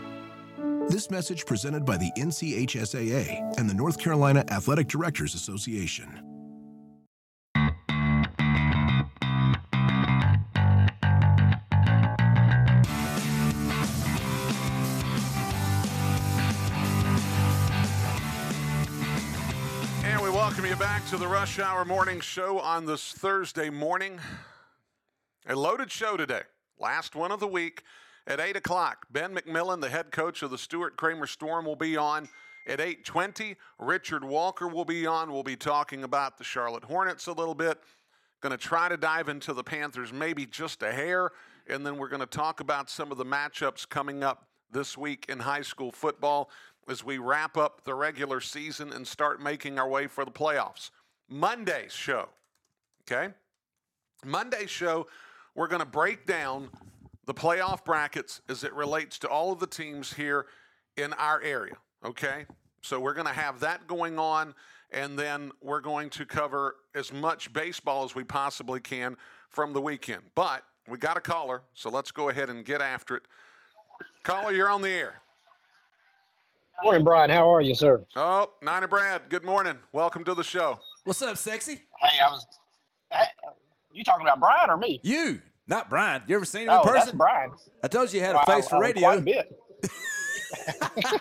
This 0.91 1.09
message 1.09 1.45
presented 1.45 1.85
by 1.85 1.95
the 1.95 2.11
NCHSAA 2.17 3.57
and 3.57 3.69
the 3.69 3.73
North 3.73 3.97
Carolina 3.97 4.43
Athletic 4.49 4.89
Directors 4.89 5.35
Association. 5.35 6.09
And 20.03 20.21
we 20.21 20.29
welcome 20.29 20.65
you 20.65 20.75
back 20.75 21.07
to 21.07 21.15
the 21.15 21.25
Rush 21.25 21.59
Hour 21.59 21.85
Morning 21.85 22.19
Show 22.19 22.59
on 22.59 22.85
this 22.85 23.13
Thursday 23.13 23.69
morning. 23.69 24.19
A 25.47 25.55
loaded 25.55 25.89
show 25.89 26.17
today. 26.17 26.41
Last 26.77 27.15
one 27.15 27.31
of 27.31 27.39
the 27.39 27.47
week 27.47 27.83
at 28.27 28.39
8 28.39 28.55
o'clock. 28.55 29.07
Ben 29.11 29.35
McMillan, 29.35 29.81
the 29.81 29.89
head 29.89 30.11
coach 30.11 30.43
of 30.43 30.51
the 30.51 30.57
Stuart 30.57 30.97
Cramer 30.97 31.27
Storm, 31.27 31.65
will 31.65 31.75
be 31.75 31.97
on 31.97 32.27
at 32.67 32.79
8.20. 32.79 33.55
Richard 33.79 34.23
Walker 34.23 34.67
will 34.67 34.85
be 34.85 35.05
on. 35.05 35.31
We'll 35.31 35.43
be 35.43 35.55
talking 35.55 36.03
about 36.03 36.37
the 36.37 36.43
Charlotte 36.43 36.83
Hornets 36.83 37.27
a 37.27 37.33
little 37.33 37.55
bit. 37.55 37.79
Going 38.41 38.51
to 38.51 38.57
try 38.57 38.89
to 38.89 38.97
dive 38.97 39.29
into 39.29 39.53
the 39.53 39.63
Panthers 39.63 40.11
maybe 40.11 40.45
just 40.45 40.83
a 40.83 40.91
hair. 40.91 41.31
And 41.67 41.85
then 41.85 41.97
we're 41.97 42.09
going 42.09 42.21
to 42.21 42.25
talk 42.25 42.59
about 42.59 42.89
some 42.89 43.11
of 43.11 43.17
the 43.17 43.25
matchups 43.25 43.87
coming 43.87 44.23
up 44.23 44.47
this 44.71 44.97
week 44.97 45.25
in 45.29 45.39
high 45.39 45.61
school 45.61 45.91
football 45.91 46.49
as 46.89 47.03
we 47.03 47.17
wrap 47.17 47.57
up 47.57 47.83
the 47.83 47.93
regular 47.93 48.41
season 48.41 48.91
and 48.91 49.05
start 49.05 49.41
making 49.41 49.77
our 49.77 49.87
way 49.87 50.07
for 50.07 50.25
the 50.25 50.31
playoffs. 50.31 50.89
Monday's 51.29 51.93
show, 51.93 52.29
okay? 53.03 53.33
Monday's 54.25 54.69
show, 54.69 55.07
we're 55.55 55.67
going 55.67 55.81
to 55.81 55.85
break 55.85 56.25
down 56.25 56.69
the 57.25 57.33
playoff 57.33 57.85
brackets 57.85 58.41
as 58.49 58.63
it 58.63 58.73
relates 58.73 59.19
to 59.19 59.27
all 59.27 59.51
of 59.51 59.59
the 59.59 59.67
teams 59.67 60.13
here 60.13 60.47
in 60.97 61.13
our 61.13 61.41
area, 61.41 61.75
okay? 62.03 62.45
So 62.81 62.99
we're 62.99 63.13
going 63.13 63.27
to 63.27 63.33
have 63.33 63.59
that 63.59 63.87
going 63.87 64.17
on, 64.17 64.55
and 64.91 65.17
then 65.17 65.51
we're 65.61 65.81
going 65.81 66.09
to 66.11 66.25
cover 66.25 66.75
as 66.95 67.13
much 67.13 67.53
baseball 67.53 68.03
as 68.03 68.15
we 68.15 68.23
possibly 68.23 68.79
can 68.79 69.15
from 69.49 69.73
the 69.73 69.81
weekend. 69.81 70.23
But 70.35 70.63
we 70.87 70.97
got 70.97 71.15
a 71.15 71.21
caller, 71.21 71.61
so 71.73 71.89
let's 71.89 72.11
go 72.11 72.29
ahead 72.29 72.49
and 72.49 72.65
get 72.65 72.81
after 72.81 73.15
it. 73.17 73.23
Caller, 74.23 74.51
you're 74.51 74.69
on 74.69 74.81
the 74.81 74.89
air. 74.89 75.21
Morning, 76.83 77.03
Brian. 77.03 77.29
How 77.29 77.53
are 77.53 77.61
you, 77.61 77.75
sir? 77.75 78.03
Oh, 78.15 78.49
Niner 78.63 78.87
Brad, 78.87 79.21
good 79.29 79.43
morning. 79.43 79.77
Welcome 79.91 80.23
to 80.23 80.33
the 80.33 80.43
show. 80.43 80.79
What's 81.03 81.21
up, 81.21 81.37
sexy? 81.37 81.83
Hey, 81.99 82.19
I 82.19 82.31
was. 82.31 82.47
Hey, 83.11 83.25
you 83.93 84.03
talking 84.03 84.25
about 84.25 84.39
Brian 84.39 84.69
or 84.71 84.77
me? 84.77 84.99
You, 85.03 85.39
not 85.71 85.89
Brian. 85.89 86.21
You 86.27 86.35
ever 86.35 86.45
seen 86.45 86.63
him 86.63 86.69
Oh, 86.69 86.81
in 86.81 86.93
that's 86.93 87.05
person? 87.05 87.17
Brian. 87.17 87.51
I 87.83 87.87
told 87.87 88.13
you 88.13 88.19
he 88.19 88.25
had 88.25 88.35
Well, 88.35 88.43
a 88.47 88.51
face 88.51 88.67
I- 88.67 88.69
for 88.69 88.75
I- 88.75 88.79
radio. 88.79 89.01
Quite 89.07 89.17
a 89.17 89.21
bit. 89.21 89.57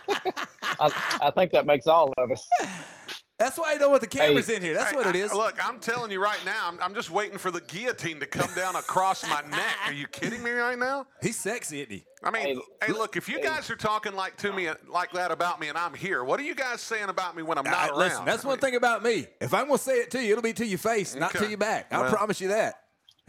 I, 0.81 1.19
I 1.23 1.31
think 1.31 1.53
that 1.53 1.65
makes 1.67 1.87
all 1.87 2.13
of 2.19 2.31
us. 2.31 2.47
That's 3.39 3.57
why 3.59 3.73
I 3.73 3.77
know 3.77 3.89
what 3.89 4.03
the 4.03 4.07
camera's 4.07 4.49
Hey. 4.49 4.57
in 4.57 4.63
here. 4.63 4.75
That's 4.75 4.91
Hey, 4.91 4.97
what 4.97 5.07
it 5.07 5.17
is. 5.17 5.31
I- 5.31 5.35
look, 5.35 5.57
I'm 5.67 5.79
telling 5.81 6.11
you 6.11 6.21
right 6.23 6.39
now, 6.45 6.69
I'm, 6.69 6.79
I'm 6.83 6.95
just 6.95 7.11
waiting 7.11 7.39
for 7.39 7.51
the 7.51 7.63
guillotine 7.63 8.21
to 8.21 8.27
come 8.27 8.53
down 8.55 8.77
across 8.77 9.23
my 9.29 9.41
neck. 9.51 9.77
Are 9.87 9.93
you 9.95 10.07
kidding 10.09 10.43
me 10.43 10.51
right 10.51 10.79
now? 10.79 11.07
He's 11.23 11.39
sexy, 11.39 11.81
isn't 11.81 11.91
he? 11.93 12.05
I 12.23 12.31
mean, 12.31 12.61
hey, 12.85 12.93
look, 12.93 13.17
if 13.17 13.31
you 13.31 13.41
guys 13.41 13.71
are 13.71 13.77
talking 13.77 14.13
like 14.15 14.37
to 14.39 14.53
me 14.53 14.69
like 14.89 15.13
that 15.13 15.31
about 15.31 15.59
me 15.59 15.69
and 15.69 15.79
I'm 15.79 15.95
here, 15.95 16.23
what 16.23 16.39
are 16.39 16.43
you 16.43 16.55
guys 16.55 16.83
saying 16.83 17.09
about 17.09 17.35
me 17.35 17.43
when 17.43 17.57
I'm 17.57 17.65
not 17.65 17.91
Uh, 17.91 17.93
around? 17.93 17.99
listen, 17.99 18.25
that's 18.27 18.45
one 18.45 18.59
thing 18.59 18.77
about 18.77 19.03
me. 19.03 19.27
If 19.41 19.55
I'm 19.55 19.67
gonna 19.69 19.79
say 19.79 19.95
it 20.01 20.11
to 20.11 20.23
you, 20.23 20.33
it'll 20.33 20.43
be 20.43 20.53
to 20.53 20.67
your 20.67 20.79
face, 20.79 21.15
not 21.15 21.31
to 21.33 21.49
your 21.49 21.57
back. 21.57 21.87
I 21.93 22.01
Well. 22.03 22.11
promise 22.13 22.43
you 22.43 22.49
that. 22.49 22.75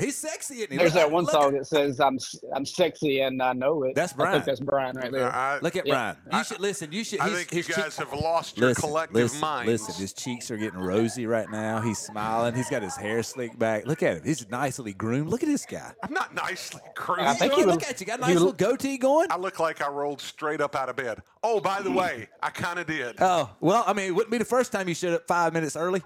He's 0.02 0.18
sexy, 0.18 0.56
isn't 0.56 0.72
he? 0.72 0.78
There's 0.78 0.94
Look- 0.94 1.04
that 1.04 1.12
one 1.12 1.24
look 1.26 1.32
song 1.34 1.48
at- 1.56 1.60
that 1.60 1.66
says 1.68 2.00
"I'm 2.00 2.18
I'm 2.56 2.66
sexy 2.66 3.22
and 3.22 3.42
I 3.42 3.54
know 3.54 3.84
it." 3.84 3.96
That's 3.96 4.14
I 4.14 4.16
Brian. 4.16 4.34
think 4.34 4.46
that's 4.46 4.60
Brian 4.60 4.96
right 4.98 5.12
there. 5.12 5.32
I, 5.34 5.60
Look 5.60 5.76
at 5.76 5.86
Yeah. 5.86 6.16
Brian. 6.26 6.40
You 6.40 6.44
should 6.44 6.60
listen. 6.60 6.92
You 6.92 7.04
should. 7.04 7.20
I 7.20 7.26
he's- 7.28 7.38
think 7.38 7.52
you 7.52 7.58
his 7.58 7.68
cheek- 7.68 7.76
guys 7.76 7.98
have 7.98 8.14
lost 8.14 8.58
your 8.58 8.70
listen, 8.70 8.82
collective 8.82 9.16
listen, 9.16 9.40
minds. 9.40 9.72
Listen, 9.72 10.02
his 10.02 10.14
cheeks 10.14 10.50
are 10.52 10.58
getting 10.58 10.80
rosy 10.80 11.26
right 11.28 11.50
now. 11.50 11.80
He's 11.82 12.00
smiling. 12.00 12.56
He's 12.56 12.70
got 12.70 12.82
his 12.82 12.96
hair 12.96 13.22
slicked 13.24 13.58
back. 13.60 13.86
Look 13.86 14.02
at 14.04 14.18
him. 14.18 14.24
He's 14.26 14.50
nicely 14.50 14.94
groomed. 14.94 15.30
Look 15.30 15.44
at 15.44 15.50
this 15.50 15.66
guy. 15.66 15.92
I'm 16.04 16.14
not 16.14 16.34
nicely 16.34 16.82
groomed. 16.96 17.22
I 17.28 17.34
think 17.36 17.54
he 17.54 17.64
look 17.64 17.84
at 17.84 18.00
you. 18.00 18.06
Got 18.08 18.20
a 18.20 18.22
nice 18.22 18.34
was- 18.34 18.44
little 18.44 18.54
goatee 18.54 18.98
going. 18.98 19.28
I 19.32 19.38
look 19.38 19.60
like 19.60 19.82
I 19.82 19.90
rolled 19.90 20.20
straight 20.22 20.62
up 20.62 20.76
out 20.76 20.90
of 20.90 20.96
bed. 20.96 21.22
Oh, 21.44 21.60
by 21.60 21.82
the 21.82 21.92
way, 21.92 22.28
I 22.42 22.50
kind 22.50 22.80
of 22.80 22.88
did. 22.88 23.16
Oh 23.20 23.50
well, 23.60 23.84
I 23.86 23.94
mean, 23.94 24.06
it 24.08 24.12
wouldn't 24.12 24.32
be 24.32 24.38
the 24.38 24.46
first 24.46 24.72
time 24.72 24.88
you 24.88 24.96
showed 24.96 25.14
up 25.14 25.28
five 25.28 25.54
minutes 25.54 25.76
early, 25.76 26.02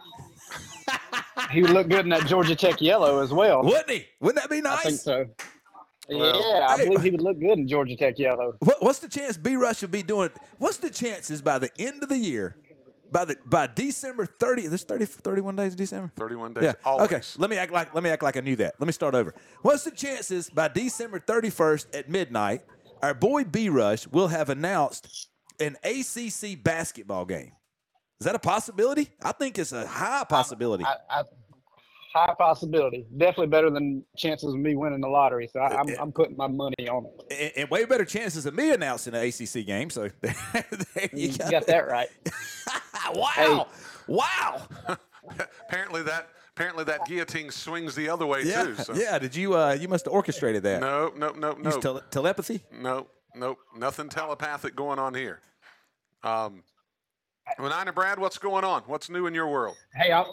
He 1.52 1.62
would 1.62 1.72
look 1.72 1.90
good 1.90 2.02
in 2.02 2.10
that 2.10 2.26
Georgia 2.26 2.56
Tech 2.56 2.82
yellow 2.82 3.22
as 3.22 3.32
well. 3.32 3.64
wouldn't 3.64 3.90
he? 3.90 4.06
Wouldn't 4.20 4.42
that 4.42 4.50
be 4.50 4.62
nice? 4.62 4.80
I 4.80 4.84
think 4.84 5.00
so. 5.00 5.26
Well, 6.10 6.40
yeah, 6.40 6.68
I 6.68 6.78
hey. 6.78 6.86
believe 6.86 7.02
he 7.02 7.10
would 7.10 7.22
look 7.22 7.40
good 7.40 7.58
in 7.58 7.68
Georgia 7.68 7.96
Tech 7.96 8.20
yellow. 8.20 8.56
What, 8.60 8.82
what's 8.82 9.00
the 9.00 9.08
chance 9.08 9.38
B 9.38 9.56
Rush 9.56 9.82
will 9.82 9.90
be 9.90 10.04
doing? 10.04 10.30
What's 10.58 10.78
the 10.78 10.90
chances 10.90 11.42
by 11.42 11.60
the 11.60 11.70
end 11.80 12.04
of 12.04 12.10
the 12.10 12.18
year, 12.18 12.58
by 13.12 13.26
the 13.26 13.38
by 13.46 13.68
December 13.68 14.28
30th? 14.28 14.70
There's 14.70 14.84
30, 14.84 15.06
31 15.06 15.56
days 15.56 15.72
in 15.72 15.78
December. 15.78 16.12
31 16.16 16.54
days. 16.54 16.64
Yeah. 16.64 16.74
Always. 16.84 17.12
Okay. 17.12 17.22
Let 17.38 17.50
me 17.50 17.58
act 17.58 17.72
like 17.72 17.94
let 17.96 18.04
me 18.04 18.10
act 18.10 18.22
like 18.22 18.38
I 18.38 18.42
knew 18.42 18.56
that. 18.58 18.76
Let 18.80 18.86
me 18.86 18.94
start 18.94 19.16
over. 19.16 19.34
What's 19.64 19.84
the 19.84 19.92
chances 19.92 20.50
by 20.50 20.68
December 20.68 21.20
31st 21.20 21.98
at 21.98 22.10
midnight, 22.10 22.62
our 23.02 23.16
boy 23.16 23.44
B 23.44 23.70
Rush 23.70 24.08
will 24.08 24.28
have 24.28 24.50
announced 24.50 25.30
an 25.60 25.76
ACC 25.84 26.62
basketball 26.62 27.26
game? 27.26 27.54
Is 28.20 28.26
that 28.26 28.36
a 28.36 28.40
possibility? 28.40 29.10
I 29.22 29.32
think 29.34 29.60
it's 29.60 29.72
a 29.74 29.86
high 29.86 30.24
possibility. 30.24 30.86
I, 30.86 30.96
I, 31.10 31.24
high 32.14 32.34
possibility. 32.38 33.06
Definitely 33.18 33.48
better 33.48 33.70
than 33.70 34.06
chances 34.16 34.54
of 34.54 34.60
me 34.60 34.76
winning 34.76 35.02
the 35.02 35.08
lottery. 35.10 35.50
So 35.52 35.60
I, 35.60 35.78
I'm, 35.78 35.88
I'm 36.00 36.12
putting 36.14 36.38
my 36.38 36.48
money 36.48 36.88
on 36.90 37.06
it. 37.06 37.34
and, 37.58 37.64
and 37.64 37.70
way 37.70 37.84
better 37.84 38.06
chances 38.06 38.46
of 38.46 38.54
me 38.56 38.72
announcing 38.72 39.14
an 39.16 39.22
ACC 39.28 39.66
game. 39.66 39.90
So 39.90 40.10
there 40.22 40.34
you, 41.14 41.28
You 41.30 41.38
go. 41.38 41.52
got 41.52 41.68
that 41.68 41.88
right. 41.90 42.08
wow. 43.14 43.68
Wow. 44.08 44.62
apparently 45.68 46.04
that 46.04 46.30
apparently 46.52 46.86
that 46.86 47.06
guillotine 47.06 47.52
swings 47.52 47.96
the 47.96 48.08
other 48.08 48.26
way 48.26 48.44
Yeah. 48.44 48.64
too. 48.64 48.76
So. 48.76 48.94
Yeah. 48.94 49.20
Did 49.20 49.36
you 49.36 49.56
uh 49.58 49.74
you 49.74 49.90
must 49.90 50.06
have 50.06 50.14
orchestrated 50.14 50.64
that. 50.64 50.80
No, 50.80 51.12
no, 51.18 51.32
no, 51.32 51.50
Use 51.58 51.76
no, 51.76 51.80
tele- 51.82 52.04
telepathy? 52.12 52.62
no, 52.72 53.08
no, 53.36 53.58
nothing 53.78 54.08
telepathic 54.08 54.74
going 54.74 55.00
on 55.00 55.14
here. 55.14 55.42
Um, 56.24 56.64
well, 57.60 57.70
Niner 57.70 57.92
Brad, 57.92 58.20
what's 58.20 58.38
going 58.38 58.64
on? 58.64 58.84
What's 58.88 59.10
new 59.10 59.28
in 59.28 59.34
your 59.34 59.48
world? 59.48 59.76
Hey, 59.96 60.12
I, 60.12 60.24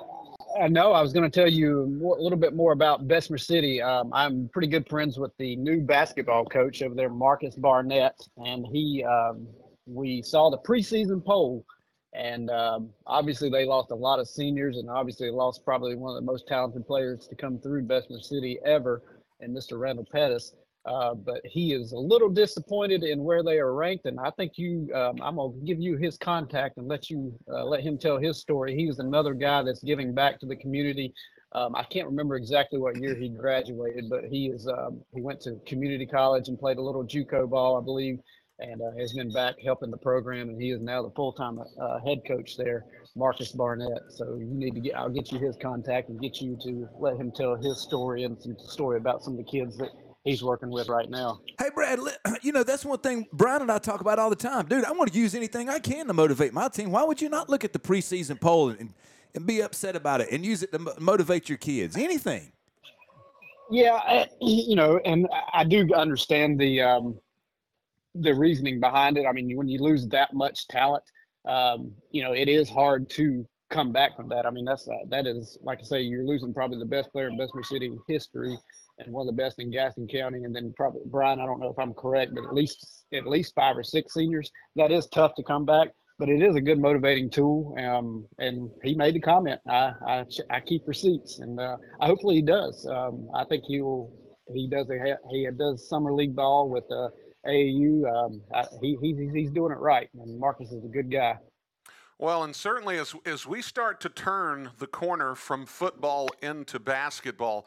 I 0.61 0.69
know 0.69 0.93
I 0.93 1.03
was 1.03 1.13
going 1.13 1.29
to 1.29 1.41
tell 1.41 1.49
you 1.49 1.83
a 1.83 2.23
little 2.23 2.39
bit 2.39 2.55
more 2.55 2.73
about 2.73 3.07
Bessemer 3.07 3.39
City. 3.39 3.81
Um, 3.81 4.11
I'm 4.13 4.49
pretty 4.53 4.69
good 4.69 4.89
friends 4.89 5.19
with 5.19 5.33
the 5.39 5.57
new 5.57 5.81
basketball 5.81 6.45
coach 6.45 6.83
over 6.83 6.95
there, 6.95 7.11
Marcus 7.11 7.55
Barnett, 7.55 8.17
and 8.39 8.67
he. 8.67 9.05
Um, 9.05 9.47
we 9.87 10.23
saw 10.23 10.49
the 10.49 10.59
preseason 10.59 11.25
poll, 11.25 11.65
and 12.13 12.51
um, 12.51 12.91
obviously 13.07 13.51
they 13.51 13.65
lost 13.65 13.91
a 13.91 13.95
lot 13.97 14.21
of 14.21 14.29
seniors, 14.29 14.77
and 14.77 14.89
obviously 14.89 15.31
lost 15.31 15.65
probably 15.65 15.97
one 15.97 16.17
of 16.17 16.23
the 16.23 16.27
most 16.27 16.47
talented 16.47 16.87
players 16.87 17.27
to 17.29 17.35
come 17.35 17.59
through 17.59 17.83
Bessemer 17.83 18.21
City 18.21 18.59
ever, 18.65 19.03
and 19.41 19.55
Mr. 19.57 19.79
Randall 19.79 20.07
Pettis. 20.11 20.55
Uh, 20.85 21.15
but 21.15 21.41
he 21.45 21.73
is 21.73 21.93
a 21.93 21.99
little 21.99 22.29
disappointed 22.29 23.05
in 23.05 23.23
where 23.23 23.45
they 23.45 23.59
are 23.59 23.73
ranked, 23.73 24.07
and 24.07 24.19
I 24.19 24.31
think 24.31 24.53
you. 24.57 24.91
Um, 24.93 25.17
I'm 25.23 25.37
gonna 25.37 25.53
give 25.65 25.81
you 25.81 25.97
his 25.97 26.19
contact 26.19 26.77
and 26.77 26.89
let 26.89 27.09
you 27.09 27.33
uh, 27.49 27.65
let 27.65 27.83
him 27.83 27.97
tell 27.97 28.19
his 28.19 28.41
story. 28.41 28.75
He's 28.75 28.99
another 28.99 29.33
guy 29.33 29.63
that's 29.63 29.83
giving 29.85 30.13
back 30.13 30.41
to 30.41 30.47
the 30.47 30.57
community. 30.57 31.15
Um, 31.53 31.77
I 31.77 31.85
can't 31.85 32.09
remember 32.09 32.35
exactly 32.35 32.81
what 32.81 32.97
year 32.97 33.15
he 33.15 33.29
graduated, 33.29 34.11
but 34.11 34.25
he 34.25 34.47
is. 34.47 34.67
Um, 34.67 35.03
he 35.15 35.21
went 35.21 35.41
to 35.43 35.61
community 35.67 36.07
college 36.07 36.49
and 36.49 36.59
played 36.59 36.79
a 36.79 36.83
little 36.83 37.05
JUCO 37.05 37.49
ball, 37.49 37.81
I 37.81 37.85
believe, 37.85 38.19
and 38.59 38.81
uh, 38.81 38.91
has 38.99 39.13
been 39.13 39.33
back 39.33 39.57
helping 39.65 39.91
the 39.91 39.99
program. 39.99 40.49
And 40.49 40.61
he 40.61 40.71
is 40.71 40.81
now 40.81 41.03
the 41.03 41.11
full-time 41.11 41.61
uh, 41.81 42.01
head 42.01 42.23
coach 42.27 42.57
there, 42.57 42.87
Marcus 43.15 43.53
Barnett. 43.53 44.03
So 44.09 44.37
you 44.37 44.47
need 44.47 44.75
to 44.75 44.81
get. 44.81 44.97
I'll 44.97 45.11
get 45.11 45.31
you 45.31 45.39
his 45.39 45.57
contact 45.63 46.09
and 46.09 46.21
get 46.21 46.41
you 46.41 46.59
to 46.65 46.89
let 46.99 47.19
him 47.19 47.31
tell 47.31 47.55
his 47.55 47.81
story 47.81 48.25
and 48.25 48.41
some 48.43 48.57
story 48.59 48.97
about 48.97 49.23
some 49.23 49.35
of 49.35 49.39
the 49.39 49.45
kids 49.45 49.77
that 49.77 49.91
he's 50.25 50.43
working 50.43 50.71
with 50.71 50.89
right 50.89 51.09
now. 51.11 51.41
Hey, 51.59 51.71
Brad, 51.75 51.99
you 52.43 52.53
know, 52.53 52.63
that's 52.63 52.85
one 52.85 52.99
thing 52.99 53.27
Brian 53.33 53.63
and 53.63 53.71
I 53.71 53.79
talk 53.79 54.01
about 54.01 54.19
all 54.19 54.31
the 54.31 54.37
time. 54.37 54.67
Dude, 54.67 54.85
I 54.85 54.93
want 54.93 55.13
to 55.13 55.19
use 55.19 55.35
anything 55.35 55.69
I 55.69 55.79
can 55.79 56.07
to 56.07 56.13
motivate 56.13 56.53
my 56.53 56.69
team. 56.69 56.91
Why 56.91 57.05
would 57.05 57.21
you 57.21 57.29
not 57.29 57.49
look 57.49 57.65
at 57.65 57.73
the 57.73 57.79
preseason 57.79 58.41
poll 58.41 58.71
and, 58.71 58.93
and 59.35 59.47
be 59.47 59.61
upset 59.61 59.97
about 59.97 60.21
it 60.21 60.31
and 60.31 60.45
use 60.45 60.63
it 60.63 60.73
to 60.73 60.79
motivate 60.99 61.49
your 61.49 61.59
kids? 61.59 61.97
Anything. 61.97 62.53
Yeah, 63.71 64.27
you 64.41 64.77
know, 64.77 65.01
and 65.05 65.27
I- 65.55 65.65
do 65.65 65.89
understand 65.95 66.61
the 66.61 66.83
um, 66.83 67.19
the 68.15 68.35
reasoning 68.35 68.81
behind 68.81 69.17
it. 69.17 69.25
I 69.25 69.33
mean, 69.33 69.57
when 69.57 69.67
you 69.67 69.79
lose 69.79 70.07
that 70.09 70.35
much 70.35 70.69
talent, 70.69 71.03
um, 71.49 71.93
you 72.11 72.23
know, 72.23 72.33
it 72.33 72.51
is 72.51 72.69
hard 72.69 73.09
to 73.11 73.47
come 73.71 73.91
back 73.91 74.15
from 74.15 74.29
that. 74.29 74.45
I 74.45 74.51
mean, 74.51 74.67
that's 74.67 74.87
uh, 74.87 74.93
that 75.09 75.27
is 75.27 75.57
like 75.63 75.79
I 75.81 75.85
say, 75.85 76.03
you're 76.03 76.25
losing 76.25 76.53
probably 76.53 76.79
the 76.79 76.85
best 76.85 77.11
player 77.13 77.29
in 77.29 77.39
Bessemer 77.39 77.63
City 77.63 77.97
history 78.09 78.59
and 79.07 79.15
one 79.15 79.29
of 79.29 79.35
the 79.35 79.43
best 79.43 79.59
in 79.59 79.71
Gaston 79.71 80.07
County, 80.09 80.45
and 80.45 80.55
then 80.55 80.73
probably 80.77 81.03
Brian. 81.07 81.41
I 81.41 81.47
don't 81.47 81.61
know 81.61 81.71
if 81.71 81.79
I'm 81.79 81.95
correct, 81.95 82.33
but 82.35 82.45
at 82.45 82.55
least 82.55 83.05
at 83.13 83.27
least 83.27 83.55
five 83.55 83.77
or 83.77 83.83
six 83.83 84.15
seniors. 84.15 84.51
That 84.77 84.91
is 84.91 85.07
tough 85.09 85.35
to 85.37 85.43
come 85.43 85.65
back, 85.65 85.89
but 86.19 86.29
it 86.29 86.43
is 86.43 86.57
a 86.57 86.61
good 86.61 86.79
motivating 86.79 87.31
tool. 87.31 87.75
Um, 87.79 88.27
and 88.39 88.71
he 88.83 88.95
made 88.95 89.15
the 89.15 89.21
comment. 89.21 89.61
I 89.69 89.93
I, 90.07 90.25
I 90.51 90.61
keep 90.61 90.87
receipts, 90.87 91.39
and 91.41 91.59
uh, 91.59 91.77
hopefully 92.01 92.37
he 92.37 92.43
does. 92.43 92.87
Um, 92.87 93.29
I 93.35 93.45
think 93.45 93.65
he 93.67 93.81
will. 93.81 94.13
He 94.53 94.69
does 94.69 94.91
a 94.91 95.17
he 95.31 95.49
does 95.57 95.89
summer 95.89 96.13
league 96.13 96.35
ball 96.35 96.69
with 96.69 96.85
uh, 96.91 97.09
AAU. 97.47 98.05
Um, 98.13 98.43
I, 98.55 98.65
he 98.81 98.97
he's 99.01 99.33
he's 99.33 99.51
doing 99.51 99.73
it 99.73 99.79
right, 99.79 100.09
and 100.15 100.39
Marcus 100.39 100.73
is 100.73 100.85
a 100.85 100.89
good 100.89 101.11
guy. 101.11 101.37
Well, 102.19 102.45
and 102.45 102.55
certainly 102.55 102.99
as 102.99 103.17
as 103.27 103.47
we 103.47 103.63
start 103.63 104.01
to 104.03 104.09
turn 104.09 104.71
the 104.79 104.87
corner 104.87 105.35
from 105.35 105.67
football 105.67 106.29
into 106.41 106.79
basketball, 106.79 107.67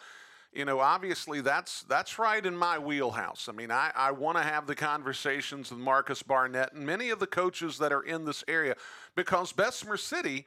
you 0.56 0.66
know, 0.66 0.80
obviously 0.80 1.42
that's 1.42 1.84
that's 1.84 2.18
right 2.18 2.44
in 2.46 2.56
my 2.56 2.80
wheelhouse. 2.80 3.48
I 3.50 3.52
mean, 3.52 3.72
I, 3.72 3.92
I 3.96 4.12
want 4.12 4.38
to 4.38 4.44
have 4.44 4.68
the 4.68 4.76
conversations 4.76 5.70
with 5.72 5.80
Marcus 5.80 6.24
Barnett 6.24 6.74
and 6.74 6.86
many 6.86 7.10
of 7.10 7.20
the 7.20 7.28
coaches 7.28 7.78
that 7.80 7.92
are 7.92 8.02
in 8.04 8.26
this 8.26 8.44
area 8.48 8.76
because 9.16 9.52
Bessemer 9.52 9.98
City, 9.98 10.46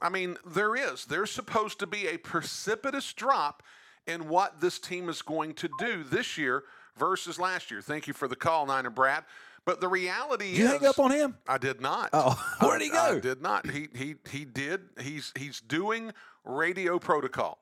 I 0.00 0.08
mean, 0.08 0.36
there 0.46 0.74
is. 0.74 1.04
There's 1.04 1.30
supposed 1.30 1.78
to 1.80 1.86
be 1.86 2.06
a 2.08 2.16
precipitous 2.18 3.12
drop 3.12 3.62
in 4.06 4.28
what 4.28 4.60
this 4.60 4.78
team 4.78 5.08
is 5.08 5.22
going 5.22 5.54
to 5.54 5.68
do 5.78 6.02
this 6.04 6.38
year 6.38 6.64
versus 6.98 7.38
last 7.38 7.70
year. 7.70 7.82
Thank 7.82 8.06
you 8.06 8.14
for 8.14 8.26
the 8.28 8.36
call, 8.36 8.66
Niner 8.66 8.90
Brad. 8.90 9.24
But 9.66 9.80
the 9.82 9.88
reality 9.88 10.52
Did 10.52 10.58
you 10.58 10.64
is, 10.64 10.70
hang 10.72 10.86
up 10.86 10.98
on 10.98 11.10
him? 11.10 11.36
I 11.46 11.58
did 11.58 11.82
not. 11.82 12.08
Oh, 12.14 12.42
where'd 12.62 12.80
he 12.80 12.90
I- 12.90 13.08
I 13.08 13.10
go? 13.14 13.20
did 13.20 13.42
not. 13.42 13.68
He 13.70 13.88
he 13.94 14.14
he 14.30 14.44
did. 14.46 14.80
He's 14.98 15.32
he's 15.36 15.60
doing 15.60 16.12
radio 16.44 16.98
protocol, 16.98 17.58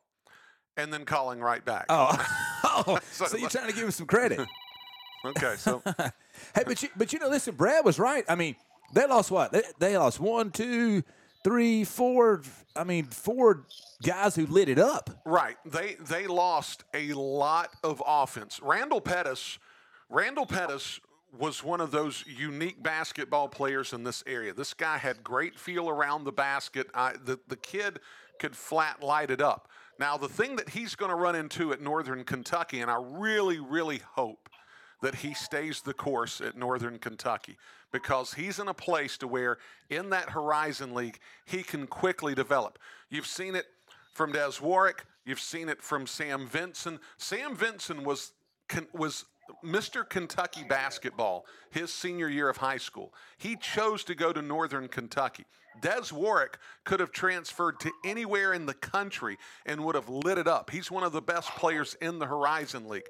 and 0.78 0.92
then 0.92 1.04
calling 1.04 1.40
right 1.40 1.62
back. 1.62 1.86
Oh, 1.90 2.16
oh 2.64 2.98
so, 3.10 3.36
you're 3.36 3.50
trying 3.50 3.68
to 3.68 3.74
give 3.74 3.84
him 3.84 3.90
some 3.90 4.06
credit. 4.06 4.40
okay, 5.24 5.56
so 5.58 5.82
hey, 6.54 6.62
but 6.64 6.82
you, 6.82 6.88
but 6.96 7.12
you 7.12 7.18
know, 7.18 7.28
listen, 7.28 7.54
Brad 7.54 7.84
was 7.84 7.98
right. 7.98 8.24
I 8.28 8.36
mean, 8.36 8.56
they 8.94 9.06
lost 9.06 9.30
what? 9.30 9.52
They, 9.52 9.62
they 9.78 9.98
lost 9.98 10.20
one, 10.20 10.50
two, 10.50 11.02
three, 11.44 11.84
four. 11.84 12.42
I 12.74 12.84
mean, 12.84 13.06
four 13.06 13.66
guys 14.02 14.36
who 14.36 14.46
lit 14.46 14.68
it 14.68 14.78
up. 14.78 15.10
Right. 15.26 15.56
They 15.66 15.96
they 16.00 16.26
lost 16.26 16.84
a 16.94 17.12
lot 17.12 17.70
of 17.82 18.02
offense. 18.06 18.60
Randall 18.62 19.00
Pettis, 19.00 19.58
Randall 20.08 20.46
Pettis 20.46 21.00
was 21.36 21.62
one 21.62 21.80
of 21.80 21.90
those 21.90 22.24
unique 22.26 22.82
basketball 22.82 23.48
players 23.48 23.92
in 23.92 24.02
this 24.02 24.24
area. 24.26 24.54
This 24.54 24.72
guy 24.72 24.96
had 24.96 25.22
great 25.22 25.58
feel 25.58 25.90
around 25.90 26.24
the 26.24 26.32
basket. 26.32 26.86
I, 26.94 27.14
the 27.22 27.40
the 27.48 27.56
kid 27.56 27.98
could 28.38 28.56
flat 28.56 29.02
light 29.02 29.30
it 29.30 29.40
up. 29.40 29.68
Now 29.98 30.16
the 30.16 30.28
thing 30.28 30.56
that 30.56 30.70
he's 30.70 30.94
going 30.94 31.10
to 31.10 31.16
run 31.16 31.34
into 31.34 31.72
at 31.72 31.80
Northern 31.80 32.24
Kentucky, 32.24 32.80
and 32.80 32.90
I 32.90 32.98
really 33.00 33.58
really 33.58 34.00
hope 34.14 34.48
that 35.00 35.16
he 35.16 35.34
stays 35.34 35.80
the 35.80 35.94
course 35.94 36.40
at 36.40 36.56
Northern 36.56 36.98
Kentucky 36.98 37.56
because 37.92 38.34
he's 38.34 38.58
in 38.58 38.68
a 38.68 38.74
place 38.74 39.16
to 39.18 39.28
where 39.28 39.58
in 39.90 40.10
that 40.10 40.30
Horizon 40.30 40.94
League 40.94 41.18
he 41.44 41.62
can 41.62 41.86
quickly 41.86 42.34
develop. 42.34 42.78
You've 43.08 43.26
seen 43.26 43.54
it 43.54 43.66
from 44.14 44.32
Des 44.32 44.60
Warwick, 44.60 45.04
you've 45.24 45.40
seen 45.40 45.68
it 45.68 45.82
from 45.82 46.06
Sam 46.06 46.46
Vinson. 46.46 46.98
Sam 47.16 47.54
Vinson 47.54 48.04
was 48.04 48.32
was 48.92 49.24
Mr. 49.64 50.08
Kentucky 50.08 50.64
basketball 50.68 51.46
his 51.70 51.92
senior 51.92 52.28
year 52.28 52.48
of 52.48 52.56
high 52.56 52.76
school. 52.76 53.12
He 53.36 53.56
chose 53.56 54.04
to 54.04 54.14
go 54.14 54.32
to 54.32 54.42
Northern 54.42 54.88
Kentucky. 54.88 55.44
Des 55.80 56.12
Warwick 56.12 56.58
could 56.84 57.00
have 57.00 57.12
transferred 57.12 57.78
to 57.80 57.92
anywhere 58.04 58.52
in 58.52 58.66
the 58.66 58.74
country 58.74 59.36
and 59.66 59.84
would 59.84 59.94
have 59.94 60.08
lit 60.08 60.38
it 60.38 60.48
up. 60.48 60.70
He's 60.70 60.90
one 60.90 61.04
of 61.04 61.12
the 61.12 61.22
best 61.22 61.50
players 61.50 61.96
in 62.00 62.18
the 62.18 62.26
Horizon 62.26 62.88
League. 62.88 63.06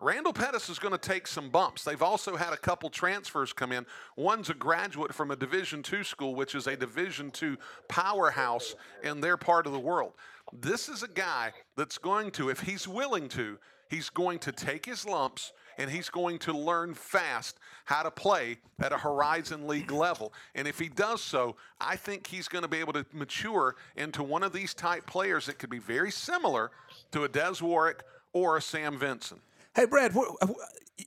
Randall 0.00 0.32
Pettis 0.32 0.68
is 0.68 0.78
going 0.78 0.92
to 0.92 0.98
take 0.98 1.26
some 1.26 1.48
bumps. 1.48 1.82
They've 1.82 2.02
also 2.02 2.36
had 2.36 2.52
a 2.52 2.58
couple 2.58 2.90
transfers 2.90 3.54
come 3.54 3.72
in. 3.72 3.86
One's 4.16 4.50
a 4.50 4.54
graduate 4.54 5.14
from 5.14 5.30
a 5.30 5.36
Division 5.36 5.82
II 5.90 6.04
school, 6.04 6.34
which 6.34 6.54
is 6.54 6.66
a 6.66 6.76
Division 6.76 7.32
II 7.40 7.56
powerhouse 7.88 8.74
in 9.02 9.20
their 9.20 9.38
part 9.38 9.66
of 9.66 9.72
the 9.72 9.78
world. 9.78 10.12
This 10.52 10.88
is 10.90 11.02
a 11.02 11.08
guy 11.08 11.52
that's 11.76 11.96
going 11.96 12.32
to, 12.32 12.50
if 12.50 12.60
he's 12.60 12.86
willing 12.86 13.28
to, 13.30 13.58
he's 13.88 14.10
going 14.10 14.40
to 14.40 14.52
take 14.52 14.84
his 14.84 15.06
lumps 15.06 15.52
and 15.78 15.90
he's 15.90 16.08
going 16.08 16.38
to 16.40 16.52
learn 16.56 16.94
fast 16.94 17.58
how 17.84 18.02
to 18.02 18.10
play 18.10 18.58
at 18.80 18.92
a 18.92 18.98
Horizon 18.98 19.66
League 19.66 19.90
level. 19.90 20.32
And 20.54 20.66
if 20.66 20.78
he 20.78 20.88
does 20.88 21.22
so, 21.22 21.56
I 21.80 21.96
think 21.96 22.26
he's 22.26 22.48
going 22.48 22.62
to 22.62 22.68
be 22.68 22.78
able 22.78 22.92
to 22.94 23.04
mature 23.12 23.76
into 23.96 24.22
one 24.22 24.42
of 24.42 24.52
these 24.52 24.72
type 24.74 25.06
players 25.06 25.46
that 25.46 25.58
could 25.58 25.70
be 25.70 25.78
very 25.78 26.10
similar 26.10 26.70
to 27.12 27.24
a 27.24 27.28
Des 27.28 27.54
Warwick 27.62 28.02
or 28.32 28.56
a 28.56 28.62
Sam 28.62 28.98
Vinson. 28.98 29.40
Hey, 29.76 29.84
Brad, 29.86 30.12
wh- 30.12 30.32
wh- 30.42 30.52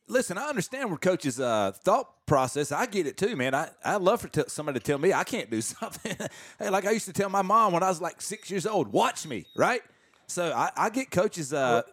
listen, 0.07 0.37
I 0.37 0.47
understand 0.49 0.89
where 0.89 0.97
coach's 0.97 1.39
uh, 1.39 1.71
thought 1.73 2.25
process. 2.25 2.71
I 2.71 2.85
get 2.85 3.07
it 3.07 3.17
too, 3.17 3.35
man. 3.37 3.55
I 3.55 3.69
I 3.83 3.95
love 3.95 4.21
for 4.21 4.27
t- 4.27 4.43
somebody 4.47 4.79
to 4.79 4.85
tell 4.85 4.97
me 4.97 5.13
I 5.13 5.23
can't 5.23 5.49
do 5.49 5.61
something. 5.61 6.15
hey, 6.59 6.69
like 6.69 6.85
I 6.85 6.91
used 6.91 7.05
to 7.05 7.13
tell 7.13 7.29
my 7.29 7.41
mom 7.41 7.73
when 7.73 7.81
I 7.83 7.87
was 7.89 8.01
like 8.01 8.21
six 8.21 8.51
years 8.51 8.65
old, 8.67 8.89
watch 8.91 9.25
me, 9.25 9.45
right? 9.55 9.81
So 10.27 10.51
I, 10.53 10.69
I 10.75 10.89
get 10.89 11.09
coach's 11.09 11.53
uh, 11.53 11.83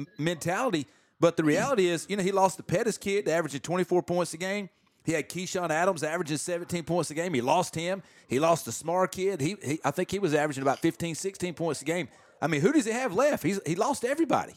m- 0.00 0.06
mentality, 0.18 0.86
but 1.24 1.38
the 1.38 1.42
reality 1.42 1.86
is, 1.86 2.04
you 2.10 2.18
know, 2.18 2.22
he 2.22 2.32
lost 2.32 2.58
the 2.58 2.62
Pettis 2.62 2.98
kid, 2.98 3.26
averaging 3.30 3.62
24 3.62 4.02
points 4.02 4.34
a 4.34 4.36
game. 4.36 4.68
He 5.06 5.12
had 5.12 5.26
Keyshawn 5.26 5.70
Adams 5.70 6.02
averaging 6.02 6.36
17 6.36 6.84
points 6.84 7.10
a 7.10 7.14
game. 7.14 7.32
He 7.32 7.40
lost 7.40 7.74
him. 7.74 8.02
He 8.28 8.38
lost 8.38 8.66
the 8.66 8.72
Smart 8.72 9.12
kid. 9.12 9.40
He, 9.40 9.56
he 9.64 9.80
I 9.82 9.90
think 9.90 10.10
he 10.10 10.18
was 10.18 10.34
averaging 10.34 10.60
about 10.60 10.80
15, 10.80 11.14
16 11.14 11.54
points 11.54 11.80
a 11.80 11.86
game. 11.86 12.10
I 12.42 12.46
mean, 12.46 12.60
who 12.60 12.74
does 12.74 12.84
he 12.84 12.90
have 12.92 13.14
left? 13.14 13.42
He's, 13.42 13.58
he 13.64 13.74
lost 13.74 14.04
everybody. 14.04 14.52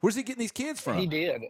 Where's 0.00 0.14
he 0.14 0.22
getting 0.22 0.40
these 0.40 0.52
kids 0.52 0.78
from? 0.78 0.98
He 0.98 1.06
did. 1.06 1.40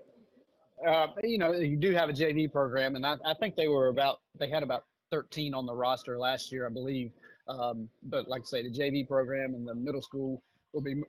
Uh, 0.87 1.09
you 1.25 1.39
know, 1.39 1.51
you 1.51 1.77
do 1.77 1.93
have 1.93 2.09
a 2.09 2.13
JV 2.13 2.53
program, 2.53 2.95
and 2.95 3.05
I, 3.05 3.17
I 3.27 3.35
think 3.35 3.57
they 3.57 3.67
were 3.67 3.89
about 3.89 4.21
they 4.39 4.49
had 4.49 4.63
about 4.63 4.85
13 5.11 5.53
on 5.53 5.67
the 5.67 5.75
roster 5.75 6.17
last 6.17 6.53
year, 6.53 6.65
I 6.65 6.71
believe. 6.71 7.11
Um, 7.49 7.89
but 8.05 8.29
like 8.29 8.43
I 8.43 8.45
say, 8.45 8.63
the 8.63 8.71
JV 8.71 9.09
program 9.09 9.55
and 9.55 9.67
the 9.67 9.75
middle 9.75 10.01
school 10.01 10.45
will 10.73 10.81
be 10.81 11.03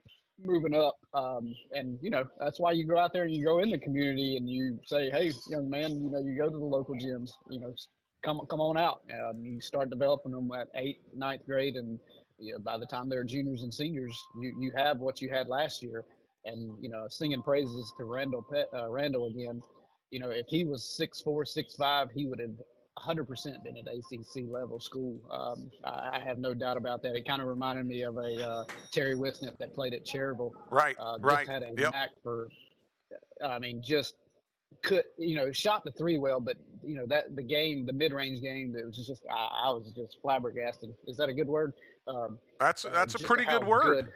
moving 0.44 0.74
up, 0.74 0.96
um, 1.14 1.54
and 1.72 1.98
you 2.02 2.10
know 2.10 2.24
that's 2.38 2.60
why 2.60 2.72
you 2.72 2.86
go 2.86 2.98
out 2.98 3.12
there 3.12 3.24
and 3.24 3.34
you 3.34 3.44
go 3.44 3.60
in 3.60 3.70
the 3.70 3.78
community 3.78 4.36
and 4.36 4.48
you 4.48 4.78
say, 4.84 5.10
"Hey, 5.10 5.32
young 5.48 5.68
man, 5.70 6.02
you 6.02 6.10
know, 6.10 6.20
you 6.20 6.36
go 6.36 6.50
to 6.50 6.58
the 6.58 6.64
local 6.64 6.94
gyms, 6.94 7.30
you 7.50 7.60
know, 7.60 7.74
come 8.24 8.40
come 8.50 8.60
on 8.60 8.76
out." 8.76 9.02
You 9.40 9.60
start 9.60 9.90
developing 9.90 10.32
them 10.32 10.50
at 10.52 10.68
eighth, 10.74 11.00
ninth 11.14 11.42
grade, 11.46 11.76
and 11.76 11.98
you 12.38 12.52
know, 12.52 12.58
by 12.60 12.78
the 12.78 12.86
time 12.86 13.08
they're 13.08 13.24
juniors 13.24 13.62
and 13.62 13.72
seniors, 13.72 14.18
you 14.40 14.54
you 14.60 14.72
have 14.76 14.98
what 14.98 15.20
you 15.20 15.30
had 15.30 15.48
last 15.48 15.82
year 15.82 16.04
and 16.44 16.76
you 16.80 16.88
know 16.88 17.06
singing 17.08 17.42
praises 17.42 17.92
to 17.98 18.04
Randall 18.04 18.44
Pet, 18.50 18.66
uh, 18.74 18.88
Randall 18.88 19.26
again. 19.26 19.60
You 20.10 20.20
know, 20.20 20.30
if 20.30 20.46
he 20.48 20.64
was 20.64 20.96
six 20.96 21.20
four, 21.20 21.44
six 21.44 21.74
five, 21.74 22.08
he 22.14 22.26
would 22.26 22.40
have 22.40 22.56
100% 22.98 23.62
been 23.62 23.76
at 23.76 23.86
ACC 23.86 24.44
level 24.50 24.80
school. 24.80 25.18
Um, 25.30 25.70
I, 25.84 26.18
I 26.18 26.20
have 26.24 26.38
no 26.38 26.54
doubt 26.54 26.76
about 26.76 27.02
that. 27.02 27.14
It 27.14 27.26
kind 27.26 27.42
of 27.42 27.48
reminded 27.48 27.86
me 27.86 28.02
of 28.02 28.16
a 28.16 28.48
uh, 28.48 28.64
Terry 28.92 29.14
Wisnett 29.14 29.58
that 29.58 29.74
played 29.74 29.94
at 29.94 30.04
Cherryville. 30.06 30.52
Right, 30.70 30.96
uh, 30.98 31.14
just 31.18 31.24
right. 31.24 31.48
Had 31.48 31.62
a 31.62 31.70
Yep. 31.76 31.92
knack 31.92 32.10
for, 32.22 32.48
I 33.44 33.58
mean, 33.58 33.82
just 33.84 34.14
could 34.82 35.04
you 35.18 35.36
know 35.36 35.52
shot 35.52 35.84
the 35.84 35.92
three 35.92 36.18
well, 36.18 36.40
but 36.40 36.56
you 36.82 36.94
know 36.96 37.06
that 37.06 37.34
the 37.36 37.42
game, 37.42 37.86
the 37.86 37.92
mid 37.92 38.12
range 38.12 38.42
game, 38.42 38.74
it 38.78 38.84
was 38.84 38.96
just 38.96 39.22
I, 39.30 39.68
I 39.68 39.70
was 39.70 39.92
just 39.94 40.18
flabbergasted. 40.22 40.90
Is 41.06 41.16
that 41.18 41.28
a 41.28 41.34
good 41.34 41.46
word? 41.48 41.72
Um, 42.08 42.38
That's 42.60 42.84
uh, 42.84 42.90
that's 42.90 43.14
a 43.14 43.18
pretty 43.18 43.44
good 43.44 43.66
word. 43.66 44.04
good- 44.06 44.12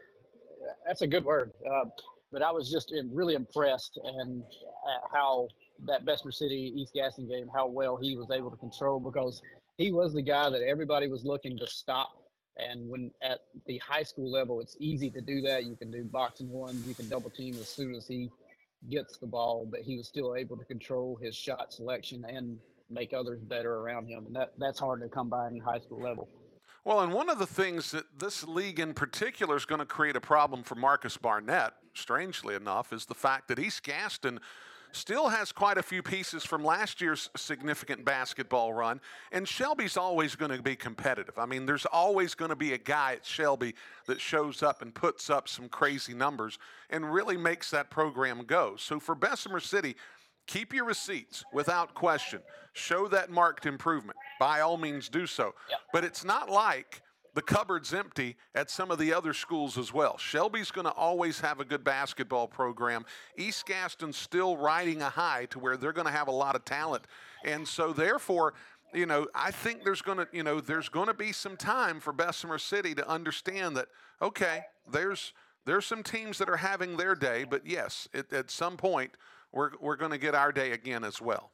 that's 0.87 1.03
a 1.03 1.07
good 1.07 1.25
word. 1.25 1.53
Uh, 1.67 1.87
but 2.33 2.43
I 2.43 2.51
was 2.51 2.71
just 2.71 2.93
really 3.13 3.35
impressed 3.35 3.99
and 4.05 4.43
uh, 4.43 5.07
how 5.13 5.49
that 5.87 6.05
Bessemer 6.05 6.33
City 6.33 6.73
East 6.77 6.95
Gaston 6.95 7.29
game, 7.29 7.49
how 7.55 7.67
well 7.67 7.97
he 7.97 8.17
was 8.17 8.31
able 8.31 8.51
to 8.51 8.57
control 8.57 9.01
because 9.01 9.43
he 9.77 9.93
was 9.93 10.13
the 10.13 10.23
guy 10.23 10.51
that 10.51 10.63
everybody 10.63 11.09
was 11.09 11.25
looking 11.25 11.57
to 11.59 11.67
stop. 11.67 12.11
And 12.57 12.89
when 12.89 13.11
at 13.23 13.41
the 13.67 13.79
high 13.79 14.03
school 14.03 14.31
level, 14.31 14.61
it's 14.61 14.77
easy 14.79 15.09
to 15.11 15.21
do 15.21 15.41
that. 15.43 15.65
You 15.65 15.77
can 15.77 15.91
do 15.91 16.05
box-and-ones, 16.05 16.87
you 16.87 16.95
can 16.95 17.09
double 17.09 17.31
team 17.31 17.55
as 17.55 17.69
soon 17.69 17.95
as 17.95 18.07
he 18.07 18.29
gets 18.91 19.19
the 19.19 19.27
ball, 19.27 19.67
but 19.71 19.81
he 19.81 19.97
was 19.97 20.09
still 20.09 20.35
able 20.37 20.57
to 20.57 20.65
control 20.65 21.19
his 21.23 21.35
shot 21.35 21.73
selection 21.73 22.25
and 22.29 22.59
make 22.91 23.13
others 23.13 23.41
better 23.41 23.77
around 23.77 24.07
him. 24.07 24.27
And 24.27 24.37
that, 24.37 24.53
that's 24.59 24.79
hard 24.79 25.01
to 25.03 25.09
come 25.09 25.29
by 25.29 25.49
in 25.49 25.61
high 25.61 25.79
school 25.79 26.03
level. 26.03 26.29
Well, 26.85 27.01
and 27.01 27.13
one 27.13 27.29
of 27.29 27.39
the 27.39 27.47
things 27.47 27.91
that 27.91 28.05
this 28.19 28.47
league 28.47 28.81
in 28.81 28.95
particular 28.95 29.57
is 29.57 29.67
going 29.67 29.81
to 29.81 29.87
create 29.87 30.17
a 30.17 30.21
problem 30.21 30.63
for 30.63 30.75
Marcus 30.75 31.17
Barnett, 31.17 31.73
strangely 31.95 32.55
enough, 32.55 32.93
is 32.93 33.05
the 33.05 33.15
fact 33.15 33.49
that 33.49 33.59
East 33.59 33.83
Gaston 33.83 34.41
still 34.93 35.29
has 35.29 35.53
quite 35.53 35.79
a 35.79 35.83
few 35.83 36.03
pieces 36.03 36.45
from 36.45 36.65
last 36.65 37.01
year's 37.01 37.31
significant 37.37 38.05
basketball 38.05 38.73
run, 38.73 39.01
and 39.33 39.47
Shelby's 39.47 39.97
always 39.97 40.37
going 40.37 40.51
to 40.51 40.63
be 40.63 40.77
competitive. 40.77 41.39
I 41.39 41.47
mean, 41.47 41.67
there's 41.67 41.87
always 41.87 42.35
going 42.35 42.51
to 42.51 42.57
be 42.57 42.73
a 42.73 42.79
guy 42.79 43.15
at 43.15 43.25
Shelby 43.25 43.75
that 44.07 44.21
shows 44.21 44.63
up 44.63 44.83
and 44.83 44.95
puts 44.95 45.31
up 45.31 45.49
some 45.49 45.69
crazy 45.69 46.15
numbers 46.15 46.59
and 46.91 47.13
really 47.13 47.37
makes 47.37 47.71
that 47.71 47.91
program 47.91 48.45
go. 48.45 48.75
So 48.77 49.01
for 49.01 49.15
Bessemer 49.15 49.61
City, 49.61 49.97
Keep 50.51 50.75
your 50.75 50.85
receipts 50.85 51.45
without 51.53 51.95
question. 51.95 52.41
Show 52.73 53.07
that 53.07 53.31
marked 53.31 53.67
improvement. 53.67 54.19
By 54.41 54.63
all 54.63 54.77
means, 54.77 55.09
do 55.09 55.25
so. 55.25 55.55
But 55.93 56.03
it's 56.03 56.25
not 56.25 56.51
like 56.51 57.03
the 57.35 57.43
cupboard's 57.43 57.95
empty 57.95 58.37
at 58.55 58.71
some 58.71 58.91
of 58.91 58.99
the 58.99 59.13
other 59.13 59.33
schools 59.33 59.79
as 59.79 59.93
well. 59.93 60.19
Shelby's 60.19 60.71
going 60.71 60.87
to 60.87 60.93
always 60.93 61.41
have 61.41 61.61
a 61.61 61.65
good 61.65 61.85
basketball 61.85 62.49
program. 62.49 63.05
East 63.37 63.67
Gaston's 63.67 64.17
still 64.17 64.57
riding 64.57 65.03
a 65.03 65.11
high 65.11 65.47
to 65.51 65.59
where 65.59 65.77
they're 65.77 65.93
going 65.93 66.07
to 66.07 66.13
have 66.13 66.29
a 66.29 66.33
lot 66.33 66.57
of 66.57 66.65
talent. 66.65 67.07
And 67.45 67.67
so, 67.67 67.93
therefore, 67.93 68.55
you 68.93 69.07
know, 69.07 69.29
I 69.35 69.51
think 69.51 69.85
there's 69.85 70.03
going 70.03 70.19
to, 70.19 70.29
you 70.33 70.43
know, 70.43 70.61
there's 70.61 70.89
going 70.89 71.07
to 71.07 71.15
be 71.15 71.33
some 71.33 71.57
time 71.57 72.01
for 72.01 72.13
Bessemer 72.13 72.59
City 72.59 72.95
to 72.95 73.09
understand 73.09 73.77
that, 73.77 73.89
okay, 74.21 74.63
there's 74.91 75.33
there's 75.67 75.87
some 75.87 76.03
teams 76.03 76.39
that 76.39 76.49
are 76.49 76.57
having 76.57 76.97
their 76.97 77.15
day, 77.15 77.45
but 77.45 77.67
yes, 77.67 78.09
it, 78.13 78.33
at 78.33 78.51
some 78.51 78.77
point 78.77 79.13
we're 79.53 79.71
we're 79.81 79.97
going 79.97 80.11
to 80.11 80.19
get 80.19 80.35
our 80.35 80.53
day 80.53 80.73
again 80.73 81.05
as 81.05 81.21
well. 81.21 81.53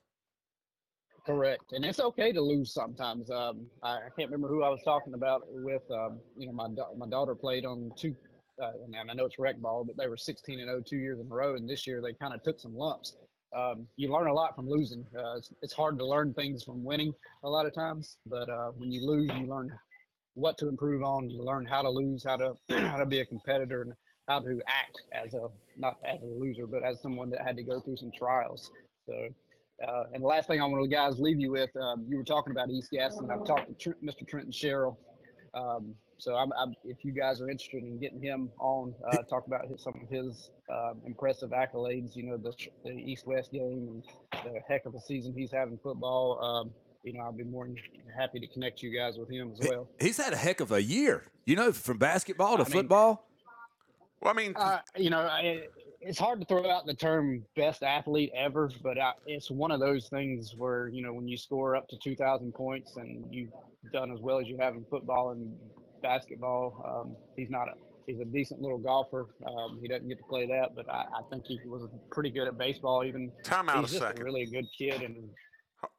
Correct, 1.27 1.73
and 1.73 1.85
it's 1.85 1.99
okay 1.99 2.31
to 2.33 2.41
lose 2.41 2.73
sometimes. 2.73 3.31
Um, 3.31 3.67
I, 3.83 3.97
I 3.97 4.09
can't 4.17 4.31
remember 4.31 4.49
who 4.49 4.63
I 4.63 4.69
was 4.69 4.81
talking 4.85 5.13
about 5.15 5.43
with. 5.49 5.83
Um, 5.91 6.21
you 6.39 6.47
know, 6.47 6.53
my 6.53 6.69
da- 6.69 6.95
my 6.97 7.09
daughter 7.09 7.35
played 7.35 7.67
on 7.67 7.91
two, 7.99 8.15
uh, 8.63 8.71
and 8.85 9.11
I 9.11 9.13
know 9.13 9.27
it's 9.27 9.39
rec 9.39 9.61
ball, 9.61 9.85
but 9.85 9.97
they 9.97 10.09
were 10.09 10.17
16 10.17 10.61
and 10.61 10.69
0 10.69 10.83
two 10.89 10.99
years 10.99 11.19
in 11.19 11.27
a 11.27 11.35
row, 11.35 11.57
and 11.57 11.69
this 11.69 11.85
year 11.85 12.01
they 12.01 12.13
kind 12.13 12.33
of 12.33 12.45
took 12.45 12.61
some 12.61 12.77
lumps. 12.77 13.17
Um, 13.57 13.89
you 13.97 14.13
learn 14.13 14.29
a 14.29 14.33
lot 14.33 14.55
from 14.55 14.69
losing. 14.69 15.05
Uh, 15.19 15.37
it's, 15.39 15.53
it's 15.63 15.73
hard 15.73 15.99
to 15.99 16.07
learn 16.07 16.33
things 16.33 16.63
from 16.63 16.85
winning 16.85 17.13
a 17.43 17.49
lot 17.49 17.67
of 17.67 17.75
times, 17.75 18.19
but 18.27 18.49
uh, 18.49 18.71
when 18.77 18.93
you 18.93 19.05
lose, 19.05 19.29
you 19.37 19.49
learn 19.49 19.73
what 20.35 20.57
to 20.59 20.69
improve 20.69 21.03
on. 21.03 21.29
You 21.29 21.43
learn 21.43 21.67
how 21.67 21.83
to 21.83 21.91
lose, 21.91 22.23
how 22.25 22.37
to 22.37 22.55
how 22.89 22.99
to 22.99 23.07
be 23.07 23.19
a 23.21 23.27
competitor, 23.27 23.83
and 23.83 23.95
how 24.29 24.39
to 24.41 24.61
act 24.69 25.01
as 25.13 25.35
a 25.35 25.49
not 25.77 25.97
as 26.05 26.23
a 26.23 26.27
loser, 26.27 26.69
but 26.69 26.85
as 26.85 27.03
someone 27.03 27.31
that 27.31 27.43
had 27.45 27.57
to 27.57 27.65
go 27.65 27.81
through 27.81 27.97
some 27.97 28.13
trials. 28.17 28.71
So. 29.09 29.29
Uh, 29.87 30.05
and 30.13 30.23
the 30.23 30.27
last 30.27 30.49
thing 30.49 30.61
I 30.61 30.65
want 30.65 30.83
to 30.83 30.89
guys 30.89 31.19
leave 31.19 31.39
you 31.39 31.51
with, 31.51 31.71
um, 31.77 32.05
you 32.09 32.17
were 32.17 32.25
talking 32.25 32.51
about 32.53 32.71
East 32.71 32.91
Gaston. 32.91 33.31
I've 33.31 33.45
talked 33.45 33.69
to 33.69 33.75
Trent, 33.75 34.03
Mr. 34.05 34.27
Trenton 34.27 34.53
Sherrill. 34.53 34.99
Um, 35.55 35.95
so 36.19 36.35
I'm, 36.35 36.51
I'm, 36.59 36.75
if 36.85 37.05
you 37.05 37.13
guys 37.13 37.43
are 37.43 37.51
interested 37.51 37.83
in 37.83 37.99
getting 37.99 38.23
him 38.23 38.51
on, 38.59 38.95
uh, 39.13 39.19
talk 39.29 39.47
about 39.47 39.69
his, 39.69 39.83
some 39.83 39.93
of 40.03 40.09
his 40.09 40.51
uh, 40.73 40.95
impressive 41.05 41.51
accolades. 41.51 42.17
You 42.17 42.23
know, 42.25 42.37
the, 42.39 42.53
the 42.85 42.91
East-West 42.93 43.53
game 43.53 44.03
and 44.33 44.45
the 44.45 44.61
heck 44.67 44.87
of 44.87 44.95
a 44.95 45.01
season 45.01 45.35
he's 45.37 45.53
having 45.53 45.79
football. 45.83 46.43
Um, 46.43 46.71
you 47.03 47.13
know, 47.13 47.21
I'll 47.21 47.33
be 47.33 47.45
more 47.45 47.67
than 47.67 47.77
happy 48.19 48.41
to 48.41 48.47
connect 48.47 48.83
you 48.83 48.97
guys 48.97 49.19
with 49.19 49.31
him 49.31 49.53
as 49.53 49.69
well. 49.69 49.89
He's 50.01 50.17
had 50.17 50.33
a 50.33 50.37
heck 50.37 50.61
of 50.61 50.73
a 50.73 50.83
year. 50.83 51.25
You 51.45 51.55
know, 51.57 51.71
from 51.71 51.99
basketball 51.99 52.57
to 52.57 52.63
I 52.63 52.67
mean- 52.67 52.73
football. 52.73 53.29
Well, 54.23 54.33
I 54.33 54.37
mean, 54.37 54.55
Uh, 54.57 54.79
you 54.97 55.11
know, 55.11 55.19
I, 55.21 55.65
it's 56.01 56.19
hard 56.19 56.41
to 56.41 56.47
throw 56.47 56.71
out 56.71 56.87
the 56.87 56.95
term 56.95 57.45
best 57.57 57.83
athlete 57.83 58.31
ever, 58.35 58.71
but 58.83 58.99
I, 58.99 59.13
it's 59.27 59.51
one 59.51 59.71
of 59.71 59.81
those 59.81 60.09
things 60.09 60.55
where 60.57 60.89
you 60.89 61.03
know 61.03 61.13
when 61.13 61.29
you 61.29 61.37
score 61.37 61.77
up 61.77 61.89
to 61.89 61.99
2,000 61.99 62.53
points 62.53 62.97
and 62.97 63.25
you've 63.31 63.51
done 63.93 64.11
as 64.13 64.21
well 64.21 64.39
as 64.39 64.47
you 64.47 64.57
have 64.59 64.75
in 64.75 64.85
football 64.91 65.31
and 65.31 65.55
basketball, 66.03 66.85
um, 66.87 67.17
he's 67.37 67.51
not 67.51 67.69
a 67.69 67.73
he's 68.07 68.21
a 68.21 68.25
decent 68.25 68.61
little 68.61 68.79
golfer. 68.79 69.27
Um, 69.47 69.79
he 69.83 69.89
doesn't 69.89 70.09
get 70.09 70.19
to 70.19 70.25
play 70.25 70.47
that, 70.47 70.75
but 70.75 70.89
I, 70.91 71.05
I 71.19 71.23
think 71.31 71.45
he 71.47 71.59
was 71.67 71.89
pretty 72.11 72.31
good 72.31 72.49
at 72.49 72.57
baseball. 72.59 73.05
Even 73.05 73.33
Time 73.43 73.69
out 73.69 73.81
he's 73.81 73.91
a 73.91 73.99
just 73.99 74.03
second. 74.05 74.23
a 74.23 74.25
really 74.25 74.47
good 74.47 74.67
kid, 74.77 75.03
and 75.03 75.29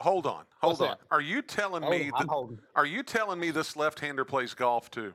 Hold 0.02 0.26
on, 0.26 0.44
hold 0.62 0.82
on. 0.82 0.90
that? 0.90 1.00
Are 1.12 1.22
you 1.22 1.42
telling 1.42 1.84
Hold 1.84 1.96
me 1.96 2.12
on, 2.12 2.22
I'm 2.22 2.28
that? 2.28 2.58
Are 2.76 2.86
you 2.86 3.04
telling 3.04 3.40
me 3.40 3.52
this 3.52 3.76
left-hander 3.76 4.26
plays 4.26 4.54
golf 4.54 4.90
too? 4.90 5.14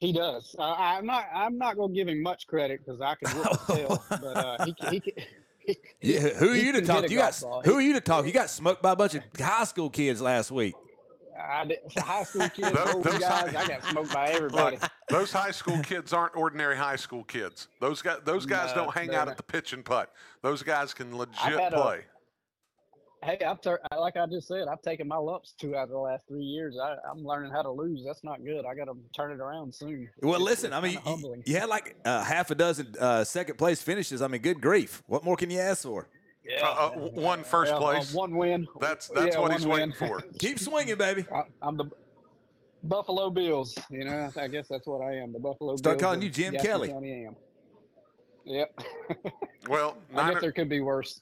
He 0.00 0.12
does. 0.12 0.56
Uh, 0.58 0.62
I'm 0.78 1.04
not. 1.06 1.26
I'm 1.34 1.58
not 1.58 1.76
going 1.76 1.90
to 1.90 1.94
give 1.94 2.08
him 2.08 2.22
much 2.22 2.46
credit 2.46 2.80
because 2.84 3.00
I 3.00 3.14
can 3.16 3.36
whip 3.38 3.48
the 3.66 3.74
tail, 3.74 4.02
but 4.08 4.24
uh, 4.24 4.64
he, 4.64 4.74
he, 4.90 5.00
can- 5.00 5.24
he, 5.58 5.76
Yeah, 6.00 6.20
who 6.30 6.50
are 6.50 6.54
he 6.54 6.66
you 6.66 6.72
to 6.72 6.82
talk? 6.82 7.10
You 7.10 7.18
got 7.18 7.38
ball. 7.42 7.60
who 7.64 7.74
are 7.74 7.80
you 7.82 7.92
to 7.92 8.00
talk? 8.00 8.24
You 8.26 8.32
got 8.32 8.48
smoked 8.48 8.82
by 8.82 8.92
a 8.92 8.96
bunch 8.96 9.14
of 9.14 9.22
high 9.38 9.64
school 9.64 9.90
kids 9.90 10.20
last 10.22 10.50
week. 10.50 10.74
I 11.38 11.64
did, 11.66 11.78
high 11.98 12.22
school 12.24 12.48
kids, 12.54 12.72
Those- 12.72 12.94
older 12.94 13.10
those 13.10 13.20
guys. 13.20 13.52
high- 13.52 13.62
I 13.62 13.66
got 13.68 13.84
smoked 13.84 14.12
by 14.14 14.28
everybody. 14.30 14.76
Look, 14.78 14.90
those 15.08 15.32
high 15.32 15.50
school 15.50 15.78
kids 15.82 16.12
aren't 16.14 16.34
ordinary 16.36 16.76
high 16.76 16.96
school 16.96 17.24
kids. 17.24 17.68
Those 17.80 18.00
guys, 18.02 18.18
those 18.24 18.46
guys 18.46 18.70
No, 18.74 18.84
don't 18.84 18.94
hang 18.94 19.10
out 19.14 19.26
not. 19.26 19.32
at 19.32 19.36
the 19.36 19.42
pitch 19.42 19.72
and 19.74 19.84
putt. 19.84 20.12
Those 20.42 20.62
guys 20.62 20.92
can 20.94 21.16
legit 21.16 21.36
had 21.36 21.72
a- 21.74 21.80
play. 21.82 22.00
Hey, 23.22 23.38
I've 23.46 23.60
tur- 23.60 23.80
like 23.98 24.16
I 24.16 24.24
just 24.26 24.48
said, 24.48 24.66
I've 24.66 24.80
taken 24.80 25.06
my 25.06 25.16
lumps 25.18 25.52
two 25.58 25.76
out 25.76 25.84
of 25.84 25.90
the 25.90 25.98
last 25.98 26.26
three 26.26 26.42
years. 26.42 26.78
I, 26.82 26.96
I'm 27.10 27.18
learning 27.22 27.52
how 27.52 27.60
to 27.60 27.70
lose. 27.70 28.02
That's 28.04 28.24
not 28.24 28.42
good. 28.42 28.64
I 28.64 28.74
got 28.74 28.86
to 28.86 28.96
turn 29.14 29.30
it 29.30 29.40
around 29.40 29.74
soon. 29.74 30.08
Well, 30.22 30.34
It's- 30.36 30.44
listen, 30.48 30.66
it's 30.72 30.76
I 30.76 30.80
mean, 30.80 30.96
humbling. 31.04 31.42
you 31.44 31.58
had 31.58 31.68
like 31.68 31.96
uh, 32.06 32.24
half 32.24 32.50
a 32.50 32.54
dozen 32.54 32.94
uh, 32.98 33.22
second 33.24 33.58
place 33.58 33.82
finishes. 33.82 34.22
I 34.22 34.28
mean, 34.28 34.40
good 34.40 34.60
grief. 34.62 35.02
What 35.06 35.22
more 35.22 35.36
can 35.36 35.50
you 35.50 35.58
ask 35.60 35.82
for? 35.82 36.08
Yeah. 36.48 36.66
Uh, 36.66 36.86
uh, 36.86 36.90
one 37.10 37.44
first 37.44 37.70
Yeah, 37.72 37.76
uh, 37.76 37.80
place. 37.80 38.14
one 38.14 38.34
win. 38.34 38.66
That's 38.80 39.08
that's 39.08 39.34
Yeah, 39.34 39.40
what 39.42 39.52
he's 39.52 39.66
one 39.66 39.80
waiting 39.80 39.94
for. 39.94 40.20
Keep 40.38 40.58
swinging, 40.58 40.96
baby. 40.96 41.26
I, 41.34 41.42
I'm 41.60 41.76
the 41.76 41.90
Buffalo 42.84 43.28
Bills. 43.28 43.76
You 43.90 44.04
know, 44.04 44.30
I 44.34 44.48
guess 44.48 44.66
that's 44.68 44.86
what 44.86 45.02
I 45.02 45.16
am. 45.16 45.34
The 45.34 45.38
Buffalo 45.38 45.72
Bills. 45.72 45.80
Start 45.80 45.98
Bills. 45.98 46.02
calling 46.06 46.22
you 46.22 46.30
Jim 46.30 46.54
Kelly. 46.54 46.88
County 46.88 47.26
am. 47.26 47.36
Yep. 48.46 48.80
Well, 49.68 49.98
I 50.16 50.32
guess 50.32 50.40
there 50.40 50.50
could 50.52 50.70
be 50.70 50.80
worse. 50.80 51.20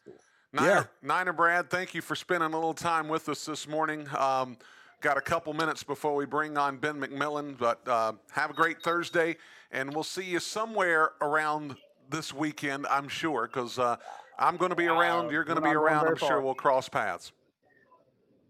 Niner, 0.60 0.90
Niner 1.02 1.32
Brad, 1.32 1.70
thank 1.70 1.94
you 1.94 2.02
for 2.02 2.16
spending 2.16 2.52
a 2.52 2.56
little 2.56 2.74
time 2.74 3.08
with 3.08 3.28
us 3.28 3.44
this 3.44 3.68
morning. 3.68 4.08
Um, 4.16 4.56
got 5.00 5.16
a 5.16 5.20
couple 5.20 5.52
minutes 5.54 5.82
before 5.82 6.14
we 6.14 6.26
bring 6.26 6.58
on 6.58 6.78
Ben 6.78 7.00
McMillan, 7.00 7.56
but 7.56 7.86
uh, 7.86 8.12
have 8.32 8.50
a 8.50 8.54
great 8.54 8.82
Thursday, 8.82 9.36
and 9.70 9.94
we'll 9.94 10.04
see 10.04 10.24
you 10.24 10.40
somewhere 10.40 11.12
around 11.20 11.76
this 12.10 12.32
weekend, 12.32 12.86
I'm 12.88 13.08
sure, 13.08 13.46
because 13.46 13.78
uh, 13.78 13.96
I'm 14.38 14.56
going 14.56 14.70
to 14.70 14.76
be 14.76 14.86
around. 14.86 15.30
You're 15.30 15.44
going 15.44 15.60
to 15.60 15.62
be 15.62 15.74
around. 15.74 16.08
I'm 16.08 16.16
sure 16.16 16.40
we'll 16.40 16.54
cross 16.54 16.88
paths. 16.88 17.32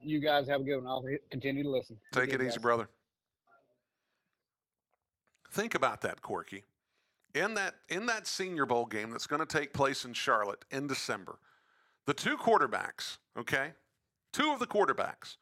You 0.03 0.21
guys 0.21 0.49
have 0.49 0.61
a 0.61 0.65
good 0.65 0.77
one. 0.77 0.87
I'll 0.87 1.05
continue 1.31 1.65
to 1.65 1.71
listen. 1.71 1.97
Take 2.13 2.31
good, 2.31 2.41
it 2.41 2.45
easy, 2.45 2.57
guys. 2.57 2.63
brother. 2.63 2.89
Think 5.51 5.75
about 5.75 6.03
that, 6.03 6.23
Corky. 6.23 6.65
In 7.35 7.55
that 7.55 7.75
in 7.89 8.07
that 8.07 8.27
Senior 8.27 8.65
Bowl 8.65 8.87
game 8.87 9.11
that's 9.11 9.27
going 9.27 9.41
to 9.41 9.47
take 9.47 9.73
place 9.73 10.05
in 10.05 10.13
Charlotte 10.13 10.65
in 10.71 10.87
December, 10.87 11.39
the 12.09 12.15
two 12.15 12.39
quarterbacks, 12.39 13.19
okay, 13.39 13.73
two 14.33 14.51
of 14.51 14.59
the 14.61 14.67
quarterbacks, 14.67 15.37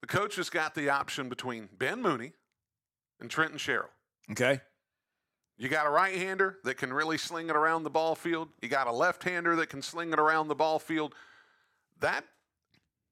the 0.00 0.08
coach 0.08 0.34
has 0.34 0.50
got 0.50 0.74
the 0.74 0.90
option 0.90 1.28
between 1.28 1.68
Ben 1.78 2.02
Mooney 2.02 2.32
and 3.20 3.30
Trenton 3.30 3.58
Sherrill. 3.58 3.90
Okay. 4.32 4.60
You 5.56 5.68
got 5.68 5.86
a 5.86 5.90
right-hander 5.90 6.58
that 6.64 6.78
can 6.78 6.92
really 6.92 7.16
sling 7.16 7.48
it 7.48 7.54
around 7.54 7.84
the 7.84 7.90
ball 7.90 8.16
field. 8.16 8.48
You 8.60 8.68
got 8.68 8.88
a 8.88 8.92
left-hander 8.92 9.54
that 9.54 9.68
can 9.68 9.82
sling 9.82 10.12
it 10.12 10.18
around 10.18 10.48
the 10.48 10.56
ball 10.56 10.80
field. 10.80 11.14
That 12.00 12.24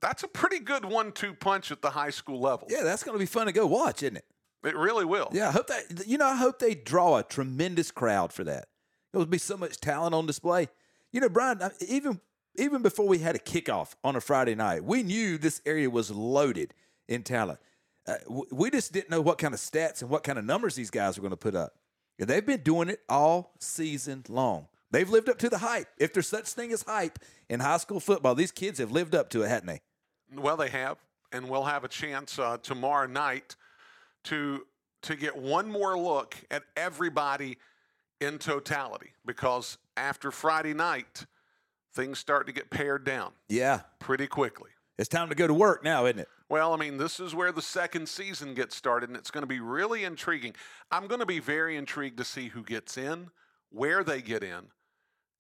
that's 0.01 0.25
a 0.25 0.29
pretty 0.29 0.59
good 0.59 0.85
one-two 0.85 1.35
punch 1.35 1.71
at 1.71 1.83
the 1.83 1.91
high 1.91 2.11
school 2.11 2.41
level. 2.41 2.67
Yeah, 2.69 2.83
that's 2.83 3.05
going 3.05 3.15
to 3.15 3.21
be 3.21 3.27
fun 3.27 3.47
to 3.47 3.53
go 3.53 3.69
watch, 3.69 4.03
isn't 4.03 4.17
it? 4.17 4.25
It 4.65 4.75
really 4.75 5.05
will. 5.05 5.29
Yeah, 5.31 5.51
I 5.51 5.53
hope 5.53 5.69
that 5.69 6.05
you 6.09 6.19
know. 6.19 6.27
I 6.27 6.35
hope 6.35 6.59
they 6.59 6.75
draw 6.75 7.19
a 7.19 7.23
tremendous 7.23 7.93
crowd 7.93 8.33
for 8.33 8.43
that. 8.43 8.67
There 9.13 9.21
will 9.21 9.27
be 9.27 9.39
so 9.39 9.57
much 9.57 9.81
talent 9.81 10.17
on 10.17 10.27
display. 10.27 10.67
You 11.13 11.21
know, 11.21 11.29
Brian. 11.29 11.61
Even 11.87 12.21
even 12.57 12.83
before 12.83 13.07
we 13.07 13.19
had 13.19 13.37
a 13.37 13.39
kickoff 13.39 13.95
on 14.03 14.17
a 14.17 14.21
Friday 14.21 14.55
night, 14.55 14.85
we 14.85 15.03
knew 15.03 15.39
this 15.39 15.61
area 15.65 15.89
was 15.89 16.11
loaded 16.11 16.75
in 17.09 17.23
talent. 17.23 17.61
Uh, 18.07 18.17
we 18.51 18.71
just 18.71 18.93
didn't 18.93 19.11
know 19.11 19.21
what 19.21 19.39
kind 19.39 19.55
of 19.55 19.61
stats 19.61 20.01
and 20.01 20.11
what 20.11 20.25
kind 20.25 20.39
of 20.39 20.45
numbers 20.45 20.75
these 20.75 20.91
guys 20.91 21.17
were 21.17 21.23
going 21.23 21.31
to 21.31 21.37
put 21.37 21.55
up. 21.55 21.75
And 22.19 22.29
they've 22.29 22.45
been 22.45 22.63
doing 22.63 22.89
it 22.89 23.01
all 23.09 23.53
season 23.59 24.25
long. 24.29 24.69
They've 24.91 25.09
lived 25.09 25.29
up 25.29 25.39
to 25.39 25.49
the 25.49 25.59
hype. 25.59 25.89
If 25.99 26.13
there's 26.13 26.27
such 26.27 26.49
thing 26.49 26.73
as 26.73 26.83
hype 26.83 27.19
in 27.49 27.61
high 27.61 27.77
school 27.77 28.01
football, 28.01 28.35
these 28.35 28.53
kids 28.53 28.79
have 28.79 28.91
lived 28.91 29.15
up 29.15 29.31
to 29.31 29.43
it, 29.43 29.49
hadn't 29.49 29.67
they? 29.67 29.81
Well, 30.35 30.57
they 30.57 30.69
have, 30.71 30.99
and 31.33 31.49
we'll 31.49 31.65
have 31.65 31.85
a 31.85 31.89
chance 31.89 32.39
uh, 32.39 32.59
tomorrow 32.63 33.07
night 33.07 33.57
to 34.25 34.67
to 35.03 35.17
get 35.17 35.35
one 35.35 35.71
more 35.71 35.99
look 35.99 36.37
at 36.51 36.63
everybody 36.77 37.57
in 38.21 38.39
totality. 38.39 39.13
Because 39.25 39.79
after 39.97 40.31
Friday 40.31 40.75
night, 40.75 41.25
things 41.95 42.19
start 42.19 42.47
to 42.47 42.53
get 42.53 42.71
pared 42.71 43.05
down 43.05 43.33
Yeah, 43.49 43.81
pretty 43.99 44.27
quickly. 44.27 44.71
it's 44.99 45.09
time 45.09 45.29
to 45.29 45.35
go 45.35 45.47
to 45.47 45.55
work 45.55 45.83
now, 45.85 46.07
isn't 46.07 46.21
it? 46.21 46.29
Well, 46.49 46.73
I 46.73 46.77
mean, 46.77 46.97
this 46.97 47.21
is 47.21 47.35
where 47.35 47.53
the 47.53 47.63
second 47.63 48.09
season 48.09 48.55
gets 48.55 48.75
started, 48.75 49.09
and 49.09 49.17
it's 49.17 49.31
going 49.31 49.43
to 49.43 49.47
be 49.49 49.61
really 49.61 50.03
intriguing. 50.05 50.55
I'm 50.91 51.07
going 51.07 51.21
to 51.21 51.27
be 51.27 51.39
very 51.39 51.77
intrigued 51.77 52.19
to 52.19 52.25
see 52.25 52.49
who 52.49 52.63
gets 52.65 52.97
in, 52.99 53.31
where 53.71 54.03
they 54.03 54.21
get 54.21 54.43
in, 54.43 54.67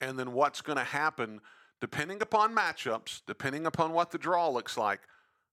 and 0.00 0.18
then 0.18 0.32
what's 0.32 0.60
going 0.60 0.78
to 0.78 0.84
happen 0.84 1.40
depending 1.80 2.20
upon 2.22 2.54
matchups, 2.54 3.22
depending 3.26 3.66
upon 3.66 3.92
what 3.92 4.10
the 4.10 4.18
draw 4.18 4.48
looks 4.50 4.76
like. 4.76 5.00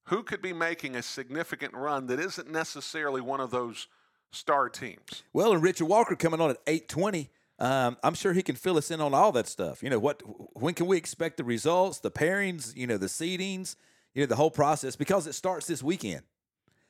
Who 0.07 0.23
could 0.23 0.41
be 0.41 0.53
making 0.53 0.95
a 0.95 1.01
significant 1.01 1.73
run 1.73 2.07
that 2.07 2.19
isn't 2.19 2.51
necessarily 2.51 3.19
one 3.21 3.39
of 3.39 3.49
those 3.49 3.87
star 4.31 4.69
teams? 4.69 5.23
Well, 5.33 5.53
and 5.53 5.63
Richard 5.63 5.85
Walker 5.85 6.15
coming 6.15 6.39
on 6.41 6.49
at 6.51 6.57
eight 6.67 6.87
twenty. 6.87 7.29
Um, 7.59 7.97
I'm 8.03 8.13
sure 8.13 8.33
he 8.33 8.43
can 8.43 8.55
fill 8.55 8.77
us 8.77 8.91
in 8.91 9.01
on 9.01 9.13
all 9.13 9.31
that 9.31 9.47
stuff. 9.47 9.81
You 9.81 9.89
know 9.89 9.99
what? 9.99 10.21
When 10.53 10.73
can 10.73 10.85
we 10.85 10.97
expect 10.97 11.37
the 11.37 11.43
results, 11.43 11.99
the 11.99 12.11
pairings, 12.11 12.75
you 12.75 12.85
know, 12.85 12.97
the 12.97 13.07
seedings, 13.07 13.75
you 14.13 14.21
know, 14.21 14.27
the 14.27 14.35
whole 14.35 14.51
process 14.51 14.95
because 14.95 15.25
it 15.25 15.33
starts 15.33 15.65
this 15.65 15.81
weekend. 15.81 16.21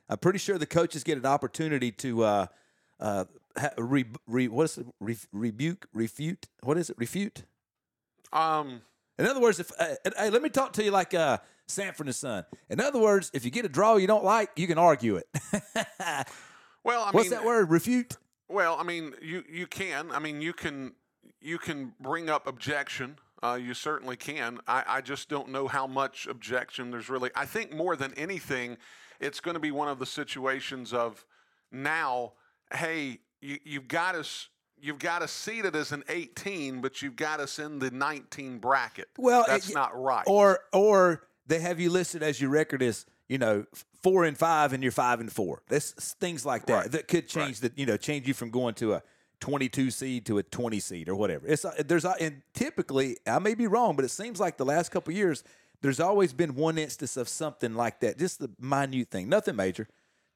I'm 0.09 0.17
pretty 0.17 0.39
sure 0.39 0.57
the 0.57 0.65
coaches 0.65 1.03
get 1.03 1.17
an 1.17 1.25
opportunity 1.25 1.91
to 1.93 2.23
uh, 2.23 2.45
uh, 2.99 3.25
re, 3.77 4.05
re, 4.27 4.47
what 4.47 4.63
is 4.65 4.77
it? 4.77 4.87
Re, 4.99 5.17
rebuke, 5.31 5.87
refute. 5.93 6.47
What 6.63 6.77
is 6.77 6.89
it? 6.89 6.97
Refute. 6.97 7.43
Um, 8.33 8.81
In 9.17 9.25
other 9.25 9.39
words, 9.39 9.59
if 9.59 9.71
uh, 9.79 9.95
hey, 10.17 10.29
let 10.29 10.41
me 10.41 10.49
talk 10.49 10.73
to 10.73 10.83
you 10.83 10.91
like 10.91 11.13
uh, 11.13 11.37
Sanford 11.67 12.07
and 12.07 12.15
Son. 12.15 12.45
In 12.69 12.79
other 12.81 12.99
words, 12.99 13.31
if 13.33 13.45
you 13.45 13.51
get 13.51 13.65
a 13.65 13.69
draw 13.69 13.95
you 13.95 14.07
don't 14.07 14.23
like, 14.23 14.51
you 14.57 14.67
can 14.67 14.77
argue 14.77 15.17
it. 15.17 15.27
Well, 16.83 17.03
I 17.03 17.11
What's 17.11 17.29
mean, 17.29 17.37
that 17.37 17.45
word? 17.45 17.69
Refute. 17.69 18.15
Well, 18.49 18.77
I 18.79 18.83
mean, 18.83 19.13
you 19.21 19.43
you 19.49 19.67
can. 19.67 20.11
I 20.11 20.19
mean, 20.19 20.41
you 20.41 20.53
can 20.53 20.93
you 21.41 21.57
can 21.57 21.93
bring 21.99 22.29
up 22.29 22.47
objection. 22.47 23.17
Uh, 23.43 23.59
you 23.61 23.73
certainly 23.73 24.17
can. 24.17 24.59
I, 24.67 24.83
I 24.87 25.01
just 25.01 25.29
don't 25.29 25.49
know 25.49 25.67
how 25.67 25.85
much 25.85 26.25
objection 26.27 26.89
there's 26.91 27.09
really. 27.09 27.29
I 27.35 27.45
think 27.45 27.71
more 27.71 27.95
than 27.95 28.13
anything, 28.15 28.77
it's 29.19 29.39
going 29.39 29.53
to 29.53 29.59
be 29.59 29.71
one 29.71 29.87
of 29.87 29.99
the 29.99 30.05
situations 30.05 30.93
of 30.93 31.25
now. 31.71 32.33
Hey, 32.73 33.19
you, 33.41 33.59
you've 33.63 33.87
got 33.87 34.15
us. 34.15 34.49
You've 34.79 34.99
got 34.99 35.23
us 35.23 35.31
seated 35.31 35.75
as 35.75 35.91
an 35.91 36.03
18, 36.07 36.81
but 36.81 37.01
you've 37.01 37.15
got 37.15 37.39
us 37.39 37.57
in 37.57 37.79
the 37.79 37.89
19 37.89 38.59
bracket. 38.59 39.07
Well, 39.17 39.43
that's 39.47 39.69
it- 39.69 39.73
not 39.73 39.99
right. 39.99 40.23
Or 40.27 40.59
or 40.71 41.23
they 41.47 41.59
have 41.59 41.79
you 41.79 41.89
listed 41.89 42.21
as 42.21 42.39
your 42.39 42.51
record 42.51 42.81
is 42.81 43.05
you 43.27 43.37
know 43.39 43.65
four 44.07 44.23
and 44.25 44.37
five 44.37 44.73
and 44.73 44.81
you're 44.83 44.91
five 44.91 45.19
and 45.19 45.31
four. 45.31 45.61
That's 45.67 45.91
things 46.15 46.45
like 46.45 46.65
that 46.67 46.73
Right. 46.73 46.91
that 46.91 47.07
could 47.07 47.27
change 47.27 47.59
the 47.59 47.71
you 47.75 47.85
know 47.85 47.97
change 47.97 48.27
you 48.27 48.33
from 48.33 48.49
going 48.51 48.73
to 48.75 48.93
a 48.93 49.03
22 49.39 49.91
seed 49.91 50.25
to 50.25 50.37
a 50.39 50.43
20 50.43 50.79
seed 50.79 51.09
or 51.09 51.15
whatever. 51.15 51.45
It's 51.47 51.65
uh, 51.65 51.73
there's 51.85 52.05
uh, 52.05 52.13
and 52.19 52.41
typically 52.53 53.17
I 53.27 53.39
may 53.39 53.53
be 53.53 53.67
wrong, 53.67 53.95
but 53.95 54.05
it 54.05 54.09
seems 54.09 54.39
like 54.39 54.57
the 54.57 54.65
last 54.65 54.89
couple 54.91 55.11
of 55.11 55.17
years 55.17 55.43
there's 55.81 55.99
always 55.99 56.33
been 56.33 56.55
one 56.55 56.77
instance 56.77 57.17
of 57.17 57.29
something 57.29 57.75
like 57.75 57.99
that, 57.99 58.17
just 58.17 58.39
the 58.39 58.49
minute 58.59 59.09
thing, 59.11 59.29
nothing 59.29 59.55
major, 59.55 59.87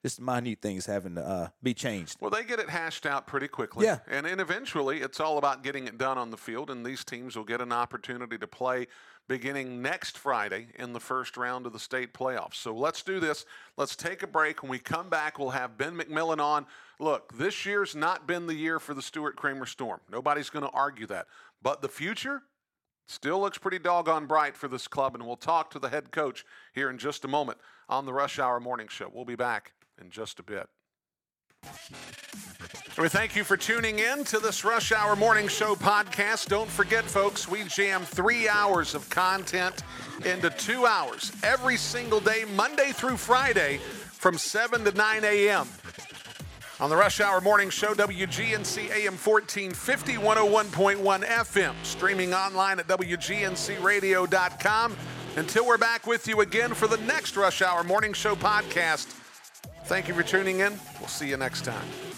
just 0.02 0.20
minute 0.20 0.60
things 0.62 0.86
having 0.88 1.16
to 1.16 1.28
uh, 1.28 1.48
be 1.62 1.74
changed. 1.74 2.18
Well, 2.20 2.32
they 2.32 2.44
get 2.44 2.60
it 2.60 2.70
hashed 2.70 3.06
out 3.06 3.28
pretty 3.28 3.48
quickly. 3.48 3.86
Yeah. 3.86 4.00
And, 4.08 4.26
and 4.26 4.42
eventually, 4.42 5.02
it's 5.02 5.20
all 5.20 5.38
about 5.38 5.64
getting 5.64 5.88
it 5.88 5.98
done 5.98 6.18
on 6.18 6.32
the 6.32 6.38
field, 6.38 6.72
and 6.72 6.86
these 6.86 7.04
teams 7.04 7.36
will 7.36 7.44
get 7.44 7.62
an 7.62 7.72
opportunity 7.72 8.38
to 8.38 8.48
play 8.48 8.88
beginning 9.28 9.82
next 9.82 10.18
Friday 10.18 10.68
in 10.76 10.94
the 10.94 11.00
first 11.00 11.38
round 11.38 11.68
of 11.68 11.74
the 11.74 11.80
state 11.80 12.14
playoffs. 12.14 12.56
So 12.56 12.74
let's 12.76 13.04
do 13.04 13.20
this. 13.20 13.46
Let's 13.78 13.96
take 13.96 14.24
a 14.24 14.28
break. 14.28 14.64
When 14.64 14.72
we 14.72 14.80
come 14.80 15.08
back, 15.10 15.38
we'll 15.38 15.52
have 15.52 15.78
Ben 15.78 15.96
McMillan 15.96 16.40
on. 16.40 16.66
Look, 17.00 17.38
this 17.38 17.66
year's 17.66 17.96
not 17.96 18.28
been 18.28 18.48
the 18.48 18.56
year 18.56 18.80
for 18.80 18.94
the 18.94 19.02
Stuart 19.02 19.36
Cramer 19.36 19.68
Storm. 19.68 20.00
Nobody's 20.12 20.50
going 20.50 20.66
to 20.66 20.72
argue 20.72 21.06
that. 21.08 21.28
But 21.62 21.84
the 21.84 21.88
future 21.88 22.42
still 23.08 23.40
looks 23.40 23.60
pretty 23.60 23.80
doggone 23.80 24.26
bright 24.26 24.58
for 24.58 24.68
this 24.68 24.88
club, 24.88 25.14
and 25.14 25.26
we'll 25.26 25.36
talk 25.36 25.70
to 25.72 25.80
the 25.80 25.90
head 25.90 26.12
coach 26.12 26.44
here 26.74 26.90
in 26.90 26.98
just 26.98 27.24
a 27.24 27.28
moment 27.28 27.60
on 27.88 28.06
the 28.06 28.14
Rush 28.14 28.40
Hour 28.40 28.60
Morning 28.60 28.88
Show. 28.88 29.12
We'll 29.14 29.26
be 29.26 29.36
back 29.36 29.74
in 30.02 30.10
just 30.10 30.40
a 30.40 30.44
bit. 30.44 30.68
We 32.98 33.08
thank 33.08 33.36
you 33.36 33.44
for 33.44 33.56
tuning 33.56 34.00
in 34.00 34.24
to 34.26 34.40
this 34.40 34.66
Rush 34.66 34.92
Hour 34.92 35.16
Morning 35.16 35.48
Show 35.48 35.76
podcast. 35.76 36.48
Don't 36.48 36.70
forget, 36.70 37.06
folks, 37.06 37.48
we 37.48 37.64
jam 37.66 38.02
three 38.02 38.50
hours 38.50 38.96
of 38.96 39.10
content 39.10 39.84
into 40.26 40.50
two 40.50 40.86
hours 40.86 41.32
every 41.44 41.78
single 41.78 42.20
day, 42.20 42.44
Monday 42.56 42.92
through 42.92 43.18
Friday, 43.18 43.78
from 43.78 44.38
7 44.38 44.84
to 44.84 44.92
9 44.92 45.24
a.m. 45.24 45.68
On 46.80 46.90
the 46.90 46.98
Rush 46.98 47.22
Hour 47.22 47.42
Morning 47.42 47.70
Show, 47.70 47.94
WGNC 47.94 48.90
AM 48.90 49.14
1450, 49.14 50.14
101.1 50.16 51.24
FM, 51.24 51.76
streaming 51.84 52.34
online 52.34 52.80
at 52.80 52.88
WGNCradio.com. 52.88 54.98
Until 55.38 55.66
we're 55.66 55.78
back 55.78 56.08
with 56.08 56.28
you 56.28 56.42
again 56.42 56.74
for 56.74 56.88
the 56.88 56.98
next 56.98 57.38
Rush 57.38 57.62
Hour 57.62 57.84
Morning 57.84 58.14
Show 58.14 58.36
podcast. 58.36 59.21
Thank 59.84 60.08
you 60.08 60.14
for 60.14 60.24
tuning 60.24 60.60
in. 60.60 60.80
We'll 61.00 61.10
see 61.10 61.28
you 61.30 61.38
next 61.38 61.66
time. 61.66 62.11